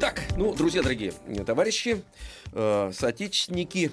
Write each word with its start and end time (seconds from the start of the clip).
Так, 0.00 0.22
ну, 0.38 0.54
друзья 0.54 0.82
дорогие, 0.82 1.12
товарищи, 1.44 2.02
э, 2.54 2.90
соотечественники, 2.94 3.90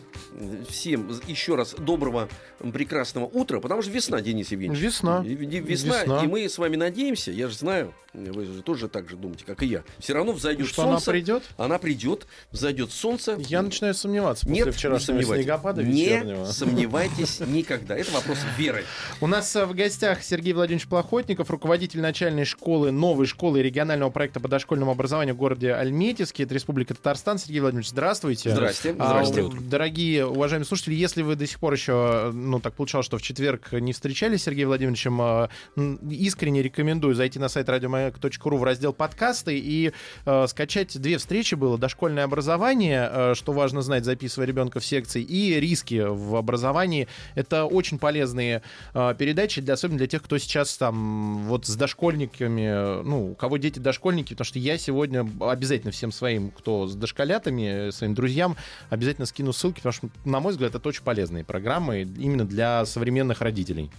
всем 0.70 1.10
еще 1.28 1.56
раз 1.56 1.76
доброго, 1.78 2.30
прекрасного 2.72 3.26
утра, 3.26 3.60
потому 3.60 3.82
что 3.82 3.92
весна, 3.92 4.22
Денис 4.22 4.50
Евгеньевич. 4.52 4.82
Весна. 4.82 5.22
Весна, 5.22 6.00
Весна. 6.00 6.24
и 6.24 6.28
мы 6.28 6.48
с 6.48 6.58
вами 6.58 6.78
надеемся, 6.78 7.32
я 7.32 7.50
же 7.50 7.56
знаю, 7.56 7.94
вы 8.14 8.46
же 8.46 8.64
тоже 8.64 8.88
так 8.88 9.10
же 9.10 9.16
думаете, 9.18 9.44
как 9.46 9.62
и 9.62 9.68
я. 9.68 9.84
Все 10.00 10.14
равно 10.14 10.32
взойдет 10.32 10.68
Что 10.68 10.84
она 10.84 10.94
солнце. 10.94 11.12
придет? 11.12 11.44
Она 11.58 11.78
придет, 11.78 12.26
взойдет 12.52 12.92
солнце. 12.92 13.36
Я 13.38 13.62
начинаю 13.62 13.94
сомневаться 13.94 14.46
после 14.46 14.58
Нет, 14.58 14.66
не 14.68 14.72
вчерашнего 14.72 15.06
сомневайтесь. 15.20 15.44
снегопада 15.46 15.84
Не 15.84 15.92
вечернего. 16.06 16.46
сомневайтесь 16.46 17.40
никогда. 17.42 17.96
Это 17.96 18.12
вопрос 18.12 18.40
веры. 18.58 18.86
У 19.22 19.28
нас 19.28 19.56
э, 19.56 19.66
в 19.66 19.76
гостях 19.76 20.24
Сергей 20.24 20.54
Владимирович 20.54 20.88
Плохотников, 20.88 21.52
руководитель 21.52 22.00
начальной 22.02 22.46
школы, 22.46 22.90
новой 22.92 23.28
школы 23.28 23.62
регионального 23.62 24.10
проекта 24.10 24.40
по 24.40 24.48
дошкольному 24.48 24.92
образованию 24.94 25.36
в 25.36 25.38
городе 25.38 25.74
Альметьевске, 25.98 26.44
это 26.44 26.54
Республика 26.54 26.94
Татарстан. 26.94 27.40
Сергей 27.40 27.60
Владимирович, 27.60 27.90
здравствуйте. 27.90 28.52
Здрасте. 28.52 28.96
А, 29.00 29.26
Здрасте. 29.26 29.50
дорогие 29.62 30.28
уважаемые 30.28 30.68
слушатели, 30.68 30.94
если 30.94 31.24
вы 31.24 31.36
до 31.36 31.48
сих 31.48 31.60
пор 31.60 31.74
еще, 31.74 32.30
ну, 32.32 32.60
так 32.60 32.76
получалось, 32.76 33.08
что 33.08 33.18
в 33.18 33.22
четверг 33.24 33.72
не 33.72 33.94
встречались 33.94 34.42
с 34.42 34.44
Сергеем 34.44 34.68
Владимировичем, 34.68 35.20
м, 35.20 35.96
искренне 36.12 36.62
рекомендую 36.62 37.16
зайти 37.16 37.40
на 37.40 37.50
сайт 37.50 37.68
радиомаяк.ру 37.68 38.58
в 38.58 38.64
раздел 38.64 38.94
подкасты 38.94 39.58
и 39.58 39.92
э, 40.26 40.48
скачать 40.48 41.02
две 41.02 41.18
встречи 41.18 41.56
было. 41.56 41.80
Дошкольное 41.80 42.26
образование, 42.26 43.10
э, 43.12 43.34
что 43.36 43.52
важно 43.52 43.82
знать, 43.82 44.06
записывая 44.06 44.46
ребенка 44.48 44.80
в 44.80 44.86
секции, 44.86 45.24
и 45.24 45.60
риски 45.60 46.06
в 46.08 46.36
образовании. 46.36 47.08
Это 47.34 47.66
очень 47.66 47.98
полезные 47.98 48.62
э, 48.94 49.16
передачи, 49.18 49.62
для, 49.62 49.74
особенно 49.74 49.98
для 49.98 50.08
тех, 50.08 50.22
кто 50.22 50.38
сейчас 50.38 50.78
там 50.78 51.40
вот 51.48 51.66
с 51.66 51.76
дошкольниками, 51.76 53.02
ну, 53.04 53.32
у 53.32 53.36
кого 53.36 53.58
дети 53.58 53.80
дошкольники, 53.80 54.34
потому 54.34 54.46
что 54.46 54.60
я 54.60 54.78
сегодня 54.78 55.28
обязательно 55.40 55.87
всем 55.92 56.12
своим, 56.12 56.52
кто 56.52 56.88
с 56.88 56.96
дошколятами, 56.96 57.88
э, 57.88 57.92
своим 57.92 58.14
друзьям, 58.14 58.56
обязательно 58.90 59.26
скину 59.26 59.54
ссылки, 59.54 59.78
потому 59.78 59.94
что, 59.94 60.10
на 60.26 60.40
мой 60.40 60.52
взгляд, 60.52 60.76
это 60.76 60.88
очень 60.88 61.04
полезные 61.04 61.44
программы 61.44 62.02
именно 62.02 62.46
для 62.46 62.86
современных 62.86 63.42
родителей. 63.42 63.92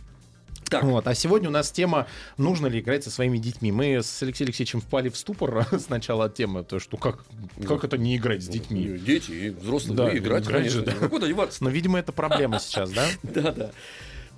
Так. 0.68 0.84
Вот. 0.84 1.06
А 1.06 1.14
сегодня 1.14 1.48
у 1.48 1.52
нас 1.52 1.70
тема 1.70 2.06
«Нужно 2.36 2.66
ли 2.66 2.80
играть 2.80 3.04
со 3.04 3.10
своими 3.10 3.38
детьми?». 3.38 3.72
Мы 3.72 4.02
с 4.02 4.22
Алексеем 4.22 4.48
Алексеевичем 4.48 4.80
впали 4.80 5.08
в 5.08 5.16
ступор 5.16 5.66
сначала 5.78 6.26
от 6.26 6.34
темы, 6.34 6.62
то 6.64 6.78
что 6.78 6.96
как, 6.96 7.24
как 7.66 7.84
это 7.84 7.96
не 7.96 8.16
играть 8.16 8.42
с 8.42 8.48
детьми? 8.48 8.98
Дети 8.98 9.30
и 9.30 9.50
взрослые 9.50 9.96
Да, 9.96 10.04
ну, 10.04 10.16
играть, 10.16 10.46
играть 10.46 10.70
же, 10.70 10.82
конечно. 10.82 11.00
да. 11.00 11.08
Куда 11.08 11.26
деваться? 11.26 11.64
Но, 11.64 11.70
видимо, 11.70 11.98
это 11.98 12.12
проблема 12.12 12.58
сейчас, 12.58 12.90
да? 12.90 13.06
Да, 13.22 13.52
да. 13.52 13.70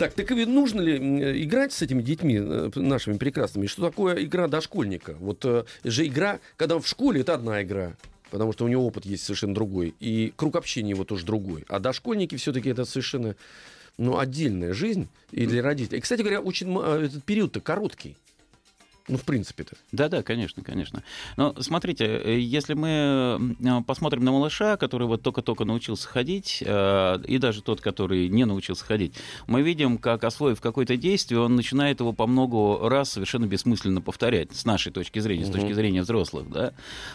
Так, 0.00 0.14
так 0.14 0.30
и 0.30 0.46
нужно 0.46 0.80
ли 0.80 0.96
м, 0.96 1.22
играть 1.42 1.74
с 1.74 1.82
этими 1.82 2.00
детьми 2.00 2.38
э, 2.40 2.70
нашими 2.74 3.18
прекрасными? 3.18 3.66
Что 3.66 3.90
такое 3.90 4.24
игра 4.24 4.48
дошкольника? 4.48 5.14
Вот 5.20 5.44
э, 5.44 5.64
же 5.84 6.06
игра, 6.06 6.40
когда 6.56 6.78
в 6.78 6.88
школе, 6.88 7.20
это 7.20 7.34
одна 7.34 7.62
игра. 7.62 7.92
Потому 8.30 8.54
что 8.54 8.64
у 8.64 8.68
него 8.68 8.86
опыт 8.86 9.04
есть 9.04 9.24
совершенно 9.24 9.54
другой. 9.54 9.94
И 10.00 10.32
круг 10.36 10.56
общения 10.56 10.88
его 10.88 11.04
тоже 11.04 11.26
другой. 11.26 11.66
А 11.68 11.80
дошкольники 11.80 12.34
все-таки 12.36 12.70
это 12.70 12.86
совершенно 12.86 13.36
ну, 13.98 14.18
отдельная 14.18 14.72
жизнь 14.72 15.06
и 15.32 15.44
для 15.44 15.62
родителей. 15.62 15.98
И, 15.98 16.00
кстати 16.00 16.22
говоря, 16.22 16.40
очень 16.40 16.74
э, 16.82 17.04
этот 17.04 17.22
период-то 17.24 17.60
короткий. 17.60 18.16
Ну, 19.10 19.16
в 19.18 19.24
принципе-то. 19.24 19.76
Да-да, 19.90 20.22
конечно, 20.22 20.62
конечно. 20.62 21.02
Но 21.36 21.54
смотрите, 21.60 22.04
э, 22.04 22.38
если 22.38 22.74
мы 22.74 23.56
э, 23.60 23.82
посмотрим 23.84 24.24
на 24.24 24.30
малыша, 24.30 24.76
который 24.76 25.08
вот 25.08 25.22
только-только 25.22 25.64
научился 25.64 26.06
ходить, 26.08 26.62
э, 26.64 27.18
и 27.26 27.38
даже 27.38 27.62
тот, 27.62 27.80
который 27.80 28.28
не 28.28 28.44
научился 28.44 28.84
ходить, 28.84 29.14
мы 29.48 29.62
видим, 29.62 29.98
как, 29.98 30.22
освоив 30.22 30.60
какое-то 30.60 30.96
действие, 30.96 31.40
он 31.40 31.56
начинает 31.56 31.98
его 31.98 32.12
по 32.12 32.28
много 32.28 32.88
раз 32.88 33.10
совершенно 33.10 33.46
бессмысленно 33.46 34.00
повторять, 34.00 34.54
с 34.54 34.64
нашей 34.64 34.92
точки 34.92 35.18
зрения, 35.18 35.44
с 35.44 35.48
Мгм. 35.48 35.58
точки 35.58 35.72
зрения 35.72 36.02
взрослых, 36.02 36.48
да. 36.48 36.72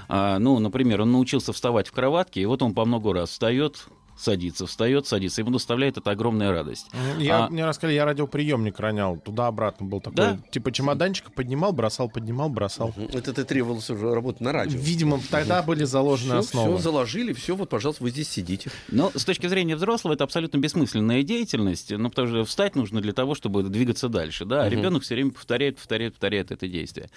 А, 0.09 0.37
ну, 0.39 0.59
например, 0.59 1.01
он 1.01 1.13
научился 1.13 1.53
вставать 1.53 1.87
в 1.87 1.93
кроватке, 1.93 2.41
и 2.41 2.45
вот 2.45 2.61
он 2.61 2.73
по 2.73 2.83
много 2.85 3.13
раз 3.13 3.29
встает, 3.29 3.85
садится, 4.17 4.65
встает, 4.65 5.07
садится. 5.07 5.41
Ему 5.41 5.51
доставляет 5.51 5.97
это 5.97 6.11
огромная 6.11 6.51
радость. 6.51 6.87
Я, 7.19 7.45
А- 7.45 7.49
мне 7.49 7.65
рассказали, 7.65 7.95
я 7.95 8.05
радиоприемник 8.05 8.79
ронял, 8.79 9.17
туда-обратно 9.17 9.85
был 9.85 9.99
такой, 10.01 10.15
Да? 10.15 10.39
типа 10.51 10.71
чемоданчик, 10.71 11.31
поднимал, 11.33 11.73
бросал, 11.73 12.09
поднимал, 12.09 12.49
бросал. 12.49 12.93
Это 13.13 13.33
ты 13.33 13.43
требовалось 13.43 13.89
уже 13.89 14.13
работать 14.13 14.41
на 14.41 14.51
радио. 14.51 14.79
Видимо, 14.79 15.19
тогда 15.29 15.61
были 15.61 15.83
заложены 15.83 16.41
Все, 16.41 16.49
основы. 16.59 16.79
заложили, 16.79 17.33
все, 17.33 17.55
вот, 17.55 17.69
пожалуйста, 17.69 18.03
вы 18.03 18.09
здесь 18.11 18.29
сидите. 18.29 18.71
Но 18.89 19.11
с 19.13 19.25
точки 19.25 19.47
зрения 19.47 19.75
взрослого 19.75 20.13
это 20.13 20.23
абсолютно 20.23 20.57
бессмысленная 20.57 21.23
деятельность, 21.23 21.91
ну, 21.91 22.09
потому 22.09 22.27
что 22.27 22.45
встать 22.45 22.75
нужно 22.75 23.01
для 23.01 23.13
того, 23.13 23.35
чтобы 23.35 23.63
двигаться 23.63 24.09
дальше, 24.09 24.45
да, 24.45 24.63
а 24.63 24.65
Мгм. 24.67 24.77
ребенок 24.79 25.03
все 25.03 25.15
время 25.15 25.31
повторяет, 25.31 25.77
повторяет, 25.77 26.13
повторяет 26.13 26.51
это 26.51 26.67
действие. 26.67 27.09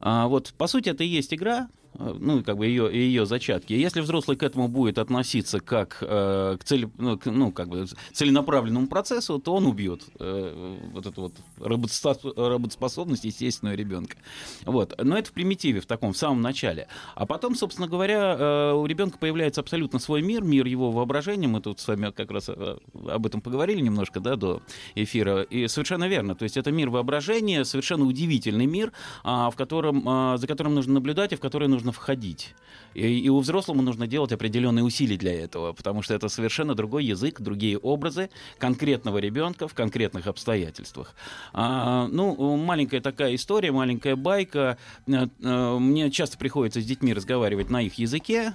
А, 0.00 0.26
вот, 0.28 0.52
по 0.56 0.66
сути, 0.66 0.88
это 0.88 1.04
и 1.04 1.06
есть 1.06 1.32
игра, 1.34 1.68
ну, 1.98 2.42
как 2.42 2.56
бы 2.56 2.66
ее, 2.66 2.90
ее 2.92 3.26
зачатки. 3.26 3.72
И 3.72 3.78
если 3.78 4.00
взрослый 4.00 4.36
к 4.36 4.42
этому 4.42 4.68
будет 4.68 4.98
относиться 4.98 5.60
как 5.60 5.98
э, 6.00 6.56
к, 6.60 6.64
цели, 6.64 6.88
ну, 6.98 7.18
к- 7.18 7.26
ну, 7.26 7.52
как 7.52 7.68
бы 7.68 7.86
целенаправленному 8.12 8.86
процессу, 8.86 9.38
то 9.38 9.54
он 9.54 9.66
убьет 9.66 10.02
э, 10.18 10.76
вот 10.92 11.06
эту 11.06 11.22
вот 11.22 11.32
работоспос- 11.58 12.34
работоспособность 12.36 13.24
естественного 13.24 13.74
ребенка. 13.74 14.16
Вот. 14.64 14.94
Но 15.02 15.16
это 15.18 15.30
в 15.30 15.32
примитиве, 15.32 15.80
в 15.80 15.86
таком, 15.86 16.12
в 16.12 16.16
самом 16.16 16.42
начале. 16.42 16.88
А 17.14 17.26
потом, 17.26 17.54
собственно 17.54 17.88
говоря, 17.88 18.36
э, 18.38 18.72
у 18.72 18.86
ребенка 18.86 19.18
появляется 19.18 19.60
абсолютно 19.60 19.98
свой 19.98 20.22
мир, 20.22 20.42
мир 20.42 20.66
его 20.66 20.90
воображения. 20.90 21.48
Мы 21.48 21.60
тут 21.60 21.80
с 21.80 21.88
вами 21.88 22.10
как 22.10 22.30
раз 22.30 22.48
э, 22.48 22.78
об 23.08 23.26
этом 23.26 23.40
поговорили 23.40 23.80
немножко, 23.80 24.20
да, 24.20 24.36
до 24.36 24.62
эфира. 24.94 25.42
И 25.42 25.68
совершенно 25.68 26.08
верно. 26.08 26.34
То 26.34 26.44
есть 26.44 26.56
это 26.56 26.70
мир 26.72 26.90
воображения, 26.90 27.64
совершенно 27.64 28.04
удивительный 28.04 28.66
мир, 28.66 28.92
а, 29.24 29.50
в 29.50 29.56
котором, 29.56 30.02
а, 30.06 30.36
за 30.36 30.46
которым 30.46 30.74
нужно 30.74 30.94
наблюдать 30.94 31.32
и 31.32 31.36
в 31.36 31.40
который 31.40 31.68
нужно 31.68 31.85
входить. 31.92 32.54
И, 32.94 33.20
и 33.20 33.28
у 33.28 33.38
взрослому 33.40 33.82
нужно 33.82 34.06
делать 34.06 34.32
определенные 34.32 34.82
усилия 34.82 35.18
для 35.18 35.34
этого, 35.34 35.74
потому 35.74 36.02
что 36.02 36.14
это 36.14 36.28
совершенно 36.28 36.74
другой 36.74 37.04
язык, 37.04 37.40
другие 37.40 37.76
образы 37.78 38.30
конкретного 38.58 39.18
ребенка 39.18 39.68
в 39.68 39.74
конкретных 39.74 40.26
обстоятельствах. 40.26 41.14
А, 41.52 42.08
ну, 42.08 42.56
маленькая 42.56 43.00
такая 43.00 43.34
история, 43.34 43.70
маленькая 43.70 44.16
байка. 44.16 44.78
Э, 45.06 45.26
э, 45.42 45.78
Мне 45.78 46.10
часто 46.10 46.38
приходится 46.38 46.80
с 46.80 46.84
детьми 46.84 47.12
разговаривать 47.12 47.68
на 47.68 47.82
их 47.82 47.94
языке, 47.94 48.54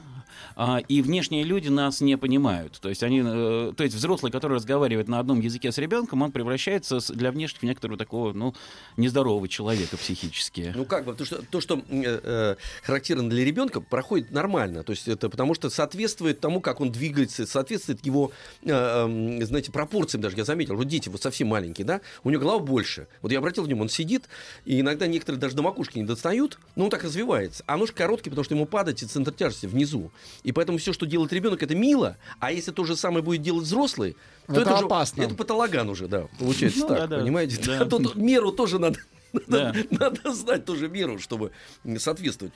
и 0.88 1.02
внешние 1.02 1.44
люди 1.44 1.70
нас 1.70 2.02
не 2.02 2.18
понимают. 2.18 2.80
То 2.82 2.90
есть, 2.90 3.04
они, 3.04 3.22
э, 3.24 3.74
то 3.76 3.84
есть 3.84 3.96
взрослый, 3.96 4.32
который 4.32 4.54
разговаривает 4.56 5.08
на 5.08 5.20
одном 5.20 5.40
языке 5.40 5.72
с 5.72 5.78
ребенком, 5.78 6.22
он 6.22 6.32
превращается 6.32 7.00
для 7.14 7.32
внешних 7.32 7.62
в 7.62 7.64
некоторого 7.64 7.98
такого 7.98 8.34
ну, 8.34 8.54
нездорового 8.98 9.48
человека 9.48 9.98
психически. 9.98 10.74
Ну 10.76 10.86
как 10.86 11.06
бы, 11.06 11.14
то, 11.14 11.26
что, 11.26 11.42
то, 11.42 11.62
что 11.62 11.82
э, 11.90 12.02
э, 12.24 12.56
характерно 12.84 13.30
для 13.30 13.44
ребенка, 13.46 13.82
проходит 13.82 14.32
нормально. 14.32 14.84
То 14.84 14.92
есть 14.92 15.08
это 15.08 15.30
потому 15.30 15.54
что 15.54 15.70
соответствует 15.70 16.40
тому, 16.40 16.62
как 16.62 16.82
он 16.82 16.92
двигается, 16.92 17.46
соответствует 17.46 18.06
его, 18.06 18.32
э, 18.64 18.70
э, 18.72 19.46
знаете, 19.46 19.72
пропорциям 19.72 20.22
даже. 20.22 20.38
Я 20.38 20.46
заметил, 20.46 20.76
вот 20.76 20.88
дети 20.88 21.10
вот 21.10 21.22
совсем 21.22 21.48
маленькие, 21.48 21.86
да, 21.86 22.02
у 22.24 22.30
него 22.30 22.42
голова 22.42 22.60
больше. 22.60 23.08
Вот 23.22 23.32
я 23.32 23.40
обратил 23.40 23.64
внимание, 23.64 23.84
он 23.84 23.90
сидит, 23.90 24.30
и 24.66 24.80
иногда 24.80 25.08
некоторые 25.08 25.40
даже 25.40 25.56
до 25.56 25.62
макушки 25.62 25.98
не 25.98 26.06
достают, 26.06 26.60
но 26.76 26.86
он 26.86 26.90
так 26.90 27.04
развивается. 27.04 27.64
А 27.68 27.78
ножки 27.78 27.96
короткие, 27.96 28.32
потому 28.32 28.46
что 28.46 28.56
ему 28.56 28.66
падать, 28.66 29.04
и 29.04 29.06
центр 29.06 29.32
тяжести 29.32 29.66
внизу. 29.66 30.12
И 30.44 30.52
поэтому 30.52 30.78
все, 30.78 30.94
что 30.94 31.06
делает 31.06 31.32
ребенок, 31.34 31.62
это 31.64 31.76
мило, 31.76 32.18
а 32.40 32.52
если 32.52 32.72
то 32.72 32.84
же 32.84 32.96
самое 32.96 33.24
будет 33.24 33.42
делать 33.42 33.64
взрослый, 33.66 34.16
то 34.48 34.54
Это 34.54 34.62
это, 34.62 34.74
уже- 34.76 34.86
опасно. 34.86 35.22
это 35.24 35.36
патологан 35.36 35.90
уже, 35.90 36.08
да, 36.08 36.28
получается 36.40 36.80
Ну, 36.80 36.88
так, 36.88 36.98
да-да. 36.98 37.20
понимаете? 37.22 37.62
Да. 37.66 37.86
Тут 37.90 38.16
меру 38.16 38.52
тоже 38.52 38.80
надо 38.80 39.00
Да. 39.48 39.74
надо 39.90 40.34
знать 40.34 40.66
тоже 40.66 40.90
меру, 40.90 41.20
чтобы 41.20 41.52
соответствовать. 41.98 42.54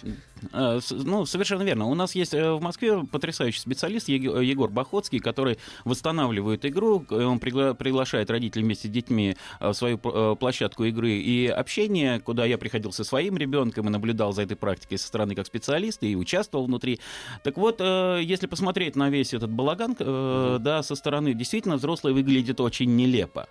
А, 0.52 0.80
Ну, 0.92 1.26
совершенно 1.26 1.64
верно. 1.64 1.86
У 1.86 1.94
нас 1.96 2.16
есть 2.16 2.34
э, 2.34 2.52
в 2.54 2.62
Москве 2.62 3.04
потрясающий 3.12 3.60
специалист 3.60 4.10
Ег- 4.10 4.42
Егор 4.42 4.70
Бахотский, 4.70 5.20
который 5.20 5.58
восстанавливает 5.86 6.66
игру. 6.66 7.06
Э, 7.10 7.24
Он 7.24 7.38
пригла- 7.38 7.74
приглашает 7.76 8.30
родителей 8.30 8.64
вместе 8.64 8.88
с 8.88 8.92
детьми 8.92 9.36
э, 9.60 9.70
в 9.70 9.74
свою 9.74 10.00
э, 10.04 10.36
площадку 10.40 10.84
игры 10.86 11.12
и 11.12 11.48
общения, 11.48 12.20
куда 12.20 12.46
я 12.46 12.58
приходил 12.58 12.92
со 12.92 13.04
своим 13.04 13.38
ребенком 13.38 13.88
и 13.88 13.90
наблюдал 13.90 14.34
за 14.34 14.42
этой 14.44 14.58
практикой 14.58 14.98
со 14.98 15.08
стороны 15.08 15.36
как 15.36 15.46
специалист 15.48 16.04
и 16.04 16.16
участвовал 16.16 16.66
внутри. 16.66 17.00
Так 17.44 17.58
вот, 17.58 17.78
э, 17.80 18.20
если 18.24 18.48
посмотреть 18.48 18.96
на 18.96 19.10
весь 19.10 19.34
этот 19.34 19.50
балаган, 19.52 19.96
э, 20.00 20.58
да, 20.60 20.84
со 20.84 20.96
стороны, 20.96 21.34
действительно, 21.34 21.78
взрослый 21.78 22.14
выглядит 22.14 22.60
очень 22.60 22.96
нелепо. 22.96 23.48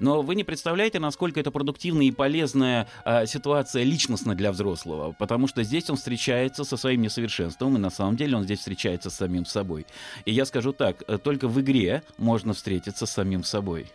Но 0.00 0.22
вы 0.22 0.34
не 0.34 0.44
представляете, 0.44 0.98
насколько 0.98 1.40
это 1.40 1.50
продуктивная 1.50 2.06
и 2.06 2.10
полезная 2.10 2.88
а, 3.04 3.26
ситуация 3.26 3.82
личностно 3.84 4.34
для 4.34 4.52
взрослого, 4.52 5.12
потому 5.18 5.48
что 5.48 5.62
здесь 5.62 5.88
он 5.90 5.96
встречается 5.96 6.64
со 6.64 6.76
своим 6.76 7.02
несовершенством, 7.02 7.76
и 7.76 7.78
на 7.78 7.90
самом 7.90 8.16
деле 8.16 8.36
он 8.36 8.44
здесь 8.44 8.60
встречается 8.60 9.10
с 9.10 9.14
самим 9.14 9.44
собой. 9.44 9.86
И 10.24 10.32
я 10.32 10.44
скажу 10.44 10.72
так, 10.72 11.02
э, 11.06 11.18
только 11.18 11.48
в 11.48 11.60
игре 11.60 12.02
можно 12.18 12.52
встретиться 12.52 13.06
с 13.06 13.10
самим 13.10 13.44
собой. 13.44 13.86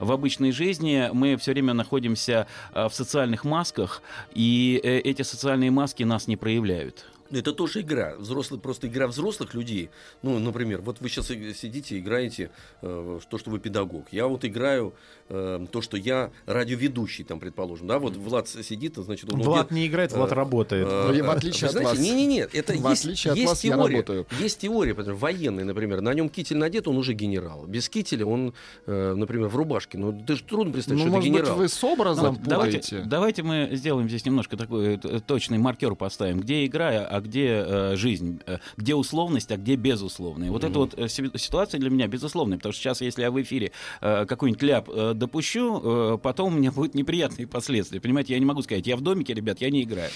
В 0.00 0.12
обычной 0.12 0.52
жизни 0.52 1.08
мы 1.12 1.36
все 1.36 1.52
время 1.52 1.74
находимся 1.74 2.46
а, 2.72 2.88
в 2.88 2.94
социальных 2.94 3.44
масках, 3.44 4.02
и 4.34 4.80
э, 4.82 4.98
эти 4.98 5.22
социальные 5.22 5.70
маски 5.70 6.02
нас 6.02 6.26
не 6.26 6.36
проявляют. 6.36 7.06
Это 7.30 7.52
тоже 7.52 7.80
игра. 7.80 8.14
Взрослый, 8.16 8.60
просто 8.60 8.86
игра 8.86 9.08
взрослых 9.08 9.54
людей. 9.54 9.90
Ну, 10.22 10.38
например, 10.38 10.80
вот 10.82 11.00
вы 11.00 11.08
сейчас 11.08 11.26
сидите, 11.26 11.98
играете 11.98 12.50
э, 12.82 13.18
то, 13.28 13.38
что 13.38 13.50
вы 13.50 13.58
педагог. 13.58 14.06
Я 14.12 14.26
вот 14.26 14.44
играю 14.44 14.94
э, 15.28 15.66
то, 15.70 15.80
что 15.82 15.96
я 15.96 16.30
радиоведущий, 16.46 17.24
там, 17.24 17.40
предположим. 17.40 17.86
Да, 17.86 17.98
вот 17.98 18.16
Влад 18.16 18.48
сидит, 18.48 18.94
значит, 18.96 19.32
он 19.32 19.40
Влад 19.42 19.70
не 19.70 19.86
играет, 19.86 20.12
Влад 20.12 20.32
э, 20.32 20.34
работает. 20.34 20.86
э, 20.90 21.12
Ну, 21.12 21.24
в 21.26 21.30
отличие 21.30 21.68
от 21.70 21.76
вас. 21.82 21.98
Не-не-не, 21.98 22.40
это 22.52 22.72
В 22.72 22.88
есть, 22.90 23.04
отличие 23.04 23.32
от 23.32 23.36
есть 23.38 23.48
вас, 23.48 23.64
я 23.64 23.74
теория. 23.74 23.96
работаю. 23.96 24.26
Есть 24.40 24.58
теория, 24.60 24.94
например, 24.94 25.14
военный, 25.14 25.64
например. 25.64 26.00
На 26.00 26.14
нем 26.14 26.28
китель 26.28 26.56
надет, 26.56 26.88
он 26.88 26.96
уже 26.96 27.12
генерал. 27.14 27.66
Без 27.66 27.88
кителя 27.88 28.26
он, 28.26 28.54
э, 28.86 29.14
например, 29.14 29.48
в 29.48 29.56
рубашке. 29.56 29.98
Ну, 29.98 30.12
ты 30.26 30.36
же 30.36 30.42
трудно 30.44 30.72
представить, 30.72 31.00
Ну, 31.00 31.06
что 31.06 31.16
может 31.16 31.28
это 31.28 31.32
быть, 31.32 31.42
генерал. 31.42 31.58
вы 31.58 31.68
с 31.68 31.84
образом 31.84 32.34
Вот 32.34 32.42
давайте, 32.42 33.02
давайте 33.04 33.42
мы 33.42 33.70
сделаем 33.72 34.08
здесь 34.08 34.24
немножко 34.24 34.56
такой 34.56 34.98
точный 35.26 35.58
маркер 35.58 35.94
поставим, 35.94 36.40
где 36.40 36.64
игра, 36.66 37.06
а 37.08 37.20
где 37.20 37.64
э, 37.66 37.96
жизнь, 37.96 38.40
где 38.76 38.94
условность, 38.94 39.50
а 39.52 39.56
где 39.56 39.76
безусловная. 39.76 40.50
Вот 40.50 40.64
эта 40.64 40.78
вот 40.78 40.94
си- 41.10 41.30
ситуация 41.36 41.80
для 41.80 41.90
меня 41.90 42.06
безусловная, 42.08 42.58
потому 42.58 42.72
что 42.72 42.82
сейчас, 42.82 43.00
если 43.00 43.22
я 43.22 43.30
в 43.30 43.40
эфире 43.42 43.72
э, 44.00 44.24
какой-нибудь 44.26 44.62
ляп 44.62 44.88
э, 44.88 45.12
допущу, 45.18 45.80
э, 45.82 46.18
потом 46.22 46.54
у 46.54 46.58
меня 46.58 46.72
будут 46.72 46.94
неприятные 46.94 47.46
последствия. 47.46 48.00
Понимаете, 48.00 48.34
я 48.34 48.38
не 48.38 48.46
могу 48.46 48.62
сказать, 48.62 48.86
я 48.86 48.96
в 48.96 49.00
домике, 49.00 49.34
ребят, 49.34 49.60
я 49.60 49.70
не 49.70 49.82
играю. 49.82 50.10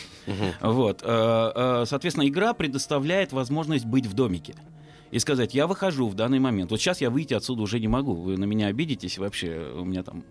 Вот, 0.61 1.03
э, 1.03 1.07
э, 1.07 1.85
соответственно, 1.87 2.29
игра 2.29 2.55
предоставляет 2.55 3.33
возможность 3.33 3.85
быть 3.85 4.07
в 4.07 4.15
домике. 4.15 4.55
И 5.11 5.19
сказать, 5.19 5.55
я 5.55 5.67
выхожу 5.67 6.09
в 6.09 6.15
данный 6.15 6.39
момент. 6.39 6.71
Вот 6.71 6.81
сейчас 6.81 7.01
я 7.01 7.11
выйти 7.11 7.35
отсюда 7.35 7.63
уже 7.63 7.81
не 7.81 7.89
могу. 7.89 8.15
Вы 8.15 8.37
на 8.37 8.45
меня 8.45 8.69
обидитесь 8.69 9.19
вообще. 9.19 9.73
У 9.77 9.85
меня 9.85 10.05
там 10.05 10.23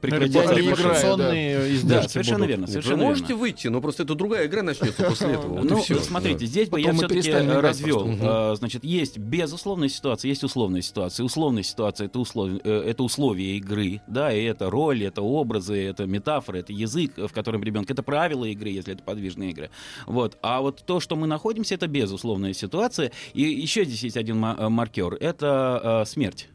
прекратится 0.00 0.38
Я 0.40 0.44
не 0.54 0.60
играю, 0.60 0.76
Репутационные 0.76 1.58
да, 1.58 1.74
издержки 1.74 2.08
совершенно 2.12 2.38
будут. 2.38 2.48
верно, 2.50 2.66
совершенно 2.66 2.96
вы 2.96 3.02
можете 3.04 3.26
верно. 3.28 3.40
выйти, 3.40 3.66
но 3.68 3.80
просто 3.80 4.02
это 4.04 4.14
другая 4.14 4.46
игра 4.46 4.62
начнется 4.62 5.02
после 5.02 5.30
этого. 5.32 5.60
Ну, 5.62 5.82
смотрите, 5.82 6.46
здесь 6.46 6.68
бы 6.68 6.80
я 6.80 6.92
все-таки 6.92 7.30
играть 7.30 7.62
развел. 7.62 8.08
А, 8.20 8.54
Значит, 8.56 8.84
есть 8.84 9.18
безусловная 9.18 9.88
ситуация, 9.88 10.28
есть 10.28 10.44
условная 10.44 10.82
ситуация. 10.82 11.24
Условная 11.24 11.62
ситуация 11.62 12.06
это, 12.06 12.18
услов... 12.18 12.50
э, 12.64 12.82
это 12.86 13.02
условия 13.02 13.56
игры, 13.56 14.00
да, 14.06 14.32
и 14.32 14.42
это 14.44 14.70
роль, 14.70 15.04
это 15.04 15.22
образы, 15.22 15.76
это 15.82 16.06
метафоры, 16.06 16.60
это 16.60 16.72
язык, 16.72 17.12
в 17.16 17.32
котором 17.32 17.62
ребенок, 17.62 17.90
это 17.90 18.02
правила 18.02 18.44
игры, 18.44 18.70
если 18.70 18.94
это 18.94 19.02
подвижные 19.02 19.50
игры. 19.50 19.70
Вот. 20.06 20.38
А 20.42 20.60
вот 20.60 20.82
то, 20.86 21.00
что 21.00 21.16
мы 21.16 21.26
находимся, 21.26 21.74
это 21.74 21.86
безусловная 21.88 22.52
ситуация. 22.52 23.12
И 23.34 23.42
еще 23.42 23.84
здесь 23.84 24.02
есть 24.04 24.16
один 24.16 24.38
ма- 24.38 24.56
э, 24.58 24.68
маркер, 24.68 25.14
это 25.14 26.02
э, 26.02 26.08
смерть. 26.08 26.48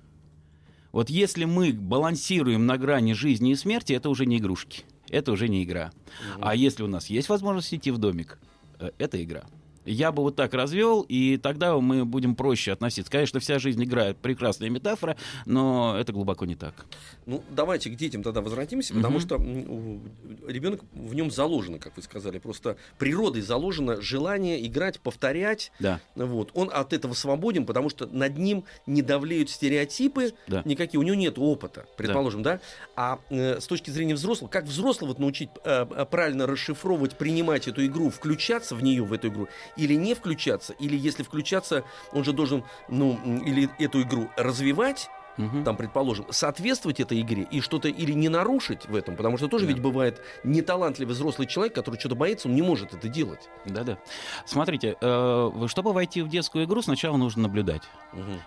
Вот 0.93 1.09
если 1.09 1.45
мы 1.45 1.73
балансируем 1.73 2.67
на 2.67 2.77
грани 2.77 3.13
жизни 3.13 3.51
и 3.51 3.55
смерти, 3.55 3.93
это 3.93 4.09
уже 4.09 4.27
не 4.27 4.37
игрушки. 4.37 4.83
Это 5.09 5.31
уже 5.31 5.49
не 5.49 5.63
игра. 5.63 5.91
А 6.39 6.55
если 6.55 6.83
у 6.83 6.87
нас 6.87 7.07
есть 7.07 7.29
возможность 7.29 7.73
идти 7.73 7.89
в 7.89 7.97
домик, 7.97 8.39
э, 8.79 8.91
это 8.99 9.21
игра. 9.21 9.43
Я 9.85 10.11
бы 10.11 10.21
вот 10.21 10.35
так 10.35 10.53
развел, 10.53 11.01
и 11.01 11.37
тогда 11.37 11.77
мы 11.79 12.05
будем 12.05 12.35
проще 12.35 12.71
относиться. 12.71 13.11
Конечно, 13.11 13.39
вся 13.39 13.59
жизнь 13.59 13.83
играет 13.83 14.17
прекрасная 14.17 14.69
метафора, 14.69 15.17
но 15.45 15.97
это 15.97 16.13
глубоко 16.13 16.45
не 16.45 16.55
так. 16.55 16.85
Ну, 17.25 17.43
давайте 17.49 17.89
к 17.89 17.95
детям 17.95 18.23
тогда 18.23 18.41
возвратимся, 18.41 18.93
потому 18.93 19.19
что 19.19 19.35
ребенок 20.47 20.81
в 20.93 21.13
нем 21.13 21.31
заложено, 21.31 21.79
как 21.79 21.95
вы 21.95 22.03
сказали, 22.03 22.39
просто 22.39 22.77
природой 22.97 23.41
заложено 23.41 24.01
желание 24.01 24.65
играть, 24.65 24.99
повторять. 24.99 25.71
Да. 25.79 25.99
Вот. 26.15 26.51
Он 26.53 26.69
от 26.71 26.93
этого 26.93 27.13
свободен, 27.13 27.65
потому 27.65 27.89
что 27.89 28.05
над 28.07 28.37
ним 28.37 28.65
не 28.85 29.01
давлеют 29.01 29.49
стереотипы 29.49 30.33
Да. 30.47 30.61
никакие, 30.65 30.99
у 30.99 31.03
него 31.03 31.15
нет 31.15 31.37
опыта, 31.37 31.85
предположим, 31.97 32.43
да. 32.43 32.59
А 32.95 33.19
э, 33.29 33.59
с 33.59 33.67
точки 33.67 33.89
зрения 33.89 34.15
взрослого, 34.15 34.49
как 34.49 34.65
взрослого 34.65 35.09
вот 35.09 35.19
научить 35.19 35.49
э, 35.63 35.85
э, 35.89 36.05
правильно 36.05 36.47
расшифровывать, 36.47 37.17
принимать 37.17 37.67
эту 37.67 37.85
игру, 37.85 38.09
включаться 38.09 38.75
в 38.75 38.83
нее, 38.83 39.03
в 39.03 39.13
эту 39.13 39.29
игру, 39.29 39.47
или 39.77 39.93
не 39.93 40.13
включаться, 40.13 40.73
или 40.73 40.95
если 40.97 41.23
включаться, 41.23 41.83
он 42.11 42.23
же 42.23 42.33
должен, 42.33 42.63
ну, 42.89 43.19
или 43.45 43.69
эту 43.79 44.01
игру 44.01 44.29
развивать, 44.37 45.09
Мгм. 45.37 45.63
там, 45.63 45.75
предположим, 45.75 46.25
соответствовать 46.29 46.99
этой 46.99 47.19
игре 47.21 47.47
и 47.49 47.59
что-то 47.61 47.87
или 47.87 48.11
не 48.13 48.29
нарушить 48.29 48.87
в 48.87 48.95
этом, 48.95 49.15
потому 49.15 49.37
что 49.37 49.47
тоже 49.47 49.65
Да. 49.65 49.73
ведь 49.73 49.81
бывает 49.81 50.21
неталантливый 50.43 51.13
взрослый 51.15 51.47
человек, 51.47 51.73
который 51.73 51.99
что-то 51.99 52.15
боится, 52.15 52.47
он 52.47 52.55
не 52.55 52.61
может 52.61 52.93
это 52.93 53.07
делать. 53.07 53.49
Да-да. 53.65 53.97
Смотрите, 54.45 54.95
э, 55.01 55.67
чтобы 55.67 55.93
войти 55.93 56.21
в 56.21 56.29
детскую 56.29 56.65
игру, 56.65 56.81
сначала 56.81 57.17
нужно 57.17 57.43
наблюдать. 57.43 57.83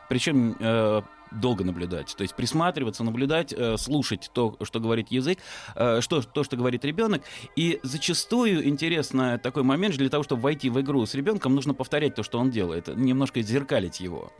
Причем 0.08 0.56
э, 0.60 1.02
долго 1.30 1.64
наблюдать. 1.64 2.14
То 2.16 2.22
есть 2.22 2.34
присматриваться, 2.34 3.04
наблюдать, 3.04 3.52
э, 3.56 3.76
слушать 3.78 4.30
то, 4.32 4.56
что 4.62 4.80
говорит 4.80 5.08
язык, 5.10 5.38
э, 5.74 6.00
что, 6.00 6.22
то, 6.22 6.44
что 6.44 6.56
говорит 6.56 6.84
ребенок. 6.84 7.22
И 7.56 7.80
зачастую 7.82 8.66
интересно 8.68 9.38
такой 9.38 9.62
момент, 9.62 9.96
для 9.96 10.08
того, 10.08 10.22
чтобы 10.22 10.42
войти 10.42 10.70
в 10.70 10.80
игру 10.80 11.04
с 11.06 11.14
ребенком, 11.14 11.54
нужно 11.54 11.74
повторять 11.74 12.14
то, 12.14 12.22
что 12.22 12.38
он 12.38 12.50
делает, 12.50 12.88
немножко 12.88 13.40
зеркалить 13.42 14.00
его. 14.00 14.32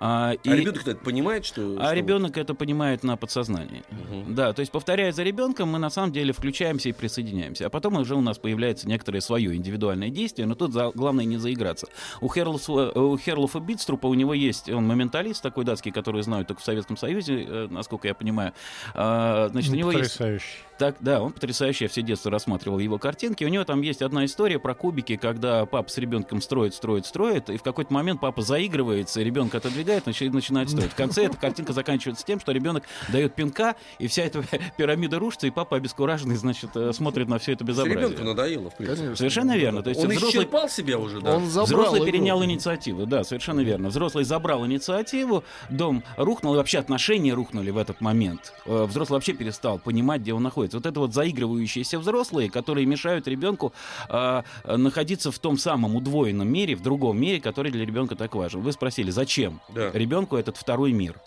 А, 0.00 0.32
и- 0.32 0.50
А 0.50 0.56
ребенок 0.56 0.86
это 0.86 0.96
понимает, 0.96 1.44
что... 1.44 1.76
а 1.78 1.86
что- 1.86 1.94
ребенок 1.94 2.36
это 2.36 2.54
понимает 2.54 3.02
на 3.04 3.16
подсознании. 3.16 3.82
Мгм. 3.90 4.34
Да, 4.34 4.52
то 4.52 4.60
есть 4.60 4.72
повторяя 4.72 5.12
за 5.12 5.22
ребенком, 5.22 5.70
мы 5.70 5.78
на 5.78 5.90
самом 5.90 6.12
деле 6.12 6.32
включаемся 6.32 6.88
и 6.88 6.92
присоединяемся. 6.92 7.66
А 7.66 7.70
потом 7.70 7.96
уже 7.96 8.14
у 8.14 8.20
нас 8.20 8.38
появляется 8.38 8.88
некоторое 8.88 9.20
свое 9.20 9.54
индивидуальное 9.54 10.08
действие, 10.10 10.46
но 10.46 10.54
тут 10.54 10.72
за- 10.72 10.90
главное 10.94 11.24
не 11.24 11.36
заиграться. 11.36 11.86
У, 12.20 12.28
Херлофа, 12.32 12.90
у 12.98 13.16
Херлофа 13.18 13.60
Битструпа 13.60 14.06
у 14.06 14.14
него 14.14 14.34
есть, 14.34 14.68
он 14.68 14.86
моменталист 14.86 15.42
такой 15.42 15.64
датский, 15.64 15.92
который 15.92 16.22
знают 16.32 16.48
только 16.48 16.62
в 16.62 16.64
Советском 16.64 16.96
Союзе, 16.96 17.44
э, 17.46 17.68
насколько 17.70 18.08
я 18.08 18.14
понимаю. 18.14 18.52
А, 18.94 19.48
значит, 19.50 19.72
у 19.72 19.76
него 19.76 19.92
есть 19.92 20.12
Потрясающе. 20.12 20.46
так, 20.78 20.96
да, 21.00 21.20
он 21.20 21.32
потрясающий, 21.32 21.84
я 21.84 21.88
все 21.90 22.00
детство 22.02 22.30
рассматривал 22.30 22.78
его 22.78 22.98
картинки. 22.98 23.44
У 23.44 23.48
него 23.48 23.64
там 23.64 23.82
есть 23.82 24.00
одна 24.02 24.24
история 24.24 24.58
про 24.58 24.74
кубики, 24.74 25.16
когда 25.16 25.66
папа 25.66 25.90
с 25.90 25.98
ребенком 25.98 26.40
строит, 26.40 26.74
строит, 26.74 27.04
строит, 27.06 27.50
и 27.50 27.56
в 27.58 27.62
какой-то 27.62 27.92
момент 27.92 28.20
папа 28.20 28.40
заигрывается, 28.42 29.20
и 29.20 29.24
ребенка 29.24 29.58
отодвигает, 29.58 30.06
начи- 30.06 30.30
начинает 30.30 30.70
строить. 30.70 30.90
В 30.92 30.94
конце 30.94 31.26
эта 31.26 31.36
картинка 31.36 31.72
заканчивается 31.74 32.24
тем, 32.24 32.40
что 32.40 32.52
ребенок 32.52 32.84
дает 33.10 33.34
пинка, 33.34 33.76
и 33.98 34.06
вся 34.06 34.22
эта 34.24 34.42
пирамида 34.78 35.18
рушится, 35.18 35.46
и 35.46 35.50
папа 35.50 35.76
обескураженный, 35.76 36.36
значит, 36.36 36.70
э, 36.74 36.92
смотрит 36.94 37.28
на 37.28 37.38
все 37.38 37.52
это 37.52 37.64
Ребенку 37.64 37.82
безобразие. 37.84 38.24
надоело, 38.24 38.70
в 38.70 38.76
принципе. 38.76 38.96
Конечно. 38.96 39.16
Совершенно 39.16 39.56
верно. 39.56 39.82
То 39.82 39.90
есть 39.90 40.00
Он 40.02 40.08
взрослый 40.10 40.30
исчерпал 40.44 40.68
себя 40.68 40.98
уже, 40.98 41.20
да? 41.20 41.36
Он 41.36 41.46
забрал 41.46 41.66
Взрослый 41.66 42.00
игру. 42.00 42.06
перенял 42.10 42.44
инициативу, 42.44 43.06
да, 43.06 43.24
совершенно 43.24 43.60
верно. 43.60 43.88
Взрослый 43.88 44.24
забрал 44.24 44.64
инициативу, 44.66 45.44
дом 45.70 46.02
рухнул, 46.24 46.54
и 46.54 46.56
вообще 46.56 46.78
отношения 46.78 47.34
рухнули 47.34 47.70
в 47.70 47.76
этот 47.78 48.00
момент. 48.00 48.52
Э, 48.66 48.84
Взрослый 48.84 49.16
вообще 49.16 49.32
перестал 49.32 49.78
понимать, 49.78 50.20
где 50.22 50.32
он 50.34 50.42
находится. 50.42 50.78
Вот 50.78 50.86
это 50.86 51.00
вот 51.00 51.14
заигрывающиеся 51.14 51.98
взрослые, 51.98 52.50
которые 52.50 52.86
мешают 52.86 53.28
ребенку 53.28 53.72
э, 54.08 54.42
находиться 54.64 55.30
в 55.30 55.38
том 55.38 55.56
самом 55.58 55.96
удвоенном 55.96 56.48
мире, 56.48 56.74
в 56.76 56.82
другом 56.82 57.20
мире, 57.20 57.40
который 57.40 57.70
для 57.70 57.84
ребенка 57.84 58.16
так 58.16 58.34
важен. 58.34 58.60
Вы 58.60 58.72
спросили, 58.72 59.10
зачем 59.10 59.60
Да. 59.68 59.90
ребенку 59.92 60.36
этот 60.36 60.56
второй 60.56 60.92
мир? 60.92 61.20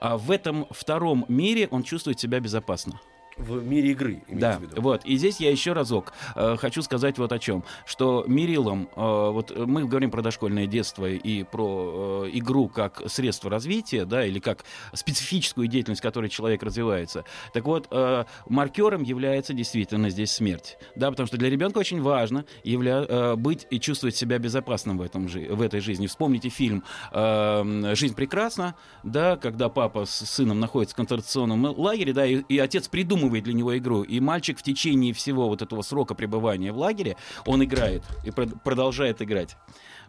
А 0.00 0.16
в 0.16 0.30
этом 0.30 0.66
втором 0.70 1.24
мире 1.28 1.68
он 1.70 1.82
чувствует 1.82 2.18
себя 2.18 2.40
безопасно. 2.40 3.00
В 3.36 3.64
мире 3.64 3.92
игры, 3.92 4.22
Да, 4.28 4.58
в 4.58 4.62
виду. 4.62 4.82
вот. 4.82 5.04
И 5.06 5.16
здесь 5.16 5.40
я 5.40 5.50
еще 5.50 5.72
разок 5.72 6.12
э, 6.34 6.56
хочу 6.58 6.82
сказать 6.82 7.16
вот 7.16 7.32
о 7.32 7.38
чем. 7.38 7.64
Что 7.86 8.24
мерилом, 8.26 8.88
э, 8.94 9.00
вот 9.00 9.56
мы 9.56 9.86
говорим 9.86 10.10
про 10.10 10.20
дошкольное 10.20 10.66
детство 10.66 11.08
и 11.08 11.44
про 11.44 12.24
э, 12.26 12.30
игру 12.34 12.68
как 12.68 13.02
средство 13.06 13.50
развития, 13.50 14.04
да, 14.04 14.26
или 14.26 14.40
как 14.40 14.64
специфическую 14.92 15.68
деятельность, 15.68 16.00
в 16.00 16.02
которой 16.02 16.28
человек 16.28 16.62
развивается. 16.62 17.24
Так 17.54 17.64
вот, 17.64 17.88
э, 17.90 18.24
маркером 18.46 19.02
является 19.04 19.54
действительно 19.54 20.10
здесь 20.10 20.32
смерть. 20.32 20.76
Да, 20.94 21.10
потому 21.10 21.26
что 21.26 21.38
для 21.38 21.48
ребенка 21.48 21.78
очень 21.78 22.02
важно 22.02 22.44
явля- 22.62 23.06
э, 23.08 23.36
быть 23.36 23.66
и 23.70 23.80
чувствовать 23.80 24.16
себя 24.16 24.38
безопасным 24.38 24.98
в, 24.98 25.02
этом 25.02 25.28
жи- 25.28 25.48
в 25.50 25.62
этой 25.62 25.80
жизни. 25.80 26.06
Вспомните 26.08 26.50
фильм 26.50 26.84
э, 27.12 27.94
«Жизнь 27.94 28.14
прекрасна», 28.14 28.74
да, 29.02 29.36
когда 29.36 29.68
папа 29.70 30.04
с 30.04 30.10
сыном 30.26 30.60
находится 30.60 30.94
в 30.94 30.96
концентрационном 30.96 31.64
лагере, 31.78 32.12
да, 32.12 32.26
и, 32.26 32.42
и 32.48 32.58
отец 32.58 32.88
придумывает 33.20 33.44
для 33.44 33.54
него 33.54 33.76
игру, 33.76 34.02
и 34.02 34.20
мальчик 34.20 34.58
в 34.58 34.62
течение 34.62 35.12
всего 35.12 35.48
вот 35.48 35.62
этого 35.62 35.82
срока 35.82 36.14
пребывания 36.14 36.72
в 36.72 36.78
лагере, 36.78 37.16
он 37.46 37.62
играет 37.62 38.02
и 38.24 38.30
прод- 38.30 38.58
продолжает 38.64 39.20
играть. 39.22 39.56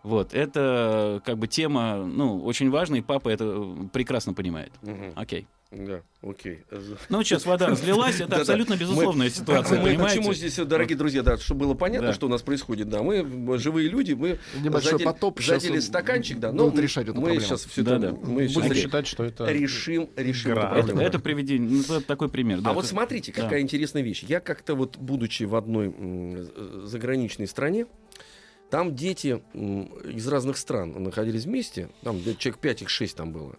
Вот, 0.03 0.34
это 0.34 1.22
как 1.25 1.38
бы 1.38 1.48
тема, 1.48 1.98
ну, 2.05 2.43
очень 2.43 2.70
важная, 2.72 3.00
и 3.00 3.03
папа 3.03 3.29
это 3.29 3.75
прекрасно 3.93 4.34
понимает. 4.34 4.72
Мгм. 4.81 5.13
Окей. 5.15 5.48
Да, 5.72 6.01
окей. 6.22 6.65
Ну, 7.08 7.24
сейчас 7.24 7.46
вода 7.46 7.67
разлилась, 7.70 8.20
это 8.20 8.36
абсолютно 8.41 8.75
безусловная 8.75 9.27
Мы- 9.27 9.29
ситуация, 9.34 9.77
мы 9.79 9.86
понимаете? 9.91 10.17
Почему 10.17 10.34
здесь, 10.34 10.55
дорогие 10.58 10.98
друзья, 10.98 11.24
да, 11.24 11.38
чтобы 11.38 11.62
было 11.62 11.75
понятно, 11.75 12.08
Да. 12.10 12.13
что 12.13 12.25
у 12.25 12.29
нас 12.29 12.41
происходит, 12.41 12.89
да, 12.89 13.01
мы 13.03 13.17
м, 13.20 13.58
живые 13.58 13.88
люди, 13.88 14.12
мы 14.12 14.38
Небольшой 14.62 14.91
задели, 14.93 15.05
потоп 15.05 15.39
задели 15.41 15.79
стаканчик, 15.79 16.39
да, 16.39 16.51
но 16.51 16.70
решать 16.75 17.03
эту 17.05 17.13
мы 17.13 17.27
проблему. 17.27 17.46
сейчас 17.46 17.63
все 17.63 17.84
Да-да. 17.84 18.12
мы 18.12 18.48
щас 18.48 18.55
Будем 18.55 18.72
ре- 18.72 18.81
считать, 18.81 19.08
что 19.08 19.24
это... 19.24 19.46
решим, 19.50 20.10
решим 20.17 20.51
эту 20.51 20.60
Это, 20.62 20.70
проблему. 20.74 21.01
это 21.01 21.20
приведение, 21.20 21.70
ну, 21.88 21.96
это 21.96 22.05
такой 22.05 22.27
пример. 22.27 22.60
да, 22.60 22.72
А 22.72 22.74
вот 22.74 22.81
это- 22.84 22.89
смотрите, 22.89 23.31
да. 23.34 23.43
какая 23.43 23.62
интересная 23.62 24.01
вещь. 24.01 24.24
Я 24.27 24.41
как-то 24.41 24.75
вот, 24.75 24.98
будучи 24.98 25.43
в 25.43 25.55
одной 25.55 25.96
э, 25.98 26.81
заграничной 26.84 27.48
стране, 27.48 27.86
там 28.71 28.95
дети 28.95 29.41
из 29.53 30.27
разных 30.27 30.57
стран 30.57 31.03
находились 31.03 31.43
вместе, 31.45 31.89
там 32.03 32.19
человек 32.37 32.59
5, 32.59 32.81
их 32.83 32.89
6 32.89 33.15
там 33.15 33.31
было. 33.33 33.57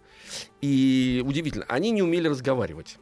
И 0.61 1.23
удивительно, 1.25 1.65
они 1.69 1.91
не 1.91 2.01
умели 2.01 2.27
разговаривать. 2.27 2.97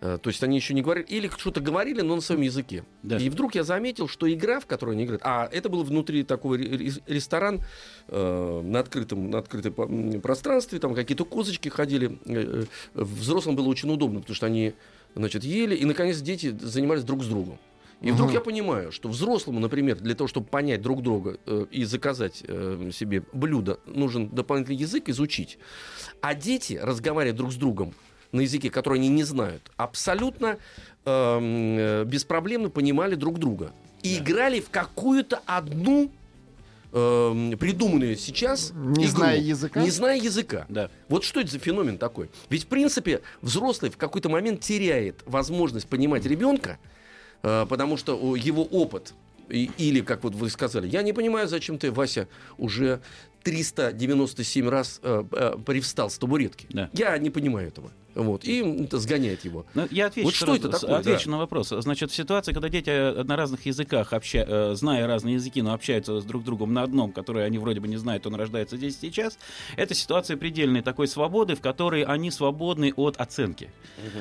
Э, 0.00 0.18
То 0.20 0.28
есть 0.28 0.42
они 0.44 0.56
еще 0.56 0.74
не 0.74 0.82
говорили, 0.82 1.06
или 1.08 1.30
что-то 1.38 1.60
говорили, 1.62 2.02
но 2.02 2.14
на 2.16 2.20
своем 2.20 2.42
языке. 2.42 2.84
Да. 3.02 3.16
И 3.16 3.30
вдруг 3.30 3.54
я 3.54 3.64
заметил, 3.64 4.06
что 4.06 4.30
игра, 4.30 4.60
в 4.60 4.66
которой 4.66 4.90
они 4.96 5.04
играют, 5.04 5.22
а 5.24 5.48
это 5.50 5.70
был 5.70 5.82
внутри 5.82 6.24
ре- 6.28 6.92
ресторан 7.06 7.62
э, 8.08 8.60
на 8.62 8.80
открытом, 8.80 9.30
на 9.30 9.38
открытом 9.38 10.20
пространстве, 10.20 10.78
там 10.78 10.94
какие-то 10.94 11.24
козочки 11.24 11.70
ходили. 11.70 12.18
Э, 12.26 12.64
Взрослым 12.92 13.56
было 13.56 13.68
очень 13.68 13.90
удобно, 13.90 14.20
потому 14.20 14.36
что 14.36 14.44
они, 14.46 14.74
значит, 15.14 15.42
ели, 15.42 15.74
и 15.74 15.86
наконец 15.86 16.20
дети 16.20 16.54
занимались 16.60 17.02
друг 17.04 17.22
с 17.22 17.26
другом. 17.26 17.58
И 18.00 18.10
вдруг 18.10 18.32
я 18.32 18.40
понимаю, 18.40 18.92
что 18.92 19.08
взрослому, 19.08 19.60
например, 19.60 19.98
для 19.98 20.14
того, 20.14 20.28
чтобы 20.28 20.46
понять 20.46 20.82
друг 20.82 21.02
друга 21.02 21.38
э, 21.46 21.66
и 21.70 21.84
заказать 21.84 22.42
э, 22.46 22.90
себе 22.92 23.22
блюдо, 23.32 23.80
нужен 23.86 24.28
дополнительный 24.28 24.76
язык 24.76 25.08
изучить. 25.08 25.58
А 26.20 26.34
дети, 26.34 26.78
разговаривая 26.80 27.36
друг 27.36 27.52
с 27.52 27.56
другом 27.56 27.94
на 28.32 28.40
языке, 28.40 28.68
который 28.68 28.98
они 28.98 29.08
не 29.08 29.24
знают, 29.24 29.70
абсолютно 29.76 30.58
эм, 31.04 31.78
э, 31.78 32.04
беспроблемно 32.04 32.68
понимали 32.68 33.14
друг 33.14 33.38
друга. 33.38 33.72
И 34.02 34.18
играли 34.18 34.60
в 34.60 34.68
какую-то 34.68 35.40
одну 35.46 36.10
эм, 36.92 37.56
придуманную 37.56 38.16
сейчас 38.16 38.72
Не 38.74 39.06
игру, 39.06 39.16
зная 39.16 39.38
языка? 39.38 39.80
Не 39.80 39.90
зная 39.90 40.18
языка. 40.18 40.66
Да. 40.68 40.90
Вот 41.08 41.24
что 41.24 41.40
это 41.40 41.50
за 41.50 41.58
феномен 41.58 41.96
такой? 41.96 42.28
Ведь, 42.50 42.64
в 42.64 42.66
принципе, 42.66 43.22
взрослый 43.40 43.90
в 43.90 43.96
какой-то 43.96 44.28
момент 44.28 44.60
теряет 44.60 45.22
возможность 45.26 45.86
понимать 45.86 46.26
ребенка, 46.26 46.78
э, 46.82 46.94
потому 47.68 47.96
что 47.96 48.36
его 48.36 48.62
опыт, 48.64 49.14
и- 49.48 49.70
или, 49.78 50.00
как 50.00 50.24
вот 50.24 50.34
вы 50.34 50.48
сказали, 50.50 50.88
я 50.88 51.02
не 51.02 51.12
понимаю, 51.12 51.46
зачем 51.48 51.78
ты, 51.78 51.90
Вася, 51.90 52.26
уже 52.58 53.00
397 53.42 54.68
раз 54.68 55.00
э, 55.02 55.24
э, 55.32 55.56
привстал 55.64 56.08
с 56.08 56.18
табуретки. 56.18 56.66
Да. 56.70 56.88
Я 56.94 57.18
не 57.18 57.30
понимаю 57.30 57.68
этого. 57.68 57.90
Вот. 58.14 58.44
И 58.44 58.88
сгоняет 58.92 59.44
его. 59.44 59.66
Ну, 59.74 59.86
я 59.90 60.06
отвечу, 60.06 60.26
Вот 60.28 60.34
что 60.34 60.54
это 60.54 60.68
такое, 60.68 60.98
отвечу 60.98 61.26
да. 61.26 61.32
на 61.32 61.38
вопрос. 61.38 61.68
Значит, 61.70 62.10
в 62.10 62.14
ситуации, 62.14 62.52
когда 62.52 62.68
дети 62.68 62.90
э, 62.90 63.22
на 63.24 63.36
разных 63.36 63.66
языках, 63.66 64.12
обща- 64.12 64.44
э, 64.46 64.74
зная 64.74 65.06
разные 65.06 65.34
языки, 65.34 65.62
но 65.62 65.72
общаются 65.74 66.20
с 66.20 66.24
друг 66.24 66.44
другом 66.44 66.72
на 66.72 66.82
одном, 66.82 67.12
который 67.12 67.44
они 67.44 67.58
вроде 67.58 67.80
бы 67.80 67.88
не 67.88 67.96
знают, 67.96 68.26
он 68.26 68.34
рождается 68.34 68.76
здесь 68.76 68.98
сейчас, 69.00 69.38
это 69.76 69.94
ситуация 69.94 70.36
предельной 70.36 70.82
такой 70.82 71.08
свободы, 71.08 71.54
в 71.56 71.60
которой 71.60 72.02
они 72.04 72.30
свободны 72.30 72.92
от 72.96 73.16
оценки. 73.16 73.70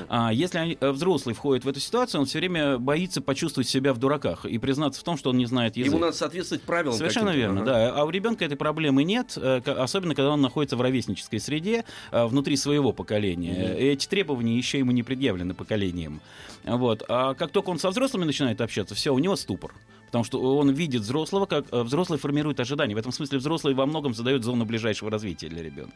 А 0.09 0.31
если 0.33 0.57
они- 0.57 0.77
э, 0.79 0.89
взрослый 0.91 1.35
входит 1.35 1.65
в 1.65 1.67
эту 1.67 1.79
ситуацию, 1.79 2.21
он 2.21 2.25
все 2.27 2.39
время 2.39 2.77
боится 2.77 3.21
почувствовать 3.21 3.67
себя 3.67 3.93
в 3.93 3.97
дураках 3.99 4.45
и 4.45 4.57
признаться 4.57 5.01
в 5.01 5.03
том, 5.03 5.17
что 5.17 5.29
он 5.29 5.37
не 5.37 5.45
знает 5.45 5.77
язык. 5.77 5.91
Ему 5.91 5.99
надо 6.01 6.15
соответствовать 6.17 6.63
правилам. 6.63 6.97
Совершенно 6.97 7.29
верно, 7.29 7.61
Ага. 7.61 7.71
да. 7.71 7.93
А 7.95 8.05
у 8.05 8.09
ребенка 8.09 8.45
этой 8.45 8.57
проблемы 8.57 9.03
нет, 9.03 9.37
особенно 9.37 10.15
когда 10.15 10.31
он 10.31 10.41
находится 10.41 10.75
в 10.77 10.81
ровеснической 10.81 11.39
среде, 11.39 11.85
внутри 12.11 12.55
своего 12.57 12.91
поколения. 12.93 13.75
И 13.77 13.82
Эти 13.91 14.07
требования 14.07 14.57
еще 14.57 14.79
ему 14.79 14.91
не 14.91 15.03
предъявлены 15.03 15.53
поколением. 15.53 16.21
Вот. 16.63 17.03
А 17.09 17.33
как 17.33 17.51
только 17.51 17.69
он 17.69 17.79
со 17.79 17.89
взрослыми 17.89 18.25
начинает 18.25 18.61
общаться, 18.61 18.95
все, 18.95 19.13
у 19.13 19.19
него 19.19 19.35
ступор. 19.35 19.73
Потому 20.13 20.25
что 20.25 20.39
он 20.57 20.69
видит 20.69 21.01
взрослого, 21.01 21.47
как 21.47 21.65
э, 21.71 21.81
взрослый 21.81 22.19
формирует 22.19 22.59
ожидания. 22.59 22.93
В 22.93 22.99
этом 22.99 23.11
смысле 23.11 23.39
взрослый 23.39 23.73
во 23.73 23.87
многом 23.87 24.13
задает 24.13 24.43
зону 24.43 24.63
ближайшего 24.63 25.09
развития 25.09 25.47
для 25.49 25.63
ребенка. 25.63 25.95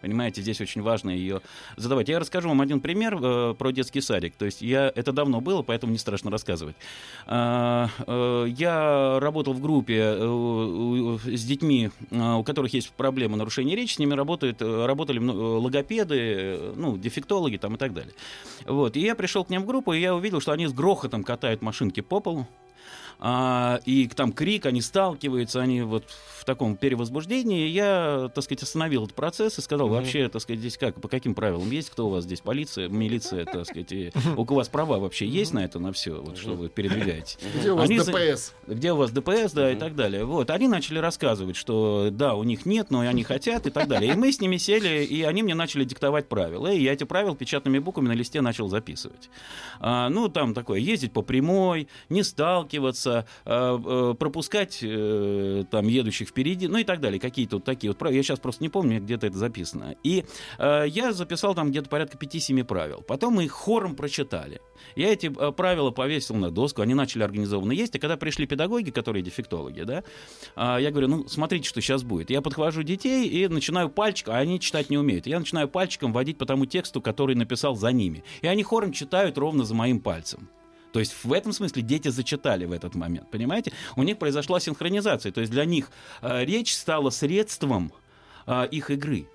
Понимаете, 0.00 0.40
здесь 0.40 0.58
очень 0.62 0.80
важно 0.80 1.10
ее 1.10 1.42
задавать. 1.76 2.08
Я 2.08 2.18
расскажу 2.18 2.48
вам 2.48 2.62
один 2.62 2.80
пример 2.80 3.18
э, 3.20 3.54
про 3.58 3.70
детский 3.70 4.00
садик. 4.00 4.34
То 4.36 4.46
есть 4.46 4.62
я 4.62 4.90
это 4.96 5.12
давно 5.12 5.42
было, 5.42 5.60
поэтому 5.60 5.92
не 5.92 5.98
страшно 5.98 6.30
рассказывать. 6.30 6.76
А, 7.26 7.90
э, 8.06 8.46
я 8.56 9.20
работал 9.20 9.52
в 9.52 9.60
группе 9.60 9.98
э, 9.98 10.26
у- 10.26 11.18
с 11.18 11.44
детьми, 11.44 11.90
э, 12.10 12.32
у 12.36 12.44
которых 12.44 12.72
есть 12.72 12.90
проблемы 12.92 13.36
нарушения 13.36 13.76
речи, 13.76 13.96
с 13.96 13.98
ними 13.98 14.14
работают, 14.14 14.62
э, 14.62 14.86
работали 14.86 15.20
э, 15.20 15.30
логопеды, 15.30 16.16
э, 16.18 16.72
ну, 16.74 16.96
дефектологи 16.96 17.58
там 17.58 17.74
и 17.74 17.76
так 17.76 17.92
далее. 17.92 18.14
Вот. 18.64 18.96
И 18.96 19.00
я 19.00 19.14
пришел 19.14 19.44
к 19.44 19.50
ним 19.50 19.60
в 19.60 19.66
группу, 19.66 19.92
и 19.92 20.00
я 20.00 20.14
увидел, 20.14 20.40
что 20.40 20.52
они 20.52 20.66
с 20.66 20.72
грохотом 20.72 21.22
катают 21.22 21.60
машинки 21.60 22.00
по 22.00 22.20
полу. 22.20 22.46
А, 23.20 23.80
и 23.84 24.06
там 24.08 24.32
крик, 24.32 24.66
они 24.66 24.80
сталкиваются, 24.80 25.60
они 25.60 25.82
вот 25.82 26.04
в 26.08 26.44
таком 26.44 26.76
перевозбуждении. 26.76 27.66
Я, 27.68 28.30
так 28.34 28.44
сказать, 28.44 28.62
остановил 28.62 29.04
этот 29.04 29.16
процесс 29.16 29.58
и 29.58 29.62
сказал, 29.62 29.88
вообще, 29.88 30.28
так 30.28 30.40
сказать, 30.40 30.60
здесь 30.60 30.78
как, 30.78 31.00
по 31.00 31.08
каким 31.08 31.34
правилам 31.34 31.68
есть, 31.70 31.90
кто 31.90 32.06
у 32.06 32.10
вас 32.10 32.24
здесь, 32.24 32.40
полиция, 32.40 32.88
милиция, 32.88 33.44
так 33.44 33.66
сказать, 33.66 33.90
и 33.92 34.12
у 34.36 34.44
вас 34.44 34.68
права 34.68 34.98
вообще 34.98 35.26
есть 35.26 35.52
на 35.52 35.64
это, 35.64 35.78
на 35.78 35.92
все, 35.92 36.20
вот 36.20 36.38
что 36.38 36.52
вы 36.52 36.68
передвигаете? 36.68 37.38
Где 37.58 37.72
у 37.72 37.76
вас 37.76 37.88
Они 37.88 37.98
ДПС? 37.98 38.54
где 38.66 38.92
у 38.92 38.96
вас 38.96 39.10
ДПС, 39.10 39.52
да, 39.52 39.72
и 39.72 39.76
так 39.76 39.96
далее. 39.96 40.24
Вот, 40.24 40.50
они 40.50 40.68
начали 40.68 40.98
рассказывать, 40.98 41.56
что 41.56 42.08
да, 42.12 42.34
у 42.34 42.44
них 42.44 42.66
нет, 42.66 42.90
но 42.90 43.00
они 43.00 43.24
хотят 43.24 43.66
и 43.66 43.70
так 43.70 43.88
далее. 43.88 44.12
И 44.12 44.16
мы 44.16 44.30
с 44.30 44.40
ними 44.40 44.58
сели, 44.58 45.04
и 45.04 45.22
они 45.22 45.42
мне 45.42 45.54
начали 45.54 45.84
диктовать 45.84 46.28
правила. 46.28 46.68
И 46.68 46.82
я 46.82 46.92
эти 46.92 47.04
правила 47.04 47.34
печатными 47.34 47.78
буквами 47.78 48.08
на 48.08 48.12
листе 48.12 48.40
начал 48.40 48.68
записывать. 48.68 49.28
А, 49.80 50.08
ну, 50.08 50.28
там 50.28 50.54
такое, 50.54 50.78
ездить 50.78 51.12
по 51.12 51.22
прямой, 51.22 51.88
не 52.08 52.22
сталкиваться, 52.22 53.07
а, 53.44 54.12
э, 54.12 54.14
пропускать 54.14 54.78
э, 54.82 55.64
там 55.70 55.86
едущих 55.86 56.28
впереди, 56.28 56.68
ну 56.68 56.78
и 56.78 56.84
так 56.84 57.00
далее. 57.00 57.20
Какие-то 57.20 57.56
вот 57.56 57.64
такие 57.64 57.90
вот 57.90 57.98
правила. 57.98 58.16
Я 58.16 58.22
сейчас 58.22 58.38
просто 58.38 58.62
не 58.62 58.68
помню, 58.68 59.00
где-то 59.00 59.26
это 59.26 59.38
записано. 59.38 59.96
И 60.02 60.24
э, 60.58 60.84
я 60.88 61.12
записал 61.12 61.54
там 61.54 61.70
где-то 61.70 61.88
порядка 61.88 62.18
5-7 62.18 62.64
правил. 62.64 63.02
Потом 63.06 63.34
мы 63.34 63.44
их 63.44 63.52
хором 63.52 63.94
прочитали. 63.94 64.60
Я 64.96 65.12
эти 65.12 65.26
э, 65.26 65.52
правила 65.52 65.90
повесил 65.90 66.36
на 66.36 66.50
доску, 66.50 66.82
они 66.82 66.94
начали 66.94 67.22
организованно 67.22 67.72
есть. 67.72 67.94
И 67.94 67.98
когда 67.98 68.16
пришли 68.16 68.46
педагоги, 68.46 68.90
которые 68.90 69.22
дефектологи, 69.22 69.82
да, 69.82 70.04
а, 70.56 70.78
я 70.78 70.90
говорю, 70.90 71.08
ну, 71.08 71.28
смотрите, 71.28 71.68
что 71.68 71.80
сейчас 71.80 72.02
будет. 72.02 72.30
Я 72.30 72.42
подхвожу 72.42 72.82
детей 72.82 73.28
и 73.28 73.48
начинаю 73.48 73.88
пальчиком, 73.88 74.34
а 74.34 74.38
они 74.38 74.60
читать 74.60 74.90
не 74.90 74.98
умеют. 74.98 75.26
Я 75.26 75.38
начинаю 75.38 75.68
пальчиком 75.68 76.12
водить 76.12 76.38
по 76.38 76.46
тому 76.46 76.66
тексту, 76.66 77.00
который 77.00 77.34
написал 77.34 77.76
за 77.76 77.92
ними. 77.92 78.24
И 78.42 78.46
они 78.46 78.62
хором 78.62 78.92
читают 78.92 79.38
ровно 79.38 79.64
за 79.64 79.74
моим 79.74 80.00
пальцем. 80.00 80.48
То 80.98 81.00
есть 81.00 81.14
в 81.22 81.32
этом 81.32 81.52
смысле 81.52 81.82
дети 81.82 82.08
зачитали 82.08 82.64
в 82.64 82.72
этот 82.72 82.96
момент, 82.96 83.30
понимаете? 83.30 83.72
У 83.94 84.02
них 84.02 84.18
произошла 84.18 84.58
синхронизация, 84.58 85.30
то 85.30 85.40
есть 85.40 85.52
для 85.52 85.64
них 85.64 85.92
э, 86.22 86.44
речь 86.44 86.74
стала 86.74 87.10
средством 87.10 87.92
э, 88.48 88.66
их 88.72 88.90
игры. 88.90 89.28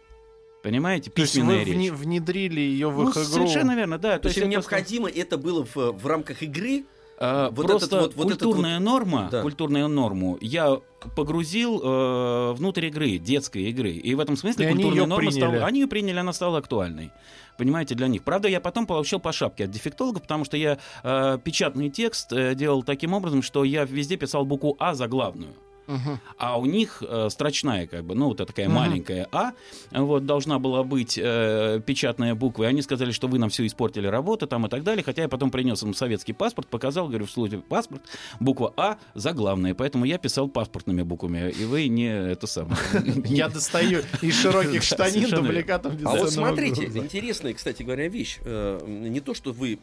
Понимаете? 0.62 1.10
То 1.10 1.22
есть 1.22 1.36
Письменная 1.36 1.60
вы 1.60 1.63
речь. 1.63 1.75
вне- 1.75 1.93
внедрили 1.93 2.60
ее 2.60 2.89
в 2.89 2.98
Ну, 3.01 3.10
их 3.10 3.15
игру. 3.15 3.24
совершенно 3.24 3.77
верно, 3.77 3.98
да. 3.98 4.20
То 4.20 4.27
есть 4.27 4.38
им 4.39 4.50
это 4.50 4.53
просто- 4.55 4.75
необходимо 4.75 5.10
это 5.10 5.38
было 5.38 5.65
в, 5.65 5.75
в 5.93 6.05
рамках 6.05 6.43
игры. 6.43 6.84
А, 7.20 7.50
Вот 7.51 7.67
Просто 7.67 7.86
этот 7.88 8.01
вот- 8.01 8.15
вот 8.15 8.27
этот 8.27 8.39
культурная 8.43 8.79
норма, 8.79 9.29
Да. 9.32 9.41
культурную 9.41 9.88
норму 9.88 10.38
я 10.41 10.79
погрузил 11.15 11.79
э, 11.84 12.53
внутрь 12.53 12.88
игры, 12.88 13.17
детской 13.17 13.63
игры. 13.63 13.91
И 13.91 14.15
в 14.15 14.20
этом 14.20 14.36
смысле 14.36 14.67
И 14.70 14.72
культурная 14.74 15.05
норма 15.05 15.29
приняли. 15.29 15.39
стала... 15.51 15.65
Они 15.65 15.82
ее 15.82 15.88
приняли, 15.88 16.17
она 16.20 16.34
стала 16.34 16.58
актуальной. 16.58 17.12
Понимаете, 17.58 17.93
для 17.96 18.08
них. 18.08 18.24
Правда, 18.24 18.48
я 18.48 18.60
потом 18.60 18.88
получил 18.88 19.20
по 19.20 19.32
шапке 19.32 19.65
от 19.65 19.72
дефектолога, 19.72 20.20
потому 20.20 20.43
что 20.43 20.58
я 20.58 20.79
э, 21.03 21.38
печатный 21.43 21.89
текст 21.89 22.34
э, 22.34 22.55
делал 22.55 22.82
таким 22.84 23.13
образом, 23.13 23.41
что 23.43 23.63
я 23.63 23.86
везде 23.86 24.17
писал 24.17 24.43
букву 24.46 24.75
А 24.79 24.96
заглавную. 24.96 25.53
Мгм. 25.87 26.19
А 26.37 26.57
у 26.59 26.65
них 26.65 27.03
э, 27.07 27.27
строчная, 27.29 27.87
как 27.87 28.03
бы, 28.05 28.15
ну, 28.15 28.27
вот 28.27 28.37
такая 28.37 28.67
Мгм. 28.67 28.75
маленькая 28.75 29.27
А, 29.31 29.51
вот, 29.91 30.25
должна 30.25 30.59
была 30.59 30.83
быть 30.83 31.19
э, 31.21 31.81
печатная 31.85 32.35
буква. 32.35 32.63
И 32.63 32.67
они 32.67 32.81
сказали, 32.81 33.11
что 33.11 33.27
вы 33.27 33.39
нам 33.39 33.49
все 33.49 33.65
испортили 33.65 34.07
работу 34.07 34.47
там 34.47 34.65
и 34.65 34.69
так 34.69 34.83
далее. 34.83 35.03
Хотя 35.03 35.23
я 35.23 35.29
потом 35.29 35.51
принес 35.51 35.81
им 35.83 35.93
советский 35.93 36.33
паспорт, 36.33 36.67
показал, 36.67 37.07
говорю, 37.07 37.25
в 37.25 37.31
случае 37.31 37.61
паспорт, 37.61 38.01
буква 38.39 38.73
А 38.77 38.97
заглавная. 39.13 39.73
Поэтому 39.73 40.05
я 40.05 40.17
писал 40.17 40.47
паспортными 40.47 41.01
буквами. 41.03 41.49
И 41.51 41.65
вы 41.65 41.87
не 41.87 42.07
это 42.31 42.47
самое. 42.47 42.77
Я 43.25 43.49
достаю 43.49 44.01
из 44.21 44.39
широких 44.39 44.83
штанин 44.83 45.29
дубликатом 45.29 45.97
А 46.05 46.15
вот 46.15 46.31
смотрите, 46.31 46.85
интересная, 46.85 47.53
кстати 47.53 47.83
говоря, 47.83 48.07
вещь. 48.07 48.39
Э, 48.45 48.79
Не 48.85 49.19
то, 49.19 49.33
что 49.33 49.51
вы 49.51 49.79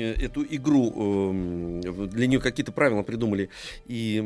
эту 0.00 0.44
игру, 0.44 1.80
э, 1.84 2.06
для 2.08 2.26
нее 2.26 2.40
какие-то 2.40 2.72
правила 2.72 3.02
придумали 3.02 3.50
и 3.86 4.20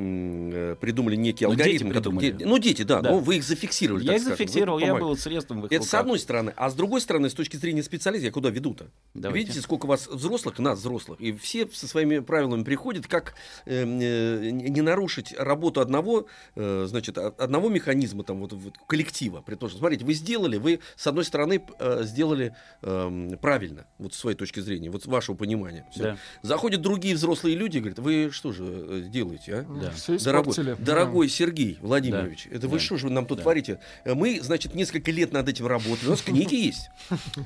э, 0.53 0.77
придумали 0.81 1.17
некий 1.17 1.45
Ну, 1.47 1.55
дети 1.55 1.61
алгоритм. 1.63 1.89
который- 1.89 2.19
придумали. 2.19 2.31
де- 2.39 2.47
ну, 2.47 2.59
дети, 2.59 2.83
да, 2.83 3.01
Да. 3.01 3.11
ну, 3.13 3.19
вы 3.19 3.37
их 3.37 3.45
зафиксировали. 3.45 4.05
Я 4.05 4.15
их 4.15 4.21
скажем, 4.23 4.33
вы 4.33 4.37
зафиксировал, 4.45 4.79
я 4.79 4.95
был 4.95 5.17
средством 5.17 5.61
в 5.63 5.67
их 5.67 5.73
Это 5.73 5.83
с 5.83 5.87
руках. 5.89 6.01
одной 6.01 6.19
стороны. 6.19 6.53
А 6.57 6.71
с 6.71 6.75
другой 6.75 7.01
стороны, 7.01 7.31
с 7.31 7.35
точки 7.35 7.57
зрения 7.57 7.83
специалиста, 7.83 8.27
я 8.27 8.33
куда 8.33 8.51
веду-то? 8.51 8.87
Давайте. 9.15 9.45
Видите, 9.47 9.61
сколько 9.63 9.87
вас 9.87 10.07
взрослых, 10.09 10.59
нас 10.59 10.79
взрослых, 10.79 11.21
и 11.21 11.33
все 11.33 11.69
со 11.73 11.87
своими 11.87 12.19
правилами 12.21 12.65
приходят, 12.65 13.07
как 13.07 13.35
э, 13.67 13.85
э, 13.85 14.51
не 14.51 14.81
нарушить 14.81 15.35
работу 15.39 15.81
одного, 15.81 16.27
э, 16.57 16.87
значит, 16.89 17.19
одного 17.19 17.69
механизма, 17.69 18.25
там, 18.25 18.41
вот, 18.41 18.53
вот, 18.53 18.75
коллектива. 18.87 19.43
При 19.45 19.55
том, 19.55 19.69
что, 19.69 19.79
смотрите, 19.79 20.05
вы 20.05 20.15
сделали, 20.15 20.57
вы, 20.57 20.81
с 20.97 21.07
одной 21.07 21.25
стороны, 21.25 21.63
э, 21.79 22.03
сделали 22.05 22.55
эм, 22.83 23.39
правильно, 23.41 23.87
вот 23.99 24.15
с 24.15 24.17
своей 24.19 24.37
точки 24.37 24.61
зрения, 24.61 24.91
вот 24.91 25.03
с 25.03 25.07
вашего 25.07 25.37
понимания. 25.37 25.60
Всё. 25.91 26.03
Да. 26.03 26.17
Заходят 26.43 26.81
другие 26.81 27.15
взрослые 27.15 27.57
люди 27.57 27.79
и 27.79 27.81
говорят, 27.81 27.99
вы 27.99 28.31
что 28.33 28.53
же 28.53 28.65
э, 28.65 29.03
делаете, 29.09 29.55
а? 29.57 29.67
Да. 29.83 29.91
Все 29.93 30.19
Дорогой, 30.19 30.55
дорогой 30.79 31.29
Сергей 31.29 31.79
Владимирович, 31.81 32.47
это 32.51 32.69
вы 32.69 32.79
Да. 32.79 32.85
что 32.85 32.97
же 32.97 33.07
вы 33.09 33.13
нам 33.13 33.27
тут 33.27 33.39
Да. 33.39 33.43
творите? 33.43 33.79
Э, 34.05 34.15
Мы, 34.15 34.41
значит, 34.43 34.75
несколько 34.75 35.11
лет 35.11 35.33
над 35.33 35.49
этим 35.49 35.67
работали. 35.67 36.07
У 36.07 36.11
нас 36.11 36.23
книги 36.23 36.55
есть 36.55 36.89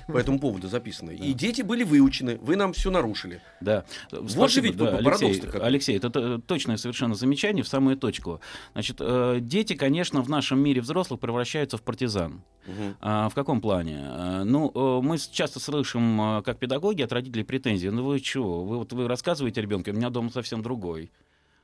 по 0.09 0.19
этому 0.19 0.39
поводу 0.39 0.69
записаны. 0.69 1.13
И 1.15 1.33
дети 1.33 1.63
были 1.63 1.83
выучены, 1.85 2.37
вы 2.43 2.57
нам 2.57 2.73
все 2.73 2.91
нарушили. 2.91 3.41
Да. 3.61 3.85
Вот 4.11 4.51
же 4.51 4.61
ведь 4.61 4.77
да, 4.77 4.87
парадокс-то 4.99 5.47
Алексей. 5.49 5.61
Алексей, 5.61 5.97
это 5.97 6.11
т- 6.11 6.39
точное 6.47 6.77
совершенно 6.77 7.15
замечание 7.15 7.63
в 7.65 7.69
самую 7.69 7.97
точку. 7.97 8.41
Значит, 8.73 8.97
э, 9.01 9.39
дети, 9.41 9.75
конечно, 9.75 10.23
в 10.23 10.29
нашем 10.29 10.59
мире 10.61 10.81
взрослых 10.81 11.21
превращаются 11.21 11.77
в 11.77 11.83
партизан. 11.83 12.43
Мгм. 12.67 12.97
А, 13.01 13.29
в 13.29 13.35
каком 13.35 13.61
плане? 13.61 14.01
А, 14.03 14.45
Ну, 14.45 14.71
э, 14.75 15.01
мы 15.03 15.19
часто 15.19 15.61
слышим, 15.61 16.21
а, 16.21 16.43
как 16.43 16.59
педагоги, 16.59 17.03
от 17.03 17.13
родителей 17.13 17.45
претензии. 17.45 17.89
Ну 17.89 18.05
вы 18.05 18.21
чего? 18.21 18.65
Вы, 18.65 18.79
вот, 18.79 18.93
вы 18.93 19.07
рассказываете 19.09 19.61
ребенку, 19.61 19.91
у 19.91 19.95
меня 19.95 20.11
дом 20.11 20.31
совсем 20.31 20.63
другой. 20.63 21.11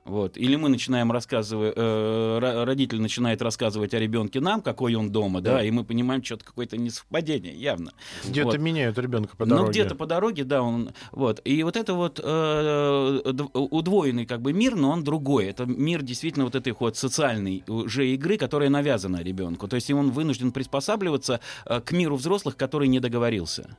Вот. 0.06 0.38
Или 0.38 0.56
мы 0.56 0.70
начинаем 0.70 1.12
рассказывать, 1.12 1.74
э, 1.76 2.38
ро- 2.40 2.64
родитель 2.64 3.00
начинает 3.02 3.42
рассказывать 3.42 3.92
о 3.92 3.98
ребенке 3.98 4.40
нам, 4.40 4.62
какой 4.62 4.94
он 4.94 5.10
дома, 5.12 5.40
да, 5.42 5.54
Да. 5.56 5.62
и 5.64 5.70
мы 5.70 5.84
понимаем, 5.84 6.24
что-то 6.24 6.44
какое-то 6.44 6.78
несовпадение, 6.78 7.54
явно. 7.54 7.92
Где-то 8.26 8.48
Вот. 8.48 8.58
меняют 8.58 8.98
ребенка 8.98 9.36
по 9.36 9.44
дороге. 9.44 9.66
Ну, 9.66 9.70
где-то 9.70 9.94
по 9.94 10.06
дороге, 10.06 10.44
да, 10.44 10.62
он. 10.62 10.90
Вот. 11.12 11.40
И 11.44 11.62
вот 11.62 11.76
это 11.76 11.92
вот 11.94 12.18
э, 12.22 13.20
удвоенный 13.52 14.26
как 14.26 14.40
бы 14.40 14.52
мир, 14.52 14.74
но 14.74 14.90
он 14.90 15.04
другой. 15.04 15.46
Это 15.46 15.66
мир 15.66 16.02
действительно 16.02 16.44
вот 16.46 16.54
этой 16.54 16.74
вот 16.78 16.96
социальной 16.96 17.62
уже 17.68 18.08
игры, 18.08 18.36
которая 18.38 18.70
навязана 18.70 19.22
ребенку. 19.22 19.68
То 19.68 19.76
есть 19.76 19.90
он 19.90 20.10
вынужден 20.10 20.50
приспосабливаться 20.52 21.40
э, 21.66 21.80
к 21.80 21.92
миру 21.92 22.16
взрослых, 22.16 22.56
который 22.56 22.88
не 22.88 23.00
договорился. 23.00 23.76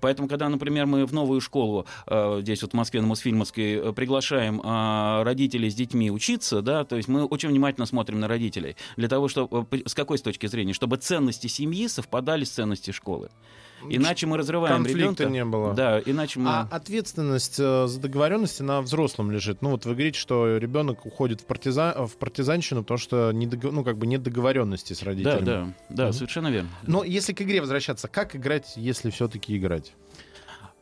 Поэтому, 0.00 0.26
когда, 0.26 0.48
например, 0.48 0.86
мы 0.86 1.04
в 1.04 1.12
новую 1.12 1.42
школу 1.42 1.84
э, 2.06 2.38
здесь 2.40 2.62
вот 2.62 2.70
в 2.70 2.74
Москве 2.74 3.02
на 3.02 3.08
Мосфильмовской 3.08 3.74
э, 3.74 3.92
приглашаем 3.92 4.58
э, 4.58 5.22
родителей 5.22 5.49
с 5.68 5.74
детьми 5.74 6.10
учиться, 6.10 6.62
да, 6.62 6.84
то 6.84 6.96
есть 6.96 7.08
мы 7.08 7.24
очень 7.24 7.48
внимательно 7.48 7.86
смотрим 7.86 8.20
на 8.20 8.28
родителей 8.28 8.76
для 8.96 9.08
того, 9.08 9.28
чтобы 9.28 9.66
с 9.86 9.94
какой 9.94 10.18
с 10.18 10.22
точки 10.22 10.46
зрения, 10.46 10.72
чтобы 10.72 10.96
ценности 10.96 11.46
семьи 11.46 11.86
совпадали 11.88 12.44
с 12.44 12.50
ценностями 12.50 12.94
школы. 12.94 13.30
Иначе 13.88 14.26
мы 14.26 14.36
разрываем 14.36 14.76
Конфликта 14.76 15.00
ребенка. 15.00 15.24
не 15.24 15.44
было. 15.44 15.72
Да, 15.72 16.00
иначе 16.04 16.38
мы. 16.38 16.50
А 16.50 16.68
ответственность 16.70 17.58
э, 17.58 17.86
за 17.86 17.98
договоренности 17.98 18.62
на 18.62 18.82
взрослом 18.82 19.30
лежит. 19.30 19.62
Ну 19.62 19.70
вот 19.70 19.86
вы 19.86 19.92
говорите, 19.92 20.18
что 20.18 20.58
ребенок 20.58 21.06
уходит 21.06 21.40
в, 21.40 21.46
партиза... 21.46 21.94
в 22.06 22.16
партизанщину, 22.18 22.82
потому 22.82 22.98
что 22.98 23.30
не 23.32 23.46
дог- 23.46 23.72
ну, 23.72 23.82
как 23.82 23.96
бы 23.96 24.06
нет 24.06 24.22
договоренности 24.22 24.92
с 24.92 24.98
да, 25.00 25.06
родителями. 25.06 25.44
да, 25.44 25.74
да, 25.88 26.04
Мгм. 26.04 26.12
совершенно 26.12 26.48
верно. 26.48 26.68
Но 26.86 27.04
если 27.04 27.32
к 27.32 27.40
игре 27.40 27.62
возвращаться, 27.62 28.06
как 28.08 28.36
играть, 28.36 28.74
если 28.76 29.08
все-таки 29.08 29.56
играть? 29.56 29.94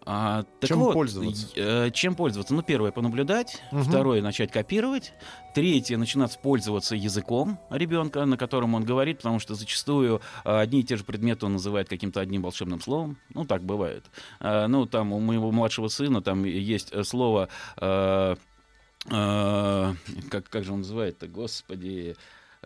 А, 0.06 0.44
так 0.60 0.68
Чем 0.68 0.78
вот, 0.78 0.94
пользоваться? 0.94 1.48
э, 1.54 1.90
чем 1.90 2.14
пользоваться? 2.14 2.54
Ну, 2.54 2.62
первое, 2.62 2.92
понаблюдать. 2.92 3.62
Мгм. 3.72 3.82
Второе, 3.82 4.22
начать 4.22 4.50
копировать. 4.50 5.12
Третье, 5.54 5.96
начинать 5.98 6.40
пользоваться 6.40 6.96
языком 6.96 7.58
ребенка, 7.70 8.24
на 8.24 8.36
котором 8.36 8.74
он 8.74 8.84
говорит, 8.84 9.18
потому 9.18 9.38
что 9.38 9.54
зачастую 9.54 10.20
э, 10.44 10.58
одни 10.60 10.80
и 10.80 10.82
те 10.82 10.96
же 10.96 11.04
предметы 11.04 11.46
он 11.46 11.52
называет 11.54 11.88
каким-то 11.88 12.20
одним 12.20 12.42
волшебным 12.42 12.80
словом. 12.80 13.18
Ну, 13.34 13.44
так 13.44 13.62
бывает. 13.62 14.06
Э, 14.40 14.66
Ну, 14.66 14.86
там 14.86 15.12
у 15.12 15.20
моего 15.20 15.50
младшего 15.50 15.88
сына 15.88 16.22
там 16.22 16.44
есть 16.44 16.90
э, 16.92 17.04
слово... 17.04 17.48
э, 17.76 18.36
э, 19.10 19.94
как, 20.30 20.48
как 20.48 20.64
же 20.64 20.72
он 20.72 20.78
называет-то, 20.78 21.26
господи... 21.28 22.16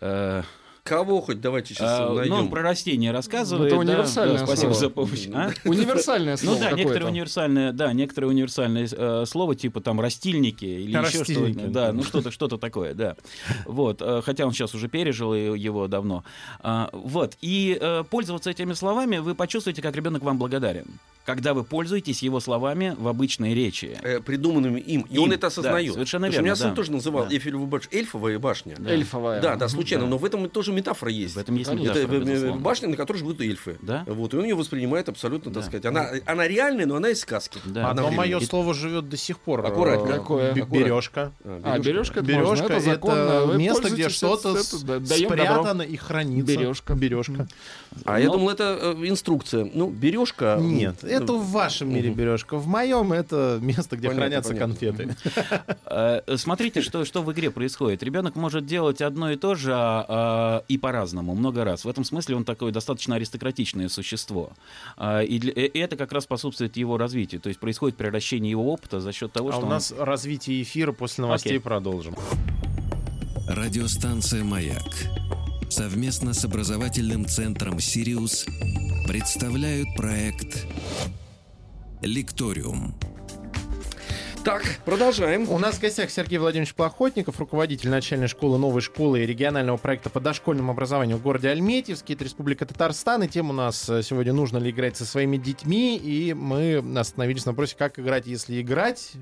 э, 0.01 0.43
Кого 0.85 1.21
хоть 1.21 1.41
давайте 1.41 1.75
сейчас 1.75 2.01
а, 2.01 2.13
найдем. 2.13 2.35
ну, 2.35 2.41
он 2.41 2.49
про 2.49 2.61
растения 2.63 3.13
рассказывает. 3.13 3.73
Это 3.73 3.77
да, 3.77 3.93
универсальное 3.93 4.39
да, 4.39 4.47
спасибо 4.47 4.73
слово. 4.73 4.81
за 4.81 4.91
помощь. 4.91 5.29
А? 5.33 5.51
Универсальное 5.65 6.37
слово 6.37 6.55
Ну 6.55 6.61
да, 6.61 6.73
некоторые 6.73 7.09
универсальные, 7.09 7.73
да, 7.73 7.93
некоторые 7.93 8.31
универсальные 8.31 8.89
э, 8.91 9.25
слова 9.27 9.55
типа 9.55 9.81
там 9.81 10.01
растильники 10.01 10.65
или 10.65 10.91
еще 10.91 11.25
что-то, 11.25 11.69
да, 11.69 11.93
ну 11.93 12.03
что-то, 12.03 12.33
что-то 12.33 12.59
такое, 12.59 12.95
да. 12.95 13.17
Вот, 13.65 14.03
э, 14.03 14.23
хотя 14.25 14.45
он 14.45 14.53
сейчас 14.53 14.75
уже 14.75 14.89
пережил 14.89 15.35
его 15.35 15.87
давно. 15.87 16.25
А, 16.59 16.91
вот 16.93 17.37
и 17.41 17.79
э, 17.81 18.03
пользоваться 18.11 18.51
этими 18.51 18.73
словами 18.73 19.19
вы 19.19 19.37
почувствуете, 19.37 19.83
как 19.83 19.95
ребенок 19.95 20.23
вам 20.25 20.37
благодарен, 20.39 20.87
когда 21.25 21.55
вы 21.55 21.63
пользуетесь 21.63 22.23
его 22.23 22.41
словами 22.41 22.97
в 22.99 23.07
обычной 23.07 23.55
речи. 23.55 23.97
Э, 24.03 24.21
придуманными 24.21 24.81
им. 24.81 25.03
И 25.03 25.15
Им, 25.15 25.23
он 25.23 25.33
это 25.33 25.43
да, 25.43 25.47
осознает. 25.47 25.93
совершенно 25.95 26.27
Потому 26.27 26.33
что 26.33 26.41
У 26.41 26.43
меня 26.43 26.55
верно, 26.55 26.57
сын 26.57 26.71
да. 26.71 26.75
тоже 26.77 26.93
называл 26.93 27.27
Да. 27.27 27.35
Эйфелеву 27.35 27.67
башню 27.67 27.97
эльфовая 27.97 28.39
башня. 28.41 28.75
Да. 28.79 28.91
Эльфовая. 28.91 29.41
Да, 29.41 29.55
да, 29.57 29.69
случайно, 29.69 30.05
Да. 30.05 30.11
но 30.11 30.19
в 30.19 30.25
этом 30.25 30.49
тоже 30.51 30.72
метафора 30.73 31.11
есть. 31.11 31.35
В 31.35 31.39
этом 31.39 31.55
есть 31.57 31.71
Конечно. 31.71 31.91
Это 31.91 32.01
метафора, 32.01 32.23
э, 32.23 32.25
безусловно. 32.33 32.61
башня, 32.63 32.89
на 32.89 32.97
которой 32.97 33.19
живут 33.19 33.41
эльфы. 33.41 33.79
Да. 33.83 34.05
Вот, 34.07 34.35
и 34.35 34.37
он 34.37 34.45
ее 34.45 34.55
воспринимает 34.55 35.09
абсолютно, 35.09 35.53
так 35.53 35.63
Да. 35.63 35.69
сказать. 35.69 35.85
Она, 35.87 36.09
она 36.27 36.49
реальная, 36.49 36.87
но 36.87 36.97
она 36.97 37.11
из 37.11 37.21
сказки. 37.21 37.59
Да. 37.65 37.91
Одновременно. 37.91 38.17
мое 38.23 38.41
слово 38.41 38.75
живет 38.75 39.09
до 39.09 39.17
сих 39.17 39.39
пор. 39.39 39.61
Э, 39.61 39.69
Какое? 39.69 39.99
б- 39.99 40.15
Аккуратнее. 40.15 40.67
Бережка. 40.67 41.33
А, 41.45 41.79
бережка 41.79 42.21
это 42.21 42.29
Бережка 42.29 42.65
это 42.65 42.75
это, 42.75 42.81
законно. 42.85 43.53
Место, 43.57 43.91
где 43.91 44.09
что-то 44.09 44.53
это- 44.53 44.63
с- 44.63 44.83
да, 44.83 44.99
даем 44.99 45.29
добро. 45.29 45.45
спрятано 45.45 45.83
и 45.83 45.97
хранится. 45.97 46.57
Бережка. 46.57 46.95
Бережка. 46.95 47.47
А 48.05 48.19
я 48.21 48.27
Но- 48.27 48.33
думал, 48.35 48.51
это 48.51 48.79
э, 48.81 49.09
инструкция. 49.09 49.69
Ну, 49.73 49.91
бережка. 49.91 50.59
Нет, 50.61 51.05
это 51.05 51.33
в 51.35 51.51
вашем 51.51 51.93
мире 51.93 52.11
бережка. 52.11 52.57
В 52.57 52.67
моем 52.67 53.13
это 53.13 53.59
место, 53.61 53.97
где 53.97 54.09
Понятно, 54.09 54.43
хранятся 54.43 54.53
понятно. 54.53 54.75
конфеты. 54.75 55.17
Э, 55.87 56.37
Смотрите, 56.37 56.81
что, 56.81 57.05
что 57.05 57.23
в 57.23 57.33
игре 57.33 57.51
происходит. 57.51 58.03
Ребенок 58.03 58.35
может 58.37 58.67
делать 58.67 59.01
одно 59.03 59.31
и 59.33 59.37
то 59.37 59.55
же 59.55 59.73
а, 59.75 60.62
и 60.69 60.79
по-разному, 60.79 61.35
много 61.35 61.65
раз. 61.65 61.85
В 61.85 61.89
этом 61.89 62.05
смысле 62.05 62.37
он 62.37 62.45
такое 62.45 62.73
достаточно 62.73 63.17
аристократичное 63.17 63.89
существо. 63.89 64.53
А, 64.97 65.21
И, 65.23 65.39
для- 65.39 65.53
и 65.53 65.79
это 65.79 65.97
как 65.97 66.13
раз 66.13 66.25
способствует 66.25 66.77
его 66.77 66.97
развитию. 66.99 67.41
То 67.41 67.49
есть 67.49 67.61
происходит 67.61 67.97
превращение 67.97 68.51
его 68.51 68.73
опыта 68.73 69.01
за 69.01 69.13
счет 69.13 69.33
того, 69.33 69.49
А 69.51 69.53
что 69.53 69.61
у 69.61 69.65
он- 69.65 69.71
нас 69.71 69.93
развитие 69.97 70.63
эфира 70.63 70.93
после 70.93 71.23
новостей 71.23 71.53
Окей. 71.53 71.61
продолжим. 71.61 72.15
Радиостанция 73.49 74.45
«Маяк» 74.45 74.83
совместно 75.69 76.33
с 76.35 76.45
образовательным 76.45 77.27
центром 77.27 77.81
«Сириус» 77.81 78.47
представляют 79.09 79.89
проект 79.97 80.67
«Лекториум». 82.03 82.95
Так, 84.45 84.65
продолжаем. 84.85 85.49
У 85.49 85.59
нас 85.61 85.77
в 85.77 85.81
гостях 85.81 86.11
Сергей 86.11 86.39
Владимирович 86.39 86.75
Плохотников, 86.75 87.39
руководитель 87.39 87.91
начальной 87.91 88.27
школы, 88.27 88.59
новой 88.59 88.81
школы 88.81 89.23
и 89.23 89.27
регионального 89.27 89.77
проекта 89.77 90.11
по 90.11 90.19
дошкольному 90.19 90.73
образованию 90.73 91.17
в 91.17 91.23
городе 91.23 91.49
Альметьевске, 91.49 92.15
это 92.15 92.25
Республика 92.25 92.67
Татарстан. 92.67 93.23
И 93.23 93.29
тема 93.29 93.51
у 93.51 93.53
нас 93.53 93.85
сегодня 93.85 94.33
«Нужно 94.33 94.59
ли 94.59 94.71
играть 94.71 94.97
со 94.97 95.05
своими 95.05 95.37
детьми?» 95.37 95.97
И 95.97 96.35
мы 96.35 96.83
остановились 96.99 97.47
на 97.47 97.53
вопросе, 97.53 97.77
как 97.79 98.01
играть, 98.01 98.27
если 98.27 98.61
играть, 98.61 99.13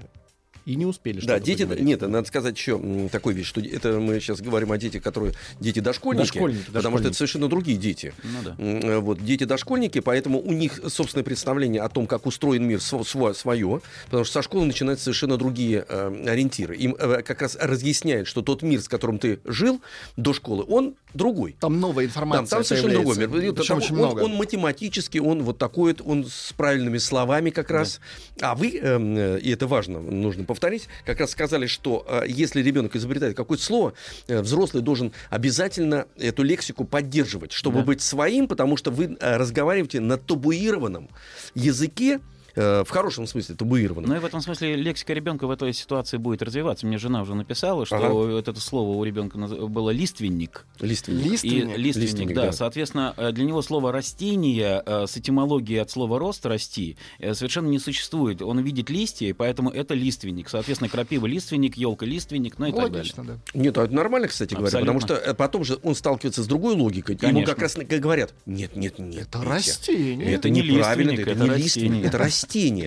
и 0.66 0.74
не 0.76 0.86
успели 0.86 1.20
Да, 1.24 1.38
дети, 1.40 1.60
поговорить. 1.62 1.84
нет, 1.84 2.00
надо 2.02 2.26
сказать 2.26 2.56
еще 2.56 2.72
м, 2.72 3.08
такую 3.08 3.34
вещь, 3.34 3.46
что 3.46 3.60
это 3.60 3.98
мы 4.00 4.20
сейчас 4.20 4.40
говорим 4.40 4.72
о 4.72 4.78
детях, 4.78 5.02
которые 5.02 5.34
дети 5.60 5.80
дошкольники, 5.80 6.26
Дошкольники, 6.32 6.58
потому 6.66 6.80
что 6.80 6.82
дошкольники. 6.82 7.06
это 7.08 7.16
совершенно 7.16 7.48
другие 7.48 7.78
дети. 7.78 8.12
Ну 8.22 8.38
да. 8.44 8.54
Э, 8.58 8.98
Вот, 9.00 9.24
дети 9.24 9.44
дошкольники, 9.44 10.00
поэтому 10.00 10.40
у 10.40 10.52
них 10.52 10.80
собственное 10.88 11.24
представление 11.24 11.82
о 11.82 11.88
том, 11.88 12.06
как 12.06 12.26
устроен 12.26 12.66
мир 12.66 12.78
сво- 12.78 13.34
свое, 13.34 13.80
потому 14.06 14.24
что 14.24 14.32
со 14.34 14.42
школы 14.42 14.66
начинаются 14.66 15.04
совершенно 15.04 15.36
другие 15.36 15.84
э, 15.88 16.24
ориентиры. 16.26 16.76
Им 16.76 16.96
э, 16.98 17.22
как 17.22 17.42
раз 17.42 17.56
разъясняют, 17.60 18.26
что 18.28 18.42
тот 18.42 18.62
мир, 18.62 18.80
с 18.80 18.88
которым 18.88 19.18
ты 19.18 19.40
жил 19.44 19.80
до 20.16 20.32
школы, 20.32 20.64
он 20.68 20.94
другой. 21.14 21.56
Там 21.60 21.80
новая 21.80 22.04
информация. 22.04 22.40
Там, 22.46 22.58
там 22.58 22.64
совершенно 22.64 22.94
другой 22.94 23.16
мир. 23.18 23.28
Там 23.64 23.78
очень 23.78 23.92
он, 23.92 23.98
много. 23.98 24.20
он 24.20 24.34
математически, 24.34 25.18
он 25.18 25.42
вот 25.42 25.58
такой, 25.58 25.92
вот, 25.92 26.02
он 26.06 26.26
с 26.26 26.52
правильными 26.56 26.98
словами 26.98 27.50
как 27.50 27.70
раз. 27.70 28.00
А 28.40 28.54
вы, 28.54 28.76
эм, 28.78 29.16
э, 29.16 29.38
и 29.40 29.50
это 29.50 29.66
важно, 29.66 30.00
нужно 30.00 30.44
повторить, 30.50 30.88
как 31.06 31.20
раз 31.20 31.30
сказали, 31.30 31.66
что 31.66 32.04
э, 32.08 32.24
если 32.26 32.60
ребенок 32.60 32.96
изобретает 32.96 33.36
какое-то 33.36 33.62
слово, 33.62 33.92
э, 34.26 34.40
взрослый 34.40 34.82
должен 34.82 35.12
обязательно 35.30 36.06
эту 36.18 36.42
лексику 36.42 36.84
поддерживать, 36.84 37.52
чтобы 37.52 37.78
Да. 37.78 37.84
быть 37.84 38.02
своим, 38.02 38.48
потому 38.48 38.76
что 38.76 38.90
вы 38.90 39.16
э, 39.20 39.36
разговариваете 39.36 40.00
на 40.00 40.16
табуированном 40.18 41.08
языке, 41.54 42.18
э, 42.54 42.84
в 42.84 42.90
хорошем 42.90 43.26
смысле 43.26 43.54
табуированном. 43.54 44.10
Ну 44.10 44.16
и 44.16 44.18
в 44.18 44.24
этом 44.24 44.40
смысле 44.40 44.76
лексика 44.76 45.12
ребенка 45.12 45.46
в 45.46 45.50
этой 45.50 45.72
ситуации 45.72 46.16
будет 46.16 46.42
развиваться. 46.42 46.86
Мне 46.86 46.98
жена 46.98 47.22
уже 47.22 47.34
написала, 47.34 47.86
что 47.86 47.96
Ага. 47.96 48.08
вот 48.10 48.48
это 48.48 48.60
слово 48.60 48.96
у 48.96 49.04
ребенка 49.04 49.38
было 49.38 49.90
лиственник. 49.90 50.66
Лиственник. 50.80 51.24
Лиственник. 51.24 51.76
И 51.76 51.80
лиственник, 51.80 51.86
Лиственник, 52.10 52.34
да. 52.34 52.46
да. 52.46 52.52
Соответственно, 52.52 53.14
э, 53.16 53.32
для 53.32 53.44
него 53.44 53.62
слово 53.62 53.92
растение 53.92 54.82
э, 54.84 55.06
с 55.06 55.16
этимологией 55.16 55.80
от 55.80 55.90
слова 55.90 56.18
рост 56.18 56.44
расти 56.46 56.96
совершенно 57.18 57.68
не 57.68 57.78
существует. 57.78 58.42
Он 58.42 58.60
видит 58.60 58.90
листья, 58.90 59.26
и 59.26 59.32
поэтому 59.32 59.70
это 59.70 59.94
лиственник. 59.94 60.48
Соответственно, 60.48 60.88
крапива 60.88 61.26
лиственник, 61.26 61.76
елка 61.76 62.06
лиственник, 62.06 62.58
ну 62.58 62.66
и 62.66 62.72
так 62.72 62.80
далее. 62.80 62.98
Логично, 62.98 63.24
да. 63.24 63.38
Нет, 63.54 63.76
а 63.78 63.84
это 63.84 63.94
нормально, 63.94 64.28
кстати 64.28 64.54
говоря, 64.54 64.66
Абсолютно. 64.78 65.00
потому 65.00 65.20
что 65.20 65.34
потом 65.34 65.64
же 65.64 65.78
он 65.82 65.94
сталкивается 65.94 66.42
с 66.42 66.46
другой 66.46 66.74
логикой. 66.74 67.16
Ему 67.16 67.20
Конечно. 67.20 67.54
как 67.54 67.62
раз 67.62 67.76
говорят, 67.76 68.34
нет, 68.46 68.76
нет, 68.76 68.98
нет. 68.98 69.28
Это 69.28 69.42
растение. 69.44 70.32
Это 70.32 70.48
не 70.48 70.62
неправильно, 70.62 71.12
это, 71.12 71.30
это 71.30 71.42
не 71.42 71.50
лиственник, 71.50 72.06
это 72.06 72.18
растение. 72.18 72.39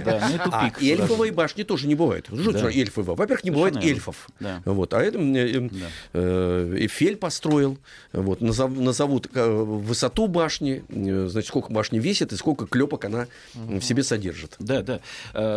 Да, 0.04 0.28
ну 0.30 0.36
и 0.36 0.38
А 0.38 0.44
тупик 0.44 0.82
и 0.82 0.90
даже. 0.92 1.02
эльфовой 1.04 1.32
башни 1.32 1.64
тоже 1.64 1.88
не 1.88 1.96
бывает. 1.96 2.28
Что 2.28 2.52
Да. 2.52 2.70
эльфовая? 2.72 3.16
Во-первых, 3.16 3.44
не 3.44 3.52
бывает 3.52 3.74
Совершенно 3.76 3.88
верно. 3.94 3.98
эльфов. 3.98 4.28
Да. 4.40 4.62
Вот, 4.66 4.94
а 4.94 5.02
это 5.02 5.18
э, 5.20 5.22
э, 5.24 5.70
э, 6.14 6.76
Эйфель 6.80 7.16
построил. 7.18 7.78
Вот, 8.12 8.42
назов- 8.42 8.78
назовут 8.78 9.30
э, 9.34 9.50
высоту 9.50 10.28
башни, 10.28 10.84
э, 10.90 11.28
значит, 11.30 11.48
сколько 11.48 11.72
башни 11.72 12.00
весит 12.00 12.34
и 12.34 12.36
сколько 12.36 12.66
клепок 12.66 13.06
она 13.06 13.28
в 13.54 13.82
себе 13.82 14.04
содержит. 14.04 14.56
Да, 14.60 14.82
да, 14.82 15.00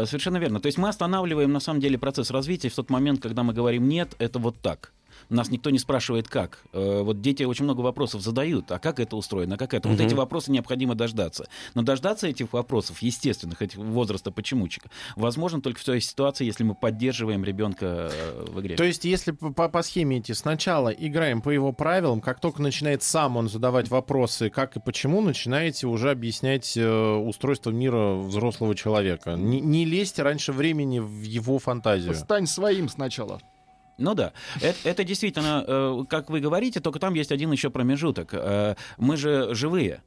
совершенно 0.07 0.39
верно. 0.39 0.61
То 0.61 0.67
есть 0.67 0.79
мы 0.79 0.89
останавливаем 0.89 1.53
на 1.53 1.61
самом 1.61 1.81
деле 1.81 1.99
процесс 1.99 2.31
развития 2.31 2.69
в 2.69 2.75
тот 2.75 2.91
момент, 2.91 3.23
когда 3.23 3.43
мы 3.43 3.53
говорим 3.53 3.89
нет, 3.89 4.15
это 4.19 4.39
вот 4.39 4.57
так. 4.61 4.93
Нас 5.29 5.51
никто 5.51 5.71
не 5.71 5.79
спрашивает, 5.79 6.29
как. 6.29 6.65
Э, 6.73 7.03
Вот 7.03 7.21
дети 7.21 7.43
очень 7.43 7.65
много 7.65 7.81
вопросов 7.81 8.21
задают. 8.23 8.71
А 8.71 8.79
как 8.79 9.01
это 9.01 9.17
устроено? 9.17 9.57
А 9.57 9.59
как 9.59 9.75
это? 9.75 9.89
Вот 9.89 9.99
эти 10.01 10.15
вопросы 10.15 10.51
необходимо 10.53 10.95
дождаться. 10.95 11.47
Но 11.75 11.83
дождаться 11.83 12.27
этих 12.29 12.53
вопросов, 12.53 13.01
естественных, 13.03 13.63
этих 13.63 13.79
возраста 13.79 14.31
почемучика, 14.31 14.91
возможно 15.17 15.61
только 15.61 15.81
в 15.81 15.85
той 15.85 16.01
ситуации, 16.01 16.45
если 16.45 16.63
мы 16.65 16.75
поддерживаем 16.75 17.45
ребенка 17.45 18.11
э, 18.13 18.45
в 18.49 18.61
игре. 18.61 18.77
То 18.77 18.85
есть, 18.85 19.05
если 19.05 19.33
по, 19.33 19.53
по- 19.53 19.69
по 19.69 19.83
схеме 19.83 20.19
идти, 20.19 20.35
сначала 20.35 20.91
играем 20.91 21.43
по 21.43 21.51
его 21.51 21.73
правилам, 21.73 22.21
как 22.21 22.41
только 22.41 22.63
начинает 22.63 23.03
сам 23.03 23.37
он 23.37 23.49
задавать 23.49 23.89
вопросы, 23.89 24.51
как 24.51 24.77
и 24.77 24.81
почему, 24.81 25.21
начинаете 25.21 25.87
уже 25.87 26.11
объяснять 26.11 26.77
э, 26.77 27.15
устройство 27.17 27.71
мира 27.71 28.15
взрослого 28.15 28.75
человека. 28.75 29.35
Не, 29.35 29.61
не 29.61 29.85
лезьте 29.85 30.23
раньше 30.23 30.53
времени 30.53 30.99
в 31.01 31.23
его 31.23 31.59
фантазию. 31.59 32.15
Стань 32.15 32.47
своим 32.47 32.89
сначала. 32.89 33.41
Ну 33.99 34.15
да, 34.15 34.33
это, 34.61 34.77
это 34.85 35.05
действительно, 35.05 35.65
э, 35.67 36.05
как 36.09 36.29
вы 36.31 36.41
говорите, 36.41 36.81
только 36.81 36.99
там 36.99 37.15
есть 37.15 37.33
один 37.33 37.51
еще 37.53 37.71
промежуток. 37.71 38.31
Э, 38.33 38.75
Мы 38.99 39.17
же 39.17 39.55
живые. 39.55 40.03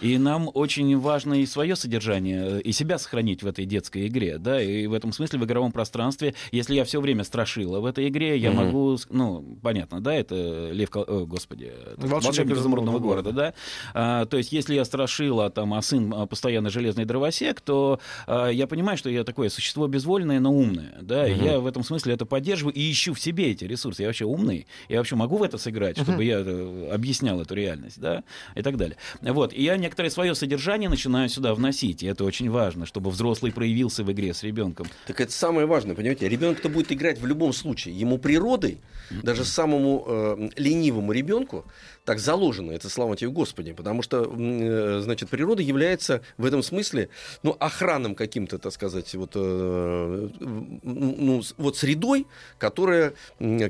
И 0.00 0.18
нам 0.18 0.50
очень 0.54 0.98
важно 0.98 1.34
и 1.34 1.46
свое 1.46 1.76
содержание, 1.76 2.58
э, 2.58 2.60
и 2.60 2.72
себя 2.72 2.98
сохранить 2.98 3.42
в 3.42 3.46
этой 3.46 3.66
детской 3.66 4.06
игре, 4.06 4.38
да, 4.38 4.60
и 4.62 4.86
в 4.86 4.94
этом 4.94 5.12
смысле 5.12 5.38
в 5.38 5.44
игровом 5.44 5.72
пространстве, 5.72 6.34
если 6.52 6.74
я 6.74 6.84
все 6.84 7.00
время 7.00 7.24
страшила 7.24 7.80
в 7.80 7.84
этой 7.86 8.08
игре, 8.08 8.36
я 8.36 8.50
Мгм. 8.50 8.64
могу, 8.64 8.98
ну, 9.10 9.58
понятно, 9.62 10.00
да, 10.00 10.14
это 10.14 10.70
Лев, 10.72 10.88
о, 10.94 11.26
господи, 11.26 11.64
это 11.64 12.00
Волшебник 12.00 12.24
волшебник 12.24 12.56
изумрудного 12.56 12.98
города, 12.98 13.32
да, 13.32 13.54
А, 13.94 14.24
то 14.26 14.36
есть 14.36 14.52
если 14.52 14.74
я 14.74 14.84
страшила, 14.84 15.50
там, 15.50 15.74
а 15.74 15.82
сын 15.82 16.12
а, 16.14 16.26
постоянно 16.26 16.70
железный 16.70 17.04
дровосек, 17.04 17.60
то 17.60 18.00
а, 18.26 18.48
я 18.48 18.66
понимаю, 18.66 18.96
что 18.96 19.10
я 19.10 19.24
такое 19.24 19.48
существо 19.50 19.86
безвольное, 19.86 20.40
но 20.40 20.52
умное, 20.52 20.96
да, 21.02 21.26
Мгм. 21.26 21.42
я 21.44 21.60
в 21.60 21.66
этом 21.66 21.82
смысле 21.82 22.14
это 22.14 22.24
поддерживаю 22.24 22.74
и 22.74 22.90
ищу 22.90 23.12
в 23.14 23.20
себе 23.20 23.50
эти 23.50 23.64
ресурсы. 23.64 24.02
Я 24.02 24.08
вообще 24.08 24.24
умный, 24.24 24.66
я 24.88 24.98
вообще 24.98 25.16
могу 25.16 25.36
в 25.36 25.42
это 25.42 25.58
сыграть, 25.58 25.98
чтобы 25.98 26.24
я 26.24 26.40
э, 26.40 26.90
объяснял 26.92 27.40
эту 27.40 27.54
реальность, 27.54 28.00
да, 28.00 28.24
и 28.54 28.62
так 28.62 28.76
далее. 28.76 28.96
Вот, 29.20 29.52
и 29.52 29.62
я 29.62 29.76
некоторое 29.90 30.10
свое 30.10 30.36
содержание 30.36 30.88
начинаю 30.88 31.28
сюда 31.28 31.52
вносить, 31.52 32.04
и 32.04 32.06
это 32.06 32.22
очень 32.24 32.48
важно, 32.48 32.86
чтобы 32.86 33.10
взрослый 33.10 33.50
проявился 33.50 34.04
в 34.04 34.12
игре 34.12 34.32
с 34.32 34.44
ребенком. 34.44 34.86
Так 35.08 35.20
это 35.20 35.32
самое 35.32 35.66
важное, 35.66 35.96
понимаете? 35.96 36.28
Ребенок-то 36.28 36.68
будет 36.68 36.92
играть 36.92 37.20
в 37.20 37.26
любом 37.26 37.52
случае. 37.52 37.98
Ему 37.98 38.18
природой, 38.18 38.78
даже 39.24 39.44
самому 39.44 40.04
э, 40.06 40.48
ленивому 40.56 41.10
ребенку, 41.10 41.64
так 42.04 42.20
заложено, 42.20 42.70
это 42.70 42.88
слава 42.88 43.16
тебе 43.16 43.30
Господи, 43.30 43.72
потому 43.72 44.02
что, 44.02 44.32
э, 44.32 45.00
значит, 45.02 45.28
природа 45.28 45.60
является 45.62 46.20
в 46.38 46.44
этом 46.44 46.62
смысле, 46.62 47.08
ну, 47.42 47.56
охранным 47.58 48.14
каким-то, 48.14 48.58
так 48.58 48.72
сказать, 48.72 49.12
вот, 49.16 49.32
э, 49.34 50.28
ну, 50.40 51.42
вот 51.58 51.76
средой, 51.76 52.26
которая 52.58 53.14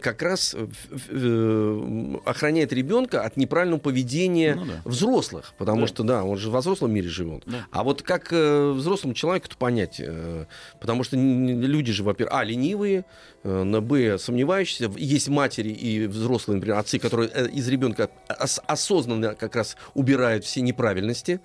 как 0.03 0.21
раз 0.21 0.55
э, 0.55 0.67
э, 1.09 2.17
охраняет 2.27 2.73
ребенка 2.75 3.23
от 3.25 3.39
неправильного 3.39 3.81
поведения 3.81 4.55
Ну 4.55 4.67
да. 4.67 4.83
взрослых, 4.85 5.55
потому 5.57 5.83
Да. 5.83 5.87
что, 5.87 6.03
да, 6.11 6.25
он 6.25 6.39
же 6.39 6.51
во 6.51 6.59
взрослом 6.59 6.93
мире 6.93 7.09
живет. 7.09 7.45
Да. 7.47 7.69
А 7.71 7.85
вот 7.85 8.03
как 8.03 8.33
э, 8.33 8.71
взрослому 8.73 9.15
человеку-то 9.15 9.57
понять, 9.57 10.01
э, 10.01 10.47
потому 10.81 11.05
что 11.05 11.17
люди 11.17 11.93
же, 11.93 12.03
во-первых, 12.03 12.35
а, 12.37 12.43
ленивые, 12.43 13.05
на 13.43 13.81
б, 13.81 14.19
сомневающиеся, 14.19 14.91
есть 14.99 15.29
матери 15.29 15.71
и 15.71 16.07
взрослые, 16.07 16.57
например, 16.57 16.79
отцы, 16.79 16.99
которые 16.99 17.31
э, 17.33 17.49
из 17.49 17.67
ребенка 17.69 18.11
ос- 18.29 18.61
осознанно 18.67 19.35
как 19.35 19.57
раз 19.57 19.77
убирают 19.95 20.45
все 20.45 20.61
неправильности. 20.61 21.41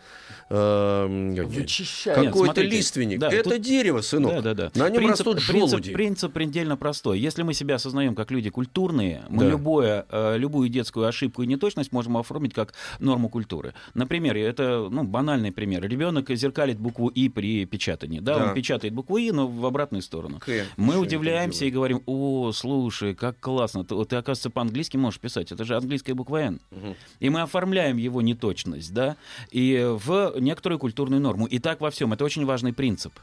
Э, 0.50 1.44
Вычищай. 1.46 2.18
Нет, 2.22 2.34
Какой-то 2.34 2.62
лиственник. 2.62 3.20
да, 3.20 3.30
это 3.32 3.52
тут- 3.52 3.62
дерево, 3.62 4.02
сынок. 4.02 4.42
Да, 4.44 4.54
да, 4.54 4.70
да. 4.70 4.72
На 4.76 4.90
нем 4.90 4.98
принцип, 4.98 5.26
растут 5.28 5.46
принцип- 5.48 5.70
желуди. 5.70 5.94
принцип 5.94 6.34
предельно 6.34 6.78
простой. 6.78 7.20
Если 7.20 7.44
мы 7.44 7.54
себя 7.54 7.76
осознаем 7.76 8.14
как 8.16 8.30
люди 8.32 8.50
культурные, 8.50 9.24
мы 9.30 9.44
Да. 9.46 9.50
любое, 9.52 10.06
э, 10.10 10.38
любую 10.38 10.70
детскую 10.70 11.08
ошибку 11.08 11.44
и 11.44 11.48
неточность 11.48 11.92
можем 11.92 12.18
оформить 12.18 12.54
как 12.54 12.74
норму 13.00 13.30
культуры. 13.30 13.74
Например, 13.94 14.36
это 14.38 14.88
ну, 14.92 15.04
банальный 15.04 15.52
пример. 15.52 15.84
Ребенок 15.88 16.30
зеркалит 16.30 16.78
букву 16.78 17.08
И 17.08 17.30
при 17.30 17.66
печатании. 17.66 18.20
Да, 18.20 18.38
Да. 18.40 18.46
он 18.50 18.54
печатает 18.54 18.94
букву 18.94 19.18
И, 19.18 19.32
но 19.32 19.48
в 19.48 19.66
обратную 19.66 20.02
сторону. 20.02 20.40
К. 20.40 20.66
Мы 20.78 20.98
удивляемся 20.98 21.66
и 21.66 21.70
говорим, 21.70 21.85
о, 22.06 22.52
слушай, 22.52 23.14
как 23.14 23.40
классно, 23.40 23.84
ты, 23.84 23.96
ты, 24.06 24.16
оказывается, 24.16 24.50
по-английски 24.50 24.98
можешь 24.98 25.20
писать, 25.20 25.52
это 25.52 25.64
же 25.64 25.76
английская 25.76 26.14
буква 26.14 26.38
«Н». 26.38 26.62
Мгм. 26.72 26.96
И 27.20 27.30
мы 27.30 27.42
оформляем 27.42 27.98
его 27.98 28.22
неточность, 28.22 28.94
да, 28.94 29.18
и 29.52 29.86
в 29.86 30.36
некоторую 30.40 30.80
культурную 30.80 31.22
норму. 31.22 31.46
И 31.46 31.60
так 31.60 31.82
во 31.82 31.92
всем. 31.92 32.14
Это 32.14 32.26
очень 32.26 32.46
важный 32.46 32.74
принцип. 32.74 33.14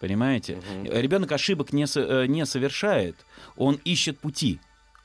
Понимаете? 0.00 0.60
Ребенок 0.84 1.32
ошибок 1.32 1.72
не, 1.72 1.86
э, 1.94 2.26
не 2.26 2.44
совершает, 2.46 3.16
он 3.56 3.80
ищет 3.84 4.18
пути. 4.18 4.60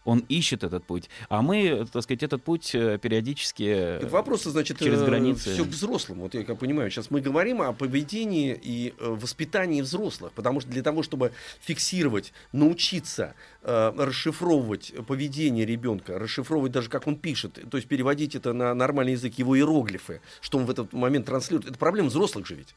Он 0.05 0.19
ищет 0.29 0.63
этот 0.63 0.85
путь. 0.85 1.09
А 1.27 1.41
мы, 1.41 1.85
так 1.91 2.03
сказать, 2.03 2.23
этот 2.23 2.43
путь 2.43 2.73
э, 2.73 2.97
периодически... 2.97 3.63
э, 3.63 3.97
Это 3.97 4.07
вопросы, 4.07 4.49
значит, 4.49 4.79
через 4.79 5.01
границы. 5.01 5.53
все 5.53 5.65
к 5.65 5.67
взрослым. 5.67 6.19
Вот 6.19 6.33
я 6.33 6.43
как 6.43 6.57
понимаю, 6.59 6.89
сейчас 6.89 7.11
мы 7.11 7.21
говорим 7.21 7.61
о 7.61 7.73
поведении 7.73 8.57
и 8.61 8.93
э, 8.97 9.07
воспитании 9.07 9.81
взрослых, 9.81 10.31
потому 10.31 10.61
что 10.61 10.69
для 10.69 10.81
того, 10.83 11.03
чтобы 11.03 11.33
фиксировать, 11.61 12.33
научиться 12.53 13.35
э, 13.61 13.91
расшифровывать 13.97 14.93
поведение 15.05 15.65
ребенка, 15.65 16.17
расшифровывать 16.17 16.71
даже 16.71 16.89
как 16.89 17.07
он 17.07 17.15
пишет, 17.17 17.59
то 17.69 17.77
есть 17.77 17.87
переводить 17.89 18.35
это 18.35 18.53
на 18.53 18.73
нормальный 18.73 19.13
язык, 19.13 19.35
его 19.37 19.57
иероглифы, 19.57 20.21
что 20.41 20.57
он 20.57 20.65
в 20.65 20.69
этот 20.71 20.93
момент 20.93 21.25
транслирует, 21.25 21.69
это 21.69 21.77
проблема 21.77 22.09
взрослых 22.09 22.47
же 22.47 22.55
ведь. 22.55 22.73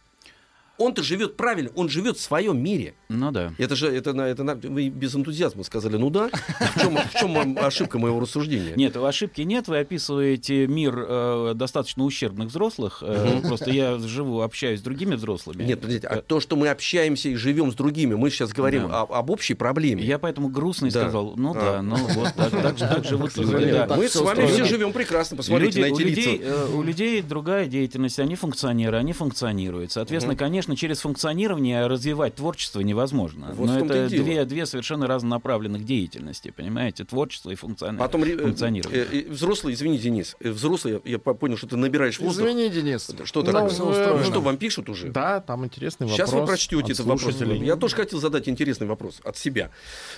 Он-то 0.79 1.03
живет 1.03 1.37
правильно, 1.37 1.71
он 1.77 1.89
живет 1.89 2.17
в 2.17 2.21
своем 2.21 2.59
мире. 2.63 2.95
Ну 3.09 3.31
да. 3.31 3.53
Это 3.59 3.77
же, 3.77 3.89
это, 3.95 4.15
на- 4.15 4.23
это, 4.23 4.43
на- 4.43 4.55
вы 4.55 4.89
без 4.89 5.15
энтузиазма 5.15 5.65
сказали, 5.65 5.97
ну 5.97 6.09
да, 6.11 6.29
в 6.75 6.81
чем, 6.81 6.97
в 6.97 7.15
чем 7.15 7.59
ошибка 7.59 7.99
моего 7.99 8.19
рассуждения? 8.21 8.73
Нет, 8.75 8.97
ошибки 8.97 9.43
нет. 9.43 9.69
Вы 9.69 9.79
описываете 9.81 10.67
мир 10.67 10.95
э, 11.07 11.53
достаточно 11.55 12.05
ущербных 12.05 12.49
взрослых. 12.49 13.03
Э, 13.07 13.41
Просто 13.47 13.71
я 13.71 13.99
живу, 13.99 14.41
общаюсь 14.41 14.81
с 14.81 14.83
другими 14.83 15.15
взрослыми. 15.15 15.63
Нет, 15.63 15.81
подождите, 15.81 16.07
а 16.09 16.23
то, 16.23 16.41
что 16.41 16.57
мы 16.57 16.69
общаемся 16.69 17.29
и 17.29 17.35
живем 17.35 17.71
с 17.71 17.75
другими, 17.75 18.15
мы 18.15 18.31
сейчас 18.31 18.51
говорим 18.53 18.89
Да. 18.89 19.03
о- 19.03 19.19
об 19.19 19.31
общей 19.31 19.55
проблеме. 19.55 20.03
Я 20.03 20.19
поэтому 20.19 20.49
грустно 20.49 20.91
Да. 20.91 21.01
сказал, 21.03 21.35
ну 21.37 21.53
А. 21.55 21.61
да, 21.61 21.83
ну 21.83 21.97
вот 21.97 22.33
так, 22.35 22.51
так, 22.51 22.77
так 22.77 23.05
живут 23.09 23.37
люди. 23.37 23.71
да. 23.73 23.87
так 23.87 23.99
мы 23.99 24.09
с 24.09 24.17
вами 24.17 24.47
все 24.47 24.65
живем 24.65 24.93
прекрасно, 24.93 25.37
посмотрите 25.37 25.81
Люди- 25.81 25.89
на 25.91 25.95
у, 25.95 25.99
эти 25.99 26.03
людей, 26.09 26.39
лица. 26.39 26.45
э, 26.49 26.75
у 26.75 26.83
людей 26.83 27.23
другая 27.23 27.67
деятельность, 27.67 28.19
они 28.19 28.37
функционеры, 28.37 28.97
они 28.97 29.13
функционируют. 29.13 29.93
Соответственно, 29.93 30.35
конечно, 30.37 30.62
через 30.77 31.01
функционирование 31.01 31.87
развивать 31.87 32.35
творчество 32.37 32.81
невозможно. 32.81 33.53
Вот 33.55 33.67
Но 33.69 33.79
это 33.85 34.09
две, 34.09 34.45
две 34.45 34.67
совершенно 34.67 35.07
разнонаправленных 35.07 35.85
деятельности, 35.85 36.53
понимаете? 36.57 37.05
Творчество 37.05 37.51
и 37.51 37.55
функционирование. 37.55 38.07
Потом 38.09 38.23
э, 38.25 38.37
функционирование. 38.37 39.07
э, 39.11 39.23
э, 39.29 39.31
взрослые, 39.31 39.75
извини, 39.75 39.99
Денис, 39.99 40.37
э, 40.41 40.51
взрослые, 40.51 41.01
я, 41.05 41.13
я 41.13 41.19
по- 41.19 41.35
понял, 41.35 41.57
что 41.57 41.67
ты 41.67 41.77
набираешь 41.77 42.19
воздух. 42.21 42.47
Извини, 42.47 42.69
Денис. 42.71 43.11
Что 43.25 43.43
Так 43.43 43.53
такое? 43.53 43.71
всё 43.71 43.85
Ну, 43.85 43.91
устроено. 43.91 44.25
что, 44.25 44.41
вам 44.41 44.57
пишут 44.57 44.89
уже? 44.89 45.09
Да, 45.11 45.41
там 45.41 45.65
интересный 45.65 46.07
вопрос. 46.07 46.17
Сейчас 46.17 46.33
вы 46.33 46.47
прочтете 46.47 46.83
от 46.85 46.91
этот 46.91 47.07
вопрос. 47.07 47.35
Я 47.41 47.77
тоже 47.77 47.97
хотел 47.97 48.21
задать 48.21 48.49
интересный 48.49 48.87
вопрос 48.87 49.21
от 49.25 49.37
себя. 49.37 49.71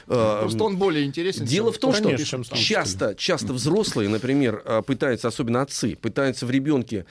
Э, 0.07 0.39
Просто 0.43 0.65
он 0.65 0.77
более 0.77 1.05
интересен. 1.05 1.45
Дело 1.47 1.73
в 1.73 1.79
том, 1.79 1.93
то, 1.93 1.97
что 1.99 2.09
Конечно, 2.09 2.45
часто, 2.57 3.15
часто 3.17 3.53
взрослые, 3.53 4.09
например, 4.09 4.63
э, 4.65 4.83
пытаются, 4.83 5.29
особенно 5.29 5.63
отцы, 5.63 5.97
пытаются 5.97 6.47
в 6.47 6.51
ребенке 6.51 7.07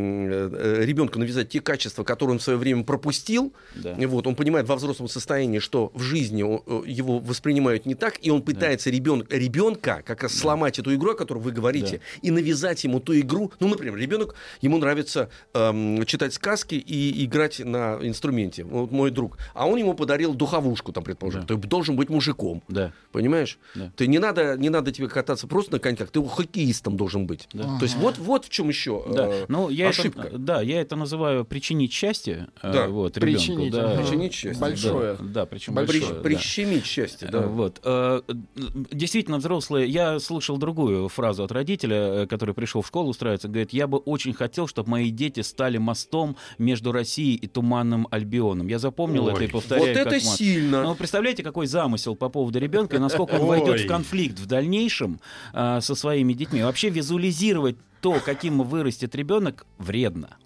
ребенку 0.00 1.18
навязать 1.18 1.48
те 1.48 1.60
качества, 1.60 2.04
которые 2.04 2.29
он 2.30 2.38
в 2.38 2.42
свое 2.42 2.58
время 2.58 2.84
пропустил. 2.84 3.52
Да. 3.74 3.92
И 3.94 4.06
Вот, 4.06 4.26
он 4.26 4.34
понимает 4.34 4.68
во 4.68 4.76
взрослом 4.76 5.08
состоянии, 5.08 5.58
что 5.58 5.90
в 5.94 6.02
жизни 6.02 6.40
его 6.40 7.18
воспринимают 7.18 7.86
не 7.86 7.94
так, 7.94 8.18
и 8.20 8.30
он 8.30 8.42
пытается 8.42 8.90
ребен, 8.90 9.26
ребенка 9.30 10.02
как 10.04 10.22
раз 10.22 10.34
сломать 10.34 10.78
эту 10.78 10.94
игру, 10.94 11.12
о 11.12 11.14
которой 11.14 11.38
вы 11.38 11.52
говорите, 11.52 12.00
и 12.22 12.30
навязать 12.30 12.84
ему 12.84 13.00
ту 13.00 13.18
игру. 13.18 13.52
Ну, 13.60 13.68
например, 13.68 13.96
ребенок, 13.96 14.34
ему 14.60 14.78
нравится 14.78 15.30
эм, 15.54 16.04
читать 16.06 16.34
сказки 16.34 16.74
и 16.74 17.24
играть 17.24 17.60
на 17.60 17.98
инструменте. 18.02 18.64
Вот 18.64 18.90
мой 18.90 19.10
друг. 19.10 19.38
А 19.54 19.66
он 19.66 19.78
ему 19.78 19.94
подарил 19.94 20.34
духовушку, 20.34 20.92
там, 20.92 21.04
предположим. 21.04 21.42
Да. 21.46 21.54
Ты 21.54 21.56
должен 21.56 21.96
быть 21.96 22.08
мужиком. 22.08 22.62
Да. 22.68 22.92
Понимаешь? 23.12 23.58
Да. 23.74 23.92
Ты 23.96 24.06
не 24.06 24.18
надо, 24.18 24.56
не 24.56 24.70
надо 24.70 24.92
тебе 24.92 25.08
кататься 25.08 25.46
просто 25.46 25.72
на 25.72 25.78
коньках, 25.78 26.10
ты 26.10 26.22
хоккеистом 26.22 26.96
должен 26.96 27.26
быть. 27.26 27.48
Да. 27.52 27.78
То 27.78 27.84
есть 27.84 27.96
вот, 27.96 28.18
вот 28.18 28.44
в 28.46 28.50
чем 28.50 28.68
еще 28.68 29.04
Да, 29.08 29.28
э, 29.28 29.44
ну, 29.48 29.68
я 29.68 29.88
ошибка. 29.88 30.28
Это, 30.28 30.38
да, 30.38 30.62
я 30.62 30.80
это 30.80 30.96
называю 30.96 31.44
причинить 31.44 31.92
счастье 31.92 32.19
э, 32.28 32.46
Да, 32.62 32.88
вот, 32.88 33.16
ребенку. 33.16 33.38
причинить, 33.38 33.72
да. 33.72 33.96
Причинить 33.96 34.32
счастье. 34.34 34.60
Большое. 34.60 35.14
Да, 35.18 35.24
да 35.24 35.46
причем 35.46 35.74
При- 35.74 35.84
большое. 35.86 36.14
да. 36.14 36.20
прищемить 36.20 36.84
счастье, 36.86 37.28
Э, 37.28 37.30
да. 37.32 37.40
Вот. 37.46 37.80
Э, 37.84 38.20
Действительно, 38.90 39.38
взрослые... 39.38 39.88
Я 39.88 40.18
слышал 40.20 40.56
другую 40.58 41.08
фразу 41.08 41.42
от 41.44 41.52
родителя, 41.52 42.22
э, 42.22 42.26
который 42.26 42.54
пришел 42.54 42.82
в 42.82 42.86
школу 42.86 43.10
устраиваться. 43.10 43.48
Говорит, 43.48 43.72
я 43.72 43.86
бы 43.86 43.98
очень 43.98 44.32
хотел, 44.34 44.66
чтобы 44.66 44.90
мои 44.90 45.10
дети 45.10 45.40
стали 45.40 45.78
мостом 45.78 46.36
между 46.58 46.92
Россией 46.92 47.36
и 47.36 47.46
Туманным 47.46 48.06
Альбионом. 48.10 48.66
Я 48.68 48.78
запомнил 48.78 49.26
Ой, 49.26 49.32
это 49.34 49.44
и 49.44 49.46
повторяю. 49.48 49.88
вот 49.88 49.96
как 49.96 50.06
это 50.12 50.24
мат. 50.26 50.36
сильно. 50.36 50.82
Ну, 50.82 50.94
представляете, 50.94 51.42
какой 51.42 51.66
замысел 51.66 52.14
по 52.16 52.28
поводу 52.28 52.58
ребенка, 52.58 52.96
и 52.96 52.98
насколько 52.98 53.34
он 53.34 53.46
войдет 53.46 53.68
Ой. 53.74 53.84
в 53.84 53.86
конфликт 53.86 54.38
в 54.38 54.46
дальнейшем 54.46 55.20
со 55.52 55.80
своими 55.80 56.32
детьми. 56.32 56.62
Вообще 56.62 56.90
визуализировать 56.90 57.76
то, 58.00 58.18
каким 58.24 58.62
вырастет 58.62 59.14
ребенок, 59.14 59.66
вредно. 59.78 60.36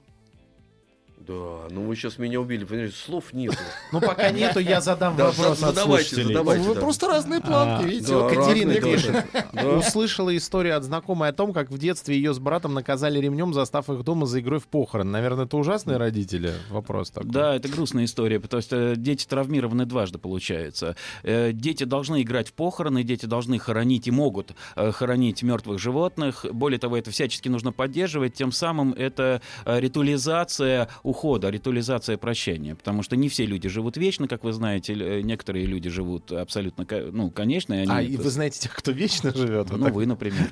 Да, 1.26 1.68
ну 1.70 1.86
вы 1.86 1.96
сейчас 1.96 2.18
меня 2.18 2.40
убили, 2.40 2.64
понимаете, 2.64 2.94
слов 2.96 3.32
нет. 3.32 3.54
Ну, 3.92 4.00
пока 4.00 4.30
нету, 4.30 4.58
я 4.60 4.80
задам 4.80 5.16
Да, 5.16 5.26
вопрос 5.26 5.62
от 5.62 5.76
слушателей. 5.78 6.24
задавайте. 6.24 6.64
Вы 6.64 6.74
просто 6.74 7.06
разные 7.06 7.40
планки, 7.40 7.84
А, 7.84 7.86
видите? 7.86 8.08
да, 8.08 8.18
вот 8.18 8.32
Катерина 8.34 8.74
пишет. 8.74 9.24
Услышала 9.78 10.36
историю 10.36 10.76
от 10.76 10.84
знакомой 10.84 11.28
о 11.28 11.32
том, 11.32 11.52
как 11.52 11.70
в 11.70 11.78
детстве 11.78 12.16
ее 12.16 12.34
с 12.34 12.38
братом 12.38 12.74
наказали 12.74 13.18
ремнем, 13.20 13.54
застав 13.54 13.88
их 13.90 14.02
дома 14.04 14.26
за 14.26 14.40
игрой 14.40 14.58
в 14.60 14.66
похорон. 14.66 15.10
Наверное, 15.10 15.44
это 15.46 15.56
ужасные 15.56 15.96
родители? 15.96 16.52
Вопрос 16.70 17.10
такой. 17.10 17.30
Да, 17.30 17.54
это 17.54 17.68
грустная 17.68 18.04
история, 18.04 18.40
потому 18.40 18.62
что 18.62 18.96
дети 18.96 19.26
травмированы 19.26 19.86
дважды, 19.86 20.18
получается. 20.18 20.96
Э, 21.22 21.52
Дети 21.52 21.84
должны 21.84 22.22
играть 22.22 22.48
в 22.48 22.52
похороны, 22.52 23.02
дети 23.04 23.26
должны 23.26 23.58
хоронить 23.58 24.06
и 24.08 24.10
могут 24.10 24.52
э, 24.76 24.90
хоронить 24.92 25.42
мертвых 25.42 25.78
животных. 25.78 26.44
Более 26.52 26.78
того, 26.78 26.96
это 26.96 27.10
всячески 27.10 27.48
нужно 27.48 27.72
поддерживать. 27.72 28.34
Тем 28.34 28.50
самым 28.52 28.92
это 28.92 29.40
э, 29.64 29.80
ритуализация 29.80 30.88
ухода, 31.14 31.48
ритуализация 31.48 32.16
прощения. 32.18 32.74
Потому 32.74 33.02
что 33.04 33.14
не 33.16 33.28
все 33.28 33.46
люди 33.46 33.68
живут 33.68 33.96
вечно, 33.96 34.26
как 34.26 34.42
вы 34.42 34.52
знаете. 34.52 34.94
Э, 34.94 35.20
Некоторые 35.22 35.64
люди 35.66 35.88
живут 35.88 36.32
абсолютно, 36.32 36.84
ну, 37.12 37.30
конечно. 37.30 37.74
они 37.76 37.86
А, 37.90 38.02
и 38.02 38.16
вы 38.16 38.30
знаете 38.30 38.58
тех, 38.60 38.74
кто 38.74 38.90
вечно 38.90 39.32
живет? 39.34 39.70
Вот 39.70 39.78
Ну, 39.78 39.84
так. 39.86 39.94
вы, 39.94 40.06
например. 40.06 40.50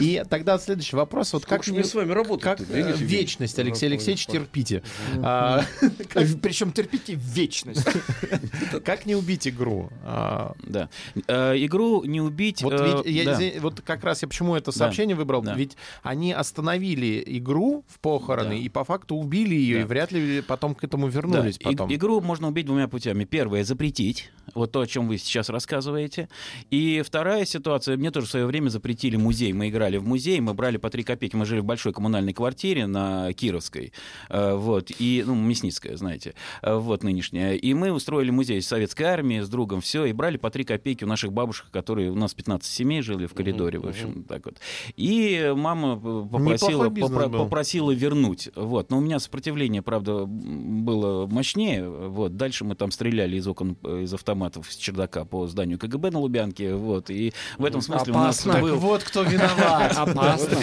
И 0.00 0.22
тогда 0.28 0.58
следующий 0.58 0.96
вопрос. 0.96 1.32
Вот 1.32 1.46
как 1.46 1.66
мне 1.66 1.78
не- 1.78 1.84
с 1.84 1.94
вами 1.94 2.12
работать? 2.12 2.44
как 2.44 2.60
э, 2.60 2.92
вечность, 2.96 3.58
Алексей 3.58 3.86
Алексеевич, 3.86 4.26
терпите. 4.26 4.82
А, 5.22 5.64
Причем 6.42 6.72
терпите 6.72 7.14
вечность. 7.14 7.86
Как 8.84 9.06
не 9.06 9.14
убить 9.14 9.46
игру? 9.48 9.90
А, 10.04 10.54
Да. 10.62 10.88
Э, 11.26 11.54
Игру 11.56 12.04
не 12.04 12.20
убить... 12.20 12.62
Вот, 12.62 12.74
э, 12.74 13.02
ведь 13.04 13.14
я- 13.14 13.24
да. 13.24 13.32
извини, 13.34 13.58
вот 13.60 13.80
как 13.80 14.04
раз 14.04 14.22
я 14.22 14.28
почему 14.28 14.54
это 14.56 14.72
сообщение 14.72 15.16
выбрал. 15.16 15.42
да. 15.42 15.54
Ведь 15.54 15.76
они 16.02 16.32
остановили 16.32 17.22
игру 17.26 17.84
в 17.88 17.98
похороны 18.18 18.50
Да. 18.50 18.54
и 18.56 18.68
по 18.68 18.84
факту 18.84 19.16
убили 19.16 19.54
ее, 19.54 19.76
Да. 19.76 19.80
и 19.82 19.84
вряд 19.84 20.12
ли 20.12 20.40
потом 20.42 20.74
к 20.74 20.82
этому 20.84 21.06
Да, 21.06 21.12
вернулись. 21.12 21.56
и- 21.58 21.64
потом. 21.64 21.92
Игру 21.94 22.20
можно 22.20 22.48
убить 22.48 22.66
двумя 22.66 22.88
путями. 22.88 23.24
Первое 23.24 23.64
запретить, 23.64 24.30
вот 24.54 24.72
то, 24.72 24.80
о 24.80 24.86
чем 24.86 25.08
вы 25.08 25.18
сейчас 25.18 25.48
рассказываете. 25.48 26.28
И 26.70 27.02
вторая 27.04 27.44
ситуация, 27.44 27.96
мне 27.96 28.10
тоже 28.10 28.26
в 28.26 28.30
свое 28.30 28.46
время 28.46 28.68
запретили 28.68 29.16
музей. 29.16 29.52
Мы 29.52 29.68
играли 29.68 29.96
в 29.98 30.06
музей, 30.06 30.40
мы 30.40 30.54
брали 30.54 30.76
по 30.76 30.90
3 30.90 31.02
копейки, 31.02 31.36
мы 31.36 31.46
жили 31.46 31.60
в 31.60 31.64
большой 31.64 31.92
коммунальной 31.92 32.32
квартире 32.32 32.86
на 32.86 33.32
Кировской, 33.32 33.92
э, 34.28 34.54
вот, 34.54 34.90
и, 34.98 35.22
ну, 35.26 35.34
Мясницкая, 35.34 35.96
знаете, 35.96 36.34
э, 36.62 36.74
вот 36.74 37.02
нынешняя. 37.04 37.54
И 37.54 37.74
мы 37.74 37.92
устроили 37.92 38.30
музей 38.30 38.60
советской 38.62 39.04
армии 39.04 39.40
с 39.40 39.48
другом, 39.48 39.80
все, 39.80 40.04
и 40.04 40.12
брали 40.12 40.36
по 40.36 40.50
3 40.50 40.64
копейки 40.64 41.04
у 41.04 41.06
наших 41.06 41.32
бабушек, 41.32 41.66
которые 41.70 42.10
у 42.10 42.14
нас 42.16 42.34
15 42.34 42.72
семей 42.72 43.02
жили 43.02 43.26
в 43.26 43.34
коридоре, 43.34 43.78
в 43.78 43.86
общем, 43.86 44.24
так 44.24 44.44
вот. 44.46 44.56
И 44.96 45.52
мама 45.56 45.96
попросила, 46.26 46.86
попро- 46.88 47.30
попросила 47.30 47.92
вернуть, 48.00 48.48
вот. 48.56 48.90
Но 48.90 48.98
у 48.98 49.00
меня 49.00 49.18
сопротивление, 49.18 49.82
правда, 49.82 50.24
было 50.26 51.26
мощнее, 51.26 51.88
вот. 51.88 52.36
Дальше 52.36 52.64
мы 52.64 52.74
там 52.74 52.90
стреляли 52.90 53.36
из 53.36 53.46
окон, 53.46 53.76
э, 53.84 54.02
из 54.02 54.14
автоматов 54.14 54.72
с 54.72 54.76
чердака 54.76 55.24
по 55.24 55.46
зданию 55.46 55.78
КГБ 55.78 56.10
на 56.10 56.20
Лубянке, 56.20 56.74
вот. 56.74 57.10
И 57.10 57.32
в 57.58 57.64
этом 57.64 57.80
смысле 57.80 58.12
Опасно. 58.12 58.52
у 58.52 58.54
нас 58.54 58.62
был... 58.62 58.76
вот 58.76 59.02
кто 59.02 59.22
виноват. 59.22 59.92
Опасно. 59.96 60.58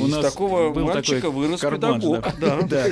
У 0.00 0.06
нас 0.06 0.32
такого 0.32 0.70
был 0.72 0.86
мальчика 0.86 1.20
такой 1.20 1.30
вырос 1.30 1.60
карман, 1.60 2.00
педагог. 2.00 2.24
Да. 2.40 2.52
Да. 2.72 2.86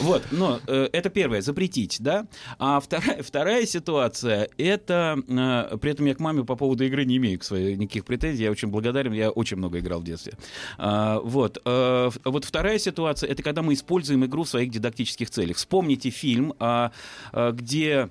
Вот, 0.00 0.22
но 0.30 0.60
э, 0.66 0.88
это 0.92 1.10
первое, 1.10 1.40
запретить, 1.40 1.96
да. 2.00 2.26
А 2.58 2.80
вторая, 2.80 3.22
вторая 3.22 3.66
ситуация, 3.66 4.48
это, 4.56 5.18
э, 5.28 5.76
при 5.78 5.90
этом 5.90 6.06
я 6.06 6.14
к 6.14 6.20
маме 6.20 6.44
по 6.44 6.56
поводу 6.56 6.84
игры 6.84 7.04
не 7.04 7.16
имею 7.16 7.38
к 7.38 7.44
своей 7.44 7.76
никаких 7.76 8.04
претензий, 8.04 8.44
я 8.44 8.50
очень 8.50 8.68
благодарен, 8.68 9.12
я 9.12 9.30
очень 9.30 9.56
много 9.56 9.78
играл 9.78 10.00
в 10.00 10.04
детстве. 10.04 10.34
А, 10.78 11.20
вот, 11.20 11.58
э, 11.64 12.10
вот 12.24 12.44
вторая 12.44 12.78
ситуация, 12.78 13.30
это 13.30 13.42
когда 13.46 13.62
мы 13.62 13.74
используем 13.74 14.24
игру 14.24 14.42
в 14.42 14.48
своих 14.48 14.72
дидактических 14.72 15.30
целях. 15.30 15.56
Вспомните 15.56 16.10
фильм, 16.10 16.52
а, 16.58 16.90
а, 17.30 17.52
где 17.52 18.10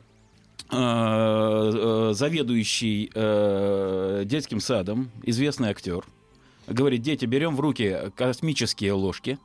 э, 0.71 2.11
заведующий 2.13 3.11
э, 3.13 4.23
детским 4.25 4.61
садом, 4.61 5.11
известный 5.23 5.71
актер, 5.71 6.05
говорит, 6.67 7.01
дети, 7.01 7.25
берем 7.25 7.57
в 7.57 7.59
руки 7.59 8.13
космические 8.15 8.93
ложки. 8.93 9.37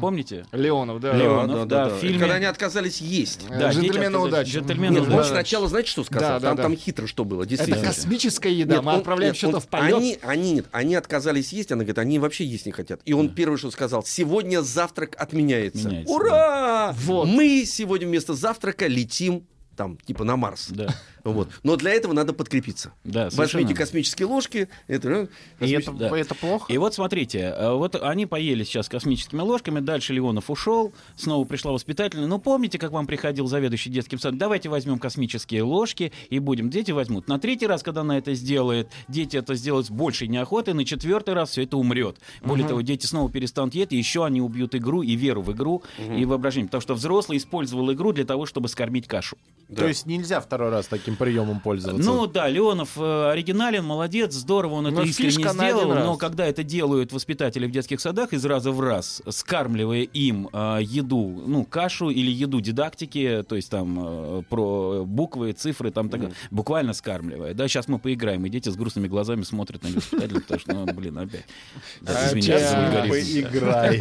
Помните? 0.00 0.44
Леонов, 0.52 1.00
да. 1.00 1.12
Леонов, 1.14 1.68
да, 1.68 1.88
в 1.88 2.02
фильме- 2.02 2.18
Когда 2.18 2.34
они 2.34 2.46
отказались 2.46 3.00
есть. 3.00 3.46
Э, 3.48 3.58
Да, 3.58 3.72
дети 3.72 3.84
Джентльмены 3.86 4.18
удачи. 4.18 4.50
Джентльмены 4.50 4.94
Нет, 4.94 5.02
удачи. 5.04 5.16
он 5.18 5.24
сначала, 5.24 5.68
знаете, 5.68 5.90
что 5.90 6.04
сказал? 6.04 6.30
Да, 6.30 6.38
да, 6.40 6.48
там, 6.48 6.56
да. 6.56 6.62
там 6.64 6.76
хитро 6.76 7.06
что 7.06 7.24
было, 7.24 7.42
Это 7.42 7.50
действительно. 7.50 7.86
космическая 7.86 8.52
еда. 8.52 8.76
Нет, 8.76 8.84
Мы 8.84 8.92
он- 8.92 8.98
отправляем 8.98 9.34
что-то 9.34 9.60
в 9.60 9.68
полет. 9.68 9.94
Они, 9.94 10.18
они, 10.22 10.52
нет, 10.54 10.66
они 10.72 10.94
отказались 10.94 11.52
есть, 11.52 11.70
она 11.72 11.84
говорит, 11.84 11.98
они 11.98 12.18
вообще 12.18 12.44
есть 12.44 12.66
не 12.66 12.72
хотят. 12.72 13.00
И 13.04 13.12
он 13.12 13.28
первое, 13.30 13.56
что 13.58 13.70
сказал, 13.70 14.04
сегодня 14.04 14.62
завтрак 14.62 15.14
отменяется. 15.18 15.86
Отменяется, 15.86 16.12
Ура! 16.12 16.94
Вот. 17.04 17.28
Мы 17.28 17.64
сегодня 17.66 18.06
вместо 18.08 18.34
завтрака 18.34 18.86
летим 18.86 19.46
там, 19.76 19.96
типа 20.04 20.24
на 20.24 20.36
Марс. 20.36 20.66
Да, 20.70 20.88
Вот. 21.24 21.48
Но 21.62 21.76
для 21.76 21.92
этого 21.92 22.12
надо 22.12 22.32
подкрепиться. 22.32 22.92
да, 23.04 23.30
совершенно. 23.30 23.62
Возьмите 23.62 23.74
космические 23.74 24.26
ложки. 24.26 24.68
Это, 24.86 25.08
э, 25.08 25.26
И 25.60 25.64
космич- 25.64 25.78
это, 25.82 25.92
Да. 25.92 26.18
это 26.18 26.34
плохо? 26.34 26.72
И 26.72 26.78
вот 26.78 26.94
смотрите, 26.94 27.38
э, 27.56 27.72
вот 27.72 27.94
они 27.96 28.26
поели 28.26 28.64
сейчас 28.64 28.88
космическими 28.88 29.40
ложками, 29.40 29.80
дальше 29.80 30.12
Леонов 30.12 30.50
ушел, 30.50 30.92
снова 31.16 31.44
пришла 31.44 31.72
воспитательная. 31.72 32.26
Ну, 32.26 32.38
помните, 32.38 32.78
как 32.78 32.92
вам 32.92 33.06
приходил 33.06 33.46
заведующий 33.46 33.90
детским 33.90 34.18
садом? 34.18 34.38
Давайте 34.38 34.68
возьмем 34.68 34.98
космические 34.98 35.62
ложки 35.62 36.12
и 36.28 36.38
будем. 36.38 36.70
Дети 36.70 36.90
возьмут. 36.92 37.28
На 37.28 37.38
третий 37.38 37.66
раз, 37.66 37.82
когда 37.82 38.00
она 38.02 38.18
это 38.18 38.34
сделает, 38.34 38.88
дети 39.08 39.36
это 39.36 39.54
сделают 39.54 39.86
с 39.86 39.90
большей 39.90 40.28
неохотой, 40.28 40.74
на 40.74 40.84
четвертый 40.84 41.34
раз 41.34 41.50
все 41.50 41.62
это 41.64 41.76
умрет. 41.76 42.16
Более 42.42 42.66
того, 42.66 42.80
дети 42.80 43.06
снова 43.06 43.30
перестанут 43.30 43.74
есть, 43.74 43.92
и 43.92 43.96
еще 43.96 44.24
они 44.24 44.40
убьют 44.40 44.74
игру 44.74 45.02
и 45.02 45.14
веру 45.16 45.42
в 45.42 45.52
игру, 45.52 45.82
и 45.98 46.24
воображение. 46.24 46.66
Потому 46.68 46.80
что 46.82 46.94
взрослый 46.94 47.38
использовал 47.38 47.92
игру 47.92 48.12
для 48.12 48.24
того, 48.24 48.46
чтобы 48.46 48.68
скормить 48.68 49.06
кашу. 49.06 49.36
То 49.74 49.86
есть 49.86 50.06
нельзя 50.06 50.40
второй 50.40 50.70
раз 50.70 50.86
таким 50.86 51.16
приемом 51.20 51.60
пользоваться? 51.60 52.10
Ну 52.10 52.26
да, 52.26 52.48
Леонов 52.48 52.96
э, 52.96 53.30
оригинален, 53.30 53.84
молодец, 53.84 54.32
здорово, 54.34 54.74
он 54.74 54.86
это 54.86 54.96
Но 54.96 55.02
искренне 55.02 55.30
фишка 55.30 55.52
на 55.52 55.68
сделал, 55.68 55.94
но 55.94 56.16
когда 56.16 56.46
это 56.46 56.64
делают 56.64 57.12
воспитатели 57.12 57.66
в 57.66 57.70
детских 57.70 58.00
садах 58.00 58.32
из 58.32 58.44
раза 58.44 58.72
в 58.72 58.80
раз, 58.80 59.22
скармливая 59.28 60.02
им 60.02 60.48
э, 60.52 60.78
еду, 60.82 61.42
ну, 61.46 61.64
кашу 61.64 62.10
или 62.10 62.30
еду 62.30 62.60
дидактики, 62.60 63.44
то 63.46 63.54
есть 63.54 63.70
там 63.70 63.98
э, 64.00 64.42
про 64.48 65.04
буквы, 65.04 65.52
цифры, 65.52 65.90
там 65.90 66.08
так, 66.08 66.32
буквально 66.50 66.94
скармливая. 66.94 67.54
Да, 67.54 67.68
сейчас 67.68 67.86
мы 67.86 67.98
поиграем, 67.98 68.46
и 68.46 68.48
дети 68.48 68.70
с 68.70 68.76
грустными 68.76 69.06
глазами 69.06 69.42
смотрят 69.42 69.82
на 69.82 69.90
воспитателя, 69.90 70.40
потому 70.40 70.60
что, 70.60 70.72
ну, 70.72 70.86
блин, 70.86 71.18
опять. 71.18 71.44
Поиграй. 73.08 74.00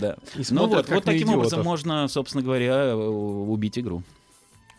Да. 0.00 0.16
Ну 0.50 0.66
вот, 0.66 0.88
вот 0.88 1.04
таким 1.04 1.30
образом 1.30 1.62
можно, 1.62 2.08
собственно 2.08 2.42
говоря, 2.42 2.72
э, 2.72 2.94
убить 2.94 3.78
игру. 3.78 4.02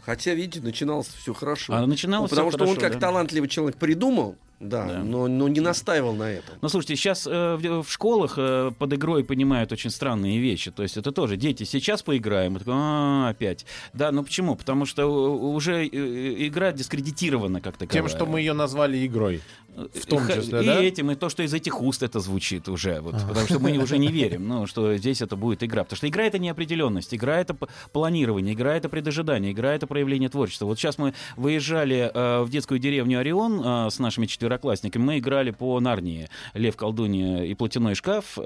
Хотя, 0.01 0.33
видите, 0.33 0.61
начиналось 0.61 1.07
все 1.07 1.33
хорошо. 1.33 1.73
А 1.73 1.85
начиналось 1.85 2.29
Ну, 2.31 2.35
потому 2.35 2.51
что 2.51 2.63
он, 2.63 2.75
хорошо, 2.75 2.81
как 2.81 2.93
да. 2.93 3.07
талантливый 3.07 3.49
человек, 3.49 3.77
придумал, 3.77 4.35
да, 4.59 4.85
Да. 4.85 5.03
Но, 5.03 5.27
но 5.27 5.47
не 5.47 5.61
настаивал 5.61 6.13
на 6.13 6.31
этом. 6.31 6.55
Ну, 6.61 6.69
слушайте, 6.69 6.95
сейчас 6.95 7.25
э, 7.25 7.55
в, 7.55 7.83
в 7.83 7.91
школах 7.91 8.33
э, 8.37 8.71
под 8.77 8.93
игрой 8.93 9.23
понимают 9.23 9.71
очень 9.71 9.89
странные 9.89 10.39
вещи. 10.39 10.69
То 10.71 10.83
есть 10.83 10.97
это 10.97 11.11
тоже 11.11 11.37
дети 11.37 11.63
сейчас 11.63 12.03
поиграем, 12.03 12.57
и 12.57 12.59
такой, 12.59 12.73
«А, 12.75 13.29
опять. 13.29 13.65
Да, 13.93 14.11
ну 14.11 14.23
почему? 14.23 14.55
Потому 14.55 14.85
что 14.85 15.05
уже 15.05 15.85
э, 15.85 16.47
игра 16.47 16.73
дискредитирована 16.73 17.61
как 17.61 17.77
таковая. 17.77 18.01
Тем, 18.01 18.09
что 18.09 18.25
мы 18.25 18.39
ее 18.39 18.53
назвали 18.53 19.05
игрой. 19.05 19.41
В 19.75 20.05
том 20.07 20.27
числе, 20.27 20.61
и 20.61 20.65
да? 20.65 20.81
этим, 20.81 21.11
и 21.11 21.15
то, 21.15 21.29
что 21.29 21.43
из 21.43 21.53
этих 21.53 21.81
уст 21.81 22.03
это 22.03 22.19
звучит 22.19 22.67
уже. 22.67 22.99
Вот, 22.99 23.15
Потому 23.27 23.45
что 23.45 23.59
мы 23.59 23.77
уже 23.77 23.97
не 23.97 24.07
верим, 24.07 24.47
ну, 24.47 24.67
что 24.67 24.95
здесь 24.97 25.21
это 25.21 25.35
будет 25.35 25.63
игра. 25.63 25.83
Потому 25.83 25.97
что 25.97 26.07
игра— 26.09 26.23
это 26.25 26.37
неопределенность, 26.37 27.13
игра— 27.13 27.37
это 27.39 27.55
планирование, 27.93 28.55
игра— 28.55 28.75
это 28.75 28.89
предожидание, 28.89 29.53
игра— 29.53 29.73
это 29.75 29.87
проявление 29.87 30.29
творчества. 30.29 30.65
Вот 30.65 30.77
сейчас 30.77 30.97
мы 30.97 31.13
выезжали 31.37 32.11
э, 32.13 32.41
в 32.41 32.49
детскую 32.49 32.79
деревню 32.79 33.19
Орион 33.19 33.61
э, 33.63 33.89
с 33.89 33.99
нашими 33.99 34.25
четвероклассниками, 34.49 35.03
мы 35.03 35.17
играли 35.19 35.51
по 35.51 35.79
Нарнии 35.79 36.27
«Лев, 36.53 36.75
колдунья 36.75 37.43
и 37.43 37.53
платяной 37.53 37.95
шкаф», 37.95 38.37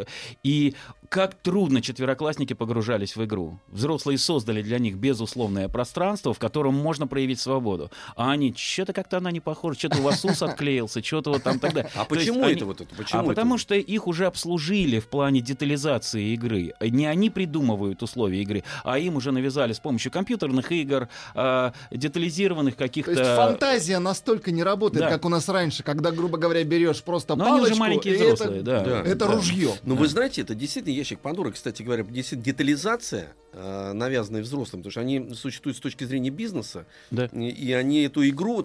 и 0.43 0.75
как 1.13 1.35
трудно 1.35 1.79
четвероклассники 1.79 2.53
погружались 2.53 3.15
в 3.15 3.23
игру. 3.23 3.59
Взрослые 3.67 4.17
создали 4.17 4.63
для 4.63 4.79
них 4.79 4.95
безусловное 4.95 5.69
пространство, 5.69 6.33
в 6.33 6.39
котором 6.39 6.73
можно 6.73 7.05
проявить 7.05 7.39
свободу. 7.39 7.91
А 8.15 8.31
они, 8.31 8.51
что-то 8.57 8.93
как-то 8.93 9.17
она 9.17 9.29
не 9.29 9.39
похожа, 9.39 9.77
что-то 9.77 9.99
у 9.99 10.01
вас 10.01 10.25
ус 10.25 10.41
отклеился, 10.41 11.03
что-то 11.03 11.29
вот 11.29 11.43
там 11.43 11.59
тогда. 11.59 11.87
А 11.95 12.05
почему 12.05 12.43
это 12.45 12.65
вот 12.65 12.81
это? 12.81 12.95
Почему 12.95 13.21
а 13.21 13.23
это? 13.25 13.31
потому 13.31 13.59
что 13.59 13.75
их 13.75 14.07
уже 14.07 14.25
обслужили 14.25 14.97
в 14.97 15.07
плане 15.07 15.39
детализации 15.39 16.33
игры. 16.33 16.73
Не 16.81 17.05
они 17.05 17.29
придумывают 17.29 18.01
условия 18.01 18.41
игры, 18.41 18.63
а 18.83 18.97
им 18.97 19.15
уже 19.15 19.31
навязали 19.31 19.73
с 19.73 19.79
помощью 19.79 20.11
компьютерных 20.11 20.71
игр, 20.71 21.09
а, 21.35 21.73
детализированных 21.91 22.75
То 22.75 22.85
каких-то... 22.85 23.11
есть 23.11 23.23
фантазия 23.23 23.99
настолько 23.99 24.51
не 24.51 24.63
работает, 24.63 25.05
Да. 25.05 25.11
как 25.11 25.25
у 25.25 25.29
нас 25.29 25.47
раньше, 25.47 25.83
когда, 25.83 26.09
грубо 26.09 26.39
говоря, 26.39 26.63
берешь 26.63 27.03
просто 27.03 27.35
Но 27.35 27.45
они 27.45 27.53
уже 27.53 27.61
палочку, 27.65 27.79
маленькие 27.79 28.15
взрослые, 28.15 28.61
это, 28.61 28.65
да. 28.65 28.79
Да. 28.83 29.01
это 29.01 29.27
Да. 29.27 29.31
ружье. 29.35 29.73
Ну, 29.83 29.93
вы 29.93 30.07
знаете, 30.07 30.41
это 30.41 30.55
действительно 30.55 31.02
ящик 31.03 31.19
Пандоры, 31.19 31.51
кстати 31.51 31.83
говоря, 31.83 32.03
детализация 32.37 33.33
э, 33.51 33.91
навязанные 33.93 34.41
взрослым, 34.41 34.81
потому 34.81 34.91
что 34.91 35.01
они 35.01 35.33
существуют 35.35 35.77
с 35.77 35.81
точки 35.81 36.05
зрения 36.05 36.29
бизнеса, 36.29 36.85
Да. 37.11 37.25
и, 37.25 37.49
и 37.49 37.73
они 37.73 38.03
эту 38.03 38.27
игру, 38.29 38.61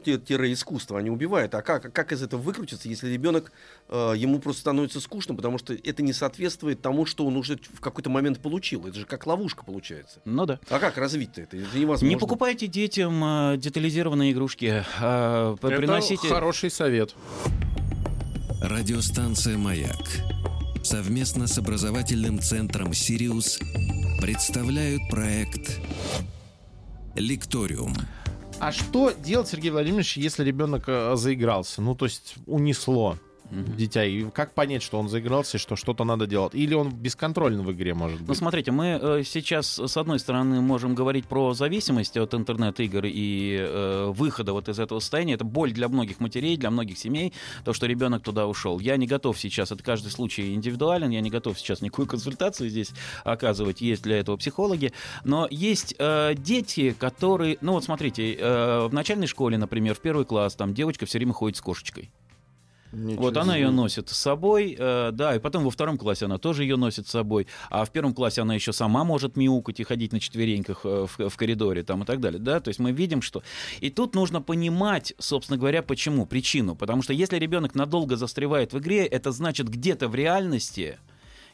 искусство, 0.52 0.98
они 1.00 1.10
убивают. 1.10 1.52
А 1.54 1.62
как, 1.62 1.92
как 1.92 2.12
из 2.12 2.22
этого 2.22 2.40
выкрутиться, 2.40 2.88
если 2.88 3.08
ребенок, 3.08 3.50
э, 3.88 4.14
ему 4.16 4.38
просто 4.38 4.60
становится 4.60 5.00
скучно, 5.00 5.34
потому 5.34 5.58
что 5.58 5.74
это 5.74 6.02
не 6.02 6.12
соответствует 6.12 6.80
тому, 6.80 7.06
что 7.06 7.26
он 7.26 7.36
уже 7.36 7.58
в 7.74 7.80
какой-то 7.80 8.08
момент 8.08 8.38
получил. 8.40 8.86
Это 8.86 9.00
же 9.00 9.04
как 9.04 9.26
ловушка 9.26 9.64
получается. 9.64 10.20
Ну 10.24 10.46
да. 10.46 10.60
А 10.70 10.78
как 10.78 10.96
развить-то 10.96 11.40
это? 11.42 11.56
Это 11.56 11.76
невозможно. 11.76 12.06
Не 12.06 12.16
покупайте 12.16 12.68
детям 12.68 13.22
э, 13.24 13.56
детализированные 13.58 14.30
игрушки. 14.32 14.84
а, 15.00 15.56
п- 15.56 15.66
Это 15.68 15.76
приносите... 15.76 16.28
хороший 16.28 16.70
совет. 16.70 17.14
Радиостанция 18.62 19.56
«Маяк» 19.56 19.96
совместно 20.88 21.46
с 21.46 21.58
образовательным 21.58 22.40
центром 22.40 22.94
«Сириус» 22.94 23.58
представляют 24.22 25.02
проект 25.10 25.78
«Лекториум». 27.14 27.94
А 28.58 28.72
что 28.72 29.10
делать, 29.10 29.48
Сергей 29.48 29.70
Владимирович, 29.70 30.16
если 30.16 30.44
ребенок 30.44 30.84
э, 30.86 31.14
заигрался? 31.14 31.82
Ну, 31.82 31.94
то 31.94 32.06
есть 32.06 32.36
унесло 32.46 33.18
дитя. 33.50 34.04
И 34.04 34.24
как 34.30 34.54
понять, 34.54 34.82
что 34.82 34.98
он 34.98 35.08
заигрался 35.08 35.58
что 35.58 35.76
что-то 35.76 36.04
надо 36.04 36.26
делать? 36.26 36.54
Или 36.54 36.74
он 36.74 36.90
бесконтролен 36.90 37.62
в 37.62 37.72
игре 37.72 37.94
может 37.94 38.20
Ну, 38.20 38.26
быть? 38.26 38.38
смотрите, 38.38 38.70
мы 38.70 38.98
э, 39.00 39.22
сейчас, 39.24 39.78
с 39.78 39.96
одной 39.96 40.18
стороны, 40.18 40.60
можем 40.60 40.94
говорить 40.94 41.26
про 41.26 41.54
зависимость 41.54 42.16
от 42.16 42.34
интернет-игр 42.34 43.04
и 43.06 43.56
э, 43.60 44.12
выхода 44.14 44.52
вот 44.52 44.68
из 44.68 44.78
этого 44.78 45.00
состояния. 45.00 45.34
Это 45.34 45.44
боль 45.44 45.72
для 45.72 45.88
многих 45.88 46.20
матерей, 46.20 46.56
для 46.56 46.70
многих 46.70 46.98
семей, 46.98 47.32
то, 47.64 47.72
что 47.72 47.86
ребенок 47.86 48.22
туда 48.22 48.46
ушел. 48.46 48.78
Я 48.80 48.96
не 48.96 49.06
готов 49.06 49.38
сейчас, 49.38 49.72
это 49.72 49.82
каждый 49.82 50.10
случай 50.10 50.54
индивидуален, 50.54 51.10
я 51.10 51.20
не 51.20 51.30
готов 51.30 51.58
сейчас 51.58 51.80
никакую 51.80 52.06
консультацию 52.06 52.68
здесь 52.68 52.90
оказывать, 53.24 53.80
есть 53.80 54.02
для 54.02 54.18
этого 54.18 54.36
психологи. 54.36 54.92
Но 55.24 55.46
есть 55.50 55.94
э, 55.98 56.34
дети, 56.36 56.94
которые, 56.98 57.58
ну 57.60 57.72
вот 57.72 57.84
смотрите, 57.84 58.34
э, 58.34 58.86
в 58.88 58.92
начальной 58.92 59.26
школе, 59.26 59.58
например, 59.58 59.94
в 59.94 60.00
первый 60.00 60.24
класс, 60.24 60.54
там 60.54 60.74
девочка 60.74 61.06
все 61.06 61.18
время 61.18 61.32
ходит 61.32 61.56
с 61.56 61.60
кошечкой. 61.60 62.10
Ничего 62.92 63.22
Вот 63.22 63.36
она 63.36 63.56
ее 63.56 63.70
носит 63.70 64.08
с 64.08 64.16
собой, 64.16 64.74
э, 64.78 65.10
да, 65.12 65.36
и 65.36 65.38
потом 65.38 65.64
во 65.64 65.70
втором 65.70 65.98
классе 65.98 66.24
она 66.24 66.38
тоже 66.38 66.62
ее 66.62 66.76
носит 66.76 67.06
с 67.06 67.10
собой, 67.10 67.46
а 67.70 67.84
в 67.84 67.90
первом 67.90 68.14
классе 68.14 68.40
она 68.42 68.54
еще 68.54 68.72
сама 68.72 69.04
может 69.04 69.36
мяукать 69.36 69.80
и 69.80 69.84
ходить 69.84 70.12
на 70.12 70.20
четвереньках 70.20 70.80
э, 70.84 71.06
в, 71.06 71.28
в 71.28 71.36
коридоре 71.36 71.82
там 71.82 72.02
и 72.02 72.06
так 72.06 72.20
далее, 72.20 72.40
да, 72.40 72.60
то 72.60 72.68
есть 72.68 72.80
мы 72.80 72.92
видим, 72.92 73.20
что... 73.20 73.42
И 73.80 73.90
тут 73.90 74.14
нужно 74.14 74.40
понимать, 74.40 75.12
собственно 75.18 75.58
говоря, 75.58 75.82
почему, 75.82 76.24
причину, 76.24 76.74
потому 76.76 77.02
что 77.02 77.12
если 77.12 77.38
ребенок 77.38 77.74
надолго 77.74 78.16
застревает 78.16 78.72
в 78.72 78.78
игре, 78.78 79.04
это 79.04 79.32
значит 79.32 79.68
где-то 79.68 80.08
в 80.08 80.14
реальности 80.14 80.98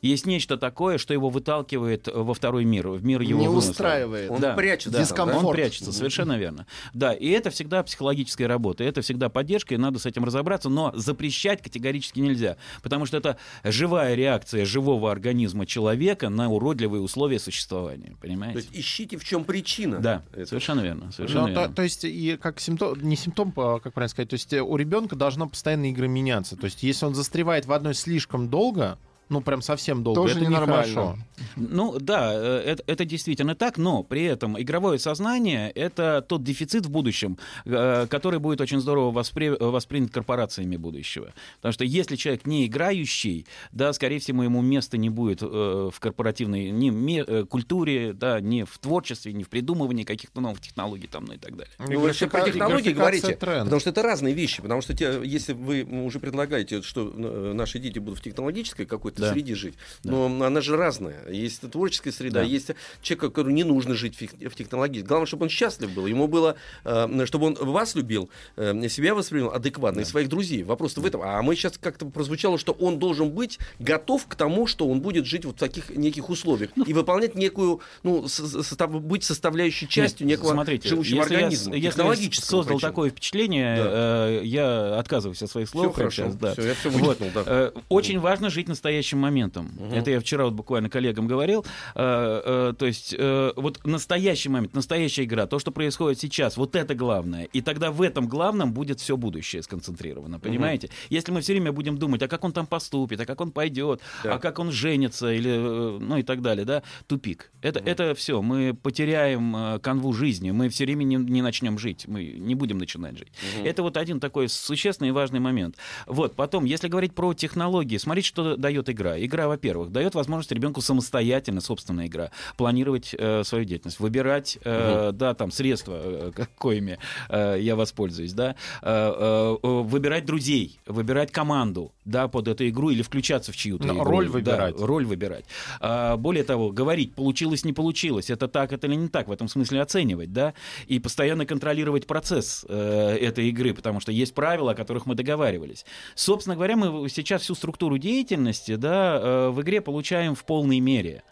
есть 0.08 0.26
нечто 0.26 0.56
такое, 0.56 0.98
что 0.98 1.12
его 1.14 1.30
выталкивает 1.30 2.08
во 2.12 2.34
второй 2.34 2.64
мир, 2.64 2.88
в 2.88 3.04
мир 3.04 3.20
его 3.22 3.40
Не 3.40 3.48
вымысла. 3.48 3.70
устраивает. 3.70 4.30
Он 4.30 4.40
Да, 4.40 4.54
прячется. 4.54 4.90
да, 4.90 5.00
Дискомфорт. 5.00 5.44
Он 5.44 5.52
прячется, 5.52 5.92
совершенно 5.92 6.36
верно. 6.38 6.66
Да, 6.92 7.12
и 7.12 7.28
это 7.28 7.50
всегда 7.50 7.82
психологическая 7.82 8.48
работа, 8.48 8.84
это 8.84 9.00
всегда 9.02 9.28
поддержка, 9.28 9.74
и 9.74 9.76
надо 9.78 9.98
с 9.98 10.06
этим 10.06 10.24
разобраться, 10.24 10.68
но 10.68 10.92
запрещать 10.94 11.62
категорически 11.62 12.20
нельзя, 12.20 12.56
потому 12.82 13.06
что 13.06 13.16
это 13.16 13.38
живая 13.62 14.14
реакция 14.14 14.64
живого 14.64 15.10
организма 15.10 15.66
человека 15.66 16.28
на 16.28 16.50
уродливые 16.50 17.00
условия 17.02 17.38
существования, 17.38 18.10
То 18.10 18.16
понимаете? 18.20 18.58
есть 18.58 18.70
ищите, 18.72 19.16
в 19.16 19.24
чем 19.24 19.44
причина. 19.44 19.98
Да, 20.00 20.22
этого. 20.32 20.44
совершенно 20.46 20.80
верно, 20.80 21.12
совершенно 21.12 21.48
Ну, 21.48 21.54
то, 21.54 21.60
верно. 21.60 21.74
то 21.74 21.82
есть, 21.82 22.04
и 22.04 22.36
как 22.40 22.60
симптом, 22.60 22.98
не 23.02 23.16
симптом, 23.16 23.52
а, 23.56 23.78
как 23.80 23.92
правильно 23.94 24.08
сказать, 24.10 24.28
то 24.30 24.34
есть 24.34 24.52
э, 24.52 24.60
у 24.62 24.76
ребенка 24.76 25.16
должна 25.16 25.46
постоянно 25.46 25.90
игра 25.90 26.06
меняться. 26.06 26.56
То 26.56 26.64
есть, 26.66 26.82
если 26.82 27.06
он 27.06 27.14
застревает 27.14 27.66
в 27.66 27.72
одной 27.72 27.94
слишком 27.94 28.48
долго, 28.48 28.98
ну 29.28 29.40
прям 29.40 29.62
совсем 29.62 30.02
долго, 30.02 30.22
Тоже 30.22 30.36
это 30.36 30.46
ненормально. 30.46 31.18
Ну 31.56 31.98
да, 31.98 32.32
э, 32.34 32.62
это, 32.66 32.82
это 32.86 33.04
действительно 33.04 33.54
так, 33.54 33.78
но 33.78 34.02
при 34.02 34.24
этом 34.24 34.60
игровое 34.60 34.98
сознание— 34.98 35.70
это 35.74 36.24
тот 36.26 36.42
дефицит 36.42 36.86
в 36.86 36.90
будущем, 36.90 37.38
э, 37.64 38.06
который 38.08 38.38
будет 38.38 38.60
очень 38.60 38.80
здорово 38.80 39.12
воспри- 39.12 39.56
воспринят 39.62 40.10
корпорациями 40.12 40.76
будущего. 40.76 41.32
Потому 41.56 41.72
что 41.72 41.84
если 41.84 42.16
человек 42.16 42.46
не 42.46 42.66
играющий, 42.66 43.46
да, 43.72 43.92
скорее 43.92 44.18
всего, 44.18 44.42
ему 44.42 44.62
места 44.62 44.96
не 44.96 45.10
будет 45.10 45.42
э, 45.42 45.46
в 45.92 45.98
корпоративной 46.00 46.70
ни 46.70 47.44
культуре, 47.44 48.12
да, 48.12 48.40
ни 48.40 48.62
в 48.62 48.78
творчестве, 48.78 49.32
ни 49.32 49.42
в 49.42 49.48
придумывании 49.48 50.04
каких-то 50.04 50.40
новых 50.40 50.60
технологий 50.60 51.06
там, 51.06 51.24
ну 51.24 51.34
и 51.34 51.38
так 51.38 51.56
далее. 51.56 51.72
Ну, 51.78 51.86
вы 51.86 52.06
вообще 52.06 52.26
про 52.26 52.42
технологии 52.42 52.90
говорите, 52.92 53.34
тренд. 53.34 53.64
потому 53.64 53.80
что 53.80 53.90
это 53.90 54.02
разные 54.02 54.34
вещи. 54.34 54.62
Потому 54.62 54.82
что 54.82 54.94
те- 54.94 55.20
если 55.24 55.52
вы 55.52 55.84
уже 55.84 56.20
предлагаете, 56.20 56.82
что 56.82 57.04
наши 57.04 57.78
дети 57.78 57.98
будут 57.98 58.18
в 58.18 58.22
технологической 58.22 58.86
какой-то 58.86 59.13
Да. 59.20 59.32
среде 59.32 59.54
жить, 59.54 59.74
но 60.02 60.26
она 60.26 60.60
же 60.60 60.76
разная. 60.76 61.28
Есть 61.30 61.60
творческая 61.70 62.12
среда, 62.12 62.40
Да. 62.40 62.46
есть 62.46 62.70
человек, 63.02 63.20
которому 63.34 63.54
не 63.54 63.64
нужно 63.64 63.94
жить 63.94 64.16
в 64.20 64.54
технологии. 64.54 65.00
Главное, 65.02 65.26
чтобы 65.26 65.44
он 65.44 65.48
счастлив 65.48 65.90
был. 65.92 66.06
Ему 66.06 66.26
было, 66.28 66.56
э, 66.84 67.24
чтобы 67.26 67.46
он 67.46 67.54
вас 67.54 67.94
любил, 67.94 68.28
э, 68.56 68.88
себя 68.88 69.14
воспринял 69.14 69.50
адекватно 69.50 70.00
и 70.00 70.04
своих 70.04 70.28
друзей. 70.28 70.62
Вопрос 70.62 70.96
в 70.96 71.04
этом. 71.06 71.22
А 71.22 71.40
мы 71.42 71.56
сейчас 71.56 71.78
как-то 71.78 72.06
прозвучало, 72.06 72.58
что 72.58 72.72
он 72.72 72.98
должен 72.98 73.30
быть 73.30 73.58
готов 73.78 74.26
к 74.26 74.34
тому, 74.34 74.66
что 74.66 74.86
он 74.88 75.00
будет 75.00 75.26
жить 75.26 75.44
вот 75.44 75.56
в 75.56 75.58
таких 75.58 75.90
неких 75.90 76.28
условиях 76.30 76.70
и 76.86 76.92
выполнять 76.92 77.34
некую, 77.34 77.80
ну, 78.02 78.28
состав- 78.28 78.90
быть 79.02 79.24
составляющей 79.24 79.88
частью 79.88 80.26
Нет, 80.26 80.38
некого 80.38 80.52
смотрите, 80.52 80.88
живущего 80.88 81.16
если 81.20 81.32
я 81.34 81.38
организма. 81.38 81.74
если 81.74 82.02
я 82.02 82.30
создал 82.32 82.76
причем. 82.76 82.88
такое 82.88 83.10
впечатление, 83.10 83.76
э, 83.78 84.40
я 84.44 84.98
отказываюсь 84.98 85.42
от 85.42 85.50
своих 85.50 85.68
слов. 85.68 85.86
Всё 85.86 85.92
хорошо, 85.92 86.22
сейчас, 86.24 86.36
да. 86.36 86.52
всё, 86.52 86.62
я 86.62 86.74
всё 86.74 86.90
Вот, 86.90 87.20
вычитал, 87.20 87.44
да. 87.44 87.50
э, 87.50 87.72
Очень 87.88 88.18
важно 88.20 88.50
жить 88.50 88.68
настоящим 88.68 89.03
моментом. 89.12 89.70
Это 89.92 90.10
я 90.10 90.20
вчера 90.20 90.44
вот 90.44 90.54
буквально 90.54 90.88
коллегам 90.88 91.26
говорил. 91.26 91.64
Э, 91.94 92.70
э, 92.70 92.74
То 92.78 92.86
есть 92.86 93.14
э, 93.16 93.52
вот 93.56 93.84
настоящий 93.84 94.48
момент, 94.48 94.74
настоящая 94.74 95.24
игра, 95.24 95.46
то, 95.46 95.58
что 95.58 95.70
происходит 95.70 96.20
сейчас, 96.20 96.56
вот 96.56 96.74
это 96.76 96.94
главное. 96.94 97.44
И 97.52 97.60
тогда 97.60 97.90
в 97.90 98.02
этом 98.02 98.26
главном 98.28 98.72
будет 98.72 99.00
все 99.00 99.16
будущее 99.16 99.62
сконцентрировано, 99.62 100.40
понимаете? 100.40 100.90
Если 101.10 101.32
мы 101.32 101.40
все 101.40 101.52
время 101.52 101.72
будем 101.72 101.98
думать, 101.98 102.22
а 102.22 102.28
как 102.28 102.44
он 102.44 102.52
там 102.52 102.66
поступит, 102.66 103.20
а 103.20 103.26
как 103.26 103.40
он 103.40 103.50
пойдет, 103.52 104.00
Да. 104.22 104.34
а 104.34 104.38
как 104.38 104.58
он 104.58 104.72
женится, 104.72 105.32
или, 105.32 105.50
э, 105.50 105.98
ну 106.00 106.16
и 106.18 106.22
так 106.22 106.40
далее, 106.42 106.64
да, 106.64 106.82
тупик. 107.06 107.50
Это, 107.62 107.80
это 107.80 108.14
все, 108.14 108.42
мы 108.42 108.74
потеряем 108.74 109.56
э, 109.56 109.78
канву 109.80 110.12
жизни, 110.12 110.50
мы 110.50 110.68
все 110.68 110.84
время 110.84 111.04
не, 111.04 111.16
не 111.16 111.42
начнем 111.42 111.78
жить, 111.78 112.06
мы 112.06 112.24
не 112.24 112.54
будем 112.54 112.78
начинать 112.78 113.18
жить. 113.18 113.32
Это 113.64 113.82
вот 113.82 113.96
один 113.96 114.20
такой 114.20 114.48
существенный 114.48 115.08
и 115.08 115.12
важный 115.12 115.40
момент. 115.40 115.76
Вот, 116.06 116.36
потом, 116.36 116.64
если 116.64 116.88
говорить 116.88 117.14
про 117.14 117.34
технологии, 117.34 117.96
смотрите, 117.98 118.28
что 118.28 118.56
дает 118.56 118.88
игра. 118.94 119.18
Игра, 119.18 119.48
во-первых, 119.48 119.90
дает 119.92 120.14
возможность 120.14 120.52
ребенку 120.52 120.80
самостоятельно, 120.80 121.60
собственная 121.60 122.06
игра, 122.06 122.30
планировать 122.56 123.14
э, 123.16 123.42
свою 123.44 123.64
деятельность, 123.64 124.00
выбирать, 124.00 124.58
э, 124.64 125.10
да, 125.12 125.34
там, 125.34 125.50
средства, 125.50 126.00
э, 126.02 126.32
коими 126.58 126.98
э, 127.28 127.58
я 127.60 127.76
воспользуюсь, 127.76 128.32
да, 128.32 128.56
э, 128.82 128.86
э, 128.86 129.56
выбирать 129.62 130.24
друзей, 130.24 130.80
выбирать 130.86 131.30
команду, 131.30 131.92
да, 132.04 132.28
под 132.28 132.48
эту 132.48 132.66
игру 132.68 132.90
или 132.90 133.02
включаться 133.02 133.52
в 133.52 133.56
чью-то 133.56 133.88
игру. 133.88 134.04
роль 134.04 134.26
Да, 134.26 134.32
выбирать. 134.32 134.74
роль 134.78 135.04
выбирать. 135.04 135.44
А, 135.80 136.16
более 136.16 136.44
того, 136.44 136.70
говорить, 136.70 137.14
получилось, 137.14 137.64
не 137.64 137.72
получилось, 137.72 138.30
это 138.30 138.48
так, 138.48 138.72
это 138.72 138.86
или 138.86 138.94
не 138.94 139.08
так, 139.08 139.28
в 139.28 139.32
этом 139.32 139.48
смысле 139.48 139.82
оценивать, 139.82 140.32
да, 140.32 140.54
и 140.86 140.98
постоянно 140.98 141.46
контролировать 141.46 142.06
процесс 142.06 142.64
э, 142.68 143.16
этой 143.20 143.48
игры, 143.48 143.74
потому 143.74 144.00
что 144.00 144.12
есть 144.12 144.34
правила, 144.34 144.72
о 144.72 144.74
которых 144.74 145.06
мы 145.06 145.14
договаривались. 145.14 145.84
Собственно 146.14 146.56
говоря, 146.56 146.76
мы 146.76 147.08
сейчас 147.08 147.42
всю 147.42 147.54
структуру 147.54 147.98
деятельности, 147.98 148.76
да, 148.84 149.18
э, 149.18 149.48
в 149.48 149.62
игре 149.62 149.80
получаем 149.80 150.34
в 150.34 150.44
полной 150.44 150.78
мере. 150.80 151.22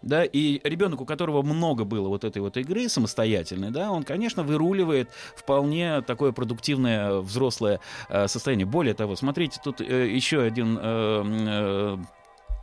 Да, 0.00 0.24
и 0.24 0.60
ребенок, 0.64 1.00
у 1.02 1.04
которого 1.04 1.42
много 1.42 1.84
было 1.84 2.08
вот 2.08 2.24
этой 2.24 2.42
вот 2.42 2.56
игры 2.56 2.88
самостоятельной, 2.88 3.70
да, 3.70 3.92
он, 3.92 4.02
конечно, 4.02 4.42
выруливает 4.42 5.10
вполне 5.36 6.00
такое 6.00 6.32
продуктивное 6.32 7.20
взрослое 7.20 7.78
э, 8.08 8.26
состояние. 8.28 8.66
Более 8.66 8.94
того, 8.94 9.14
смотрите, 9.14 9.60
тут 9.62 9.80
э, 9.80 10.08
еще 10.08 10.40
один 10.40 10.78
э, 10.80 11.22
э, 11.52 11.98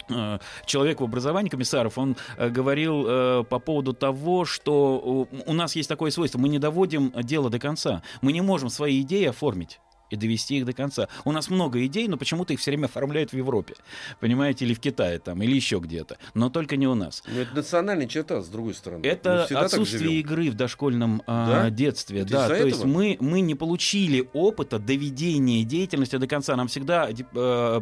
э, 0.10 0.40
человек 0.66 1.00
в 1.00 1.04
образовании, 1.04 1.50
Комиссаров, 1.50 1.98
он 1.98 2.18
э, 2.38 2.50
говорил 2.50 3.06
э, 3.08 3.44
по 3.48 3.60
поводу 3.60 3.94
того, 3.94 4.44
что 4.44 5.28
у 5.46 5.54
нас 5.54 5.78
есть 5.78 5.88
такое 5.88 6.12
свойство, 6.12 6.40
мы 6.40 6.50
не 6.50 6.60
доводим 6.60 7.14
дело 7.24 7.50
до 7.50 7.60
конца, 7.60 8.02
мы 8.22 8.34
не 8.34 8.42
можем 8.42 8.70
свои 8.70 9.02
идеи 9.02 9.28
оформить 9.28 9.80
и 10.10 10.16
довести 10.16 10.58
их 10.58 10.66
до 10.66 10.74
конца. 10.74 11.08
У 11.26 11.32
нас 11.32 11.50
много 11.50 11.86
идей, 11.86 12.08
но 12.08 12.18
почему-то 12.18 12.54
их 12.54 12.60
все 12.60 12.72
время 12.72 12.86
оформляют 12.86 13.32
в 13.32 13.38
Европе, 13.38 13.76
понимаете, 14.20 14.66
или 14.66 14.74
в 14.74 14.80
Китае 14.80 15.20
там, 15.20 15.42
или 15.42 15.56
еще 15.56 15.80
где-то, 15.80 16.18
но 16.34 16.50
только 16.50 16.76
не 16.78 16.88
у 16.88 16.96
нас. 16.96 17.24
Ну, 17.28 17.40
это 17.40 17.56
национальная 17.56 18.08
черта, 18.08 18.42
с 18.42 18.48
другой 18.48 18.74
стороны. 18.74 19.06
Это 19.06 19.44
отсутствие 19.44 20.20
игры 20.20 20.50
в 20.50 20.56
дошкольном 20.56 21.22
а, 21.28 21.48
Да? 21.64 21.70
детстве. 21.70 22.22
Это 22.22 22.32
да, 22.32 22.48
то 22.48 22.56
есть 22.56 22.80
этого? 22.80 22.92
мы, 22.92 23.18
мы 23.20 23.42
не 23.42 23.56
получили 23.56 24.30
опыта 24.34 24.80
доведения 24.80 25.64
деятельности 25.64 26.16
до 26.18 26.28
конца. 26.28 26.56
Нам 26.56 26.68
всегда 26.68 27.10
э, 27.10 27.14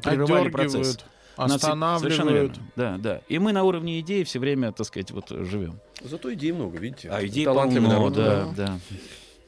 прерывали 0.04 0.50
процесс. 0.50 0.98
Всег- 0.98 1.02
Совершенно 1.38 1.94
останавливают. 1.96 2.58
верно. 2.58 2.72
Да, 2.76 2.98
да. 2.98 3.22
И 3.28 3.38
мы 3.38 3.52
на 3.54 3.64
уровне 3.64 4.00
идеи 4.00 4.24
все 4.24 4.40
время, 4.40 4.72
так 4.72 4.88
сказать, 4.88 5.12
вот 5.12 5.30
живем. 5.30 5.80
Зато 6.04 6.34
идей 6.34 6.52
много, 6.52 6.80
видите. 6.80 7.10
А 7.12 7.24
идей 7.24 7.46
полно, 7.46 7.80
народ. 7.80 8.14
да, 8.14 8.48
да. 8.58 8.80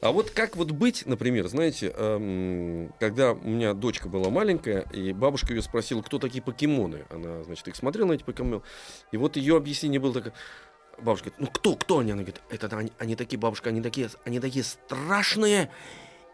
А 0.00 0.12
вот 0.12 0.30
как 0.30 0.56
вот 0.56 0.70
быть, 0.70 1.04
например, 1.04 1.46
знаете, 1.48 1.92
эм, 1.94 2.92
когда 2.98 3.32
у 3.32 3.48
меня 3.48 3.74
дочка 3.74 4.08
была 4.08 4.30
маленькая, 4.30 4.86
и 4.92 5.12
бабушка 5.12 5.52
ее 5.52 5.60
спросила, 5.60 6.00
кто 6.00 6.18
такие 6.18 6.42
покемоны. 6.42 7.04
Она, 7.10 7.42
значит, 7.44 7.68
их 7.68 7.76
смотрела 7.76 8.08
на 8.08 8.12
эти 8.12 8.22
покемоны. 8.22 8.62
И 9.12 9.18
вот 9.18 9.36
ее 9.36 9.56
объяснение 9.58 10.00
было 10.00 10.14
такое. 10.14 10.32
бабушка 10.98 11.28
говорит, 11.28 11.40
ну 11.40 11.46
кто, 11.52 11.76
кто 11.76 11.98
они? 11.98 12.12
Она 12.12 12.22
говорит, 12.22 12.40
это 12.48 12.74
они, 12.76 12.92
они 12.98 13.14
такие, 13.14 13.38
бабушка, 13.38 13.68
они 13.68 13.82
такие, 13.82 14.08
они 14.24 14.40
такие 14.40 14.64
страшные 14.64 15.70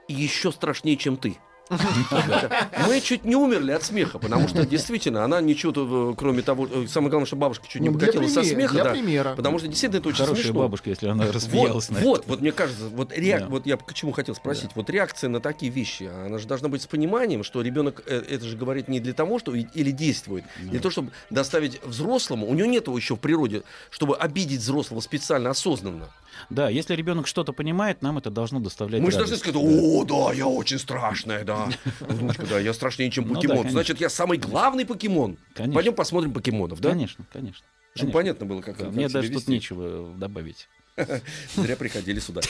и 0.07 0.15
еще 0.15 0.53
страшнее, 0.53 0.97
чем 0.97 1.17
ты. 1.17 1.37
Мы 2.87 3.01
чуть 3.01 3.25
не 3.25 3.35
умерли 3.35 3.73
от 3.73 3.83
смеха, 3.83 4.19
потому 4.19 4.47
что 4.49 4.65
действительно 4.65 5.25
она 5.25 5.41
ничего, 5.41 5.73
э, 6.13 6.15
кроме 6.17 6.43
того, 6.43 6.67
э, 6.71 6.87
самое 6.87 7.11
главное, 7.11 7.27
что 7.27 7.37
бабушка 7.37 7.67
чуть 7.69 7.83
не 7.83 7.89
Ну, 7.89 7.99
покатилась 7.99 8.33
со 8.33 8.45
смеха, 8.45 8.73
для 8.75 8.85
да, 8.85 8.91
примера. 8.93 9.35
потому 9.35 9.59
что 9.59 9.67
действительно 9.67 9.99
это 9.99 10.09
очень 10.09 10.25
Хорошая 10.25 10.45
смешно. 10.45 10.61
бабушка, 10.61 10.91
если 10.91 11.09
она 11.09 11.31
рассмеялась 11.31 11.91
на 11.91 11.99
вот, 12.01 12.25
вот 12.27 12.41
мне 12.41 12.53
кажется, 12.53 12.89
вот, 12.89 13.13
вот 13.49 13.67
я 13.67 13.77
к 13.77 13.95
чему 13.95 14.13
хотел 14.13 14.35
спросить, 14.35 14.71
вот 14.75 14.89
реакция 14.91 15.29
на 15.29 15.41
такие 15.41 15.73
вещи, 15.73 16.05
она 16.05 16.39
же 16.39 16.47
должна 16.47 16.69
быть 16.69 16.83
с 16.83 16.87
пониманием, 16.87 17.43
что 17.43 17.63
ребенок 17.63 18.03
э, 18.07 18.23
это 18.29 18.45
же 18.45 18.57
говорит 18.57 18.89
не 18.89 19.01
для 19.01 19.13
того, 19.13 19.39
что 19.39 19.55
или 19.55 19.91
действует, 19.91 20.45
для 20.61 20.79
того, 20.79 20.91
чтобы 20.91 21.11
доставить 21.31 21.83
взрослому, 21.85 22.47
у 22.47 22.55
него 22.55 22.69
нет 22.69 22.87
еще 22.87 23.17
в 23.17 23.21
природе, 23.21 23.63
чтобы 23.91 24.17
обидеть 24.17 24.61
взрослого 24.61 25.01
специально, 25.01 25.51
осознанно. 25.51 26.09
Да, 26.51 26.69
если 26.69 26.95
ребенок 26.95 27.27
что-то 27.27 27.53
понимает, 27.53 28.03
нам 28.03 28.19
это 28.19 28.31
должно 28.31 28.61
доставлять 28.61 29.01
Мы 29.01 29.11
же 29.11 29.17
должны 29.19 29.37
сказать, 29.37 29.57
о, 29.59 30.05
да, 30.05 30.33
я 30.35 30.47
очень 30.47 30.79
страшная, 30.79 31.45
да. 31.45 31.56
Внучка, 32.01 32.47
да, 32.47 32.59
я 32.59 32.73
страшнее, 32.73 33.11
чем 33.11 33.27
Ну 33.27 33.35
да, 33.35 33.41
покемон. 33.41 33.71
Значит, 33.71 34.01
я 34.01 34.09
самый 34.09 34.39
главный 34.39 34.85
покемон. 34.85 35.37
Конечно. 35.55 35.75
Пойдем 35.75 35.95
посмотрим 35.95 36.33
покемонов, 36.33 36.81
да? 36.81 36.91
Конечно, 36.91 37.25
конечно. 37.33 37.67
Чтобы 37.95 38.13
понятно 38.13 38.45
было, 38.47 38.61
как, 38.61 38.77
Да, 38.77 38.91
Мне 38.91 39.09
даже 39.09 39.29
тут 39.29 39.39
вести. 39.39 39.51
нечего 39.53 40.15
добавить. 40.17 40.69
Зря 41.57 41.77
приходили 41.77 42.21
сюда. 42.21 42.41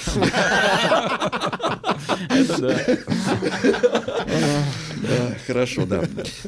Хорошо, 5.46 5.86
да. 5.86 6.04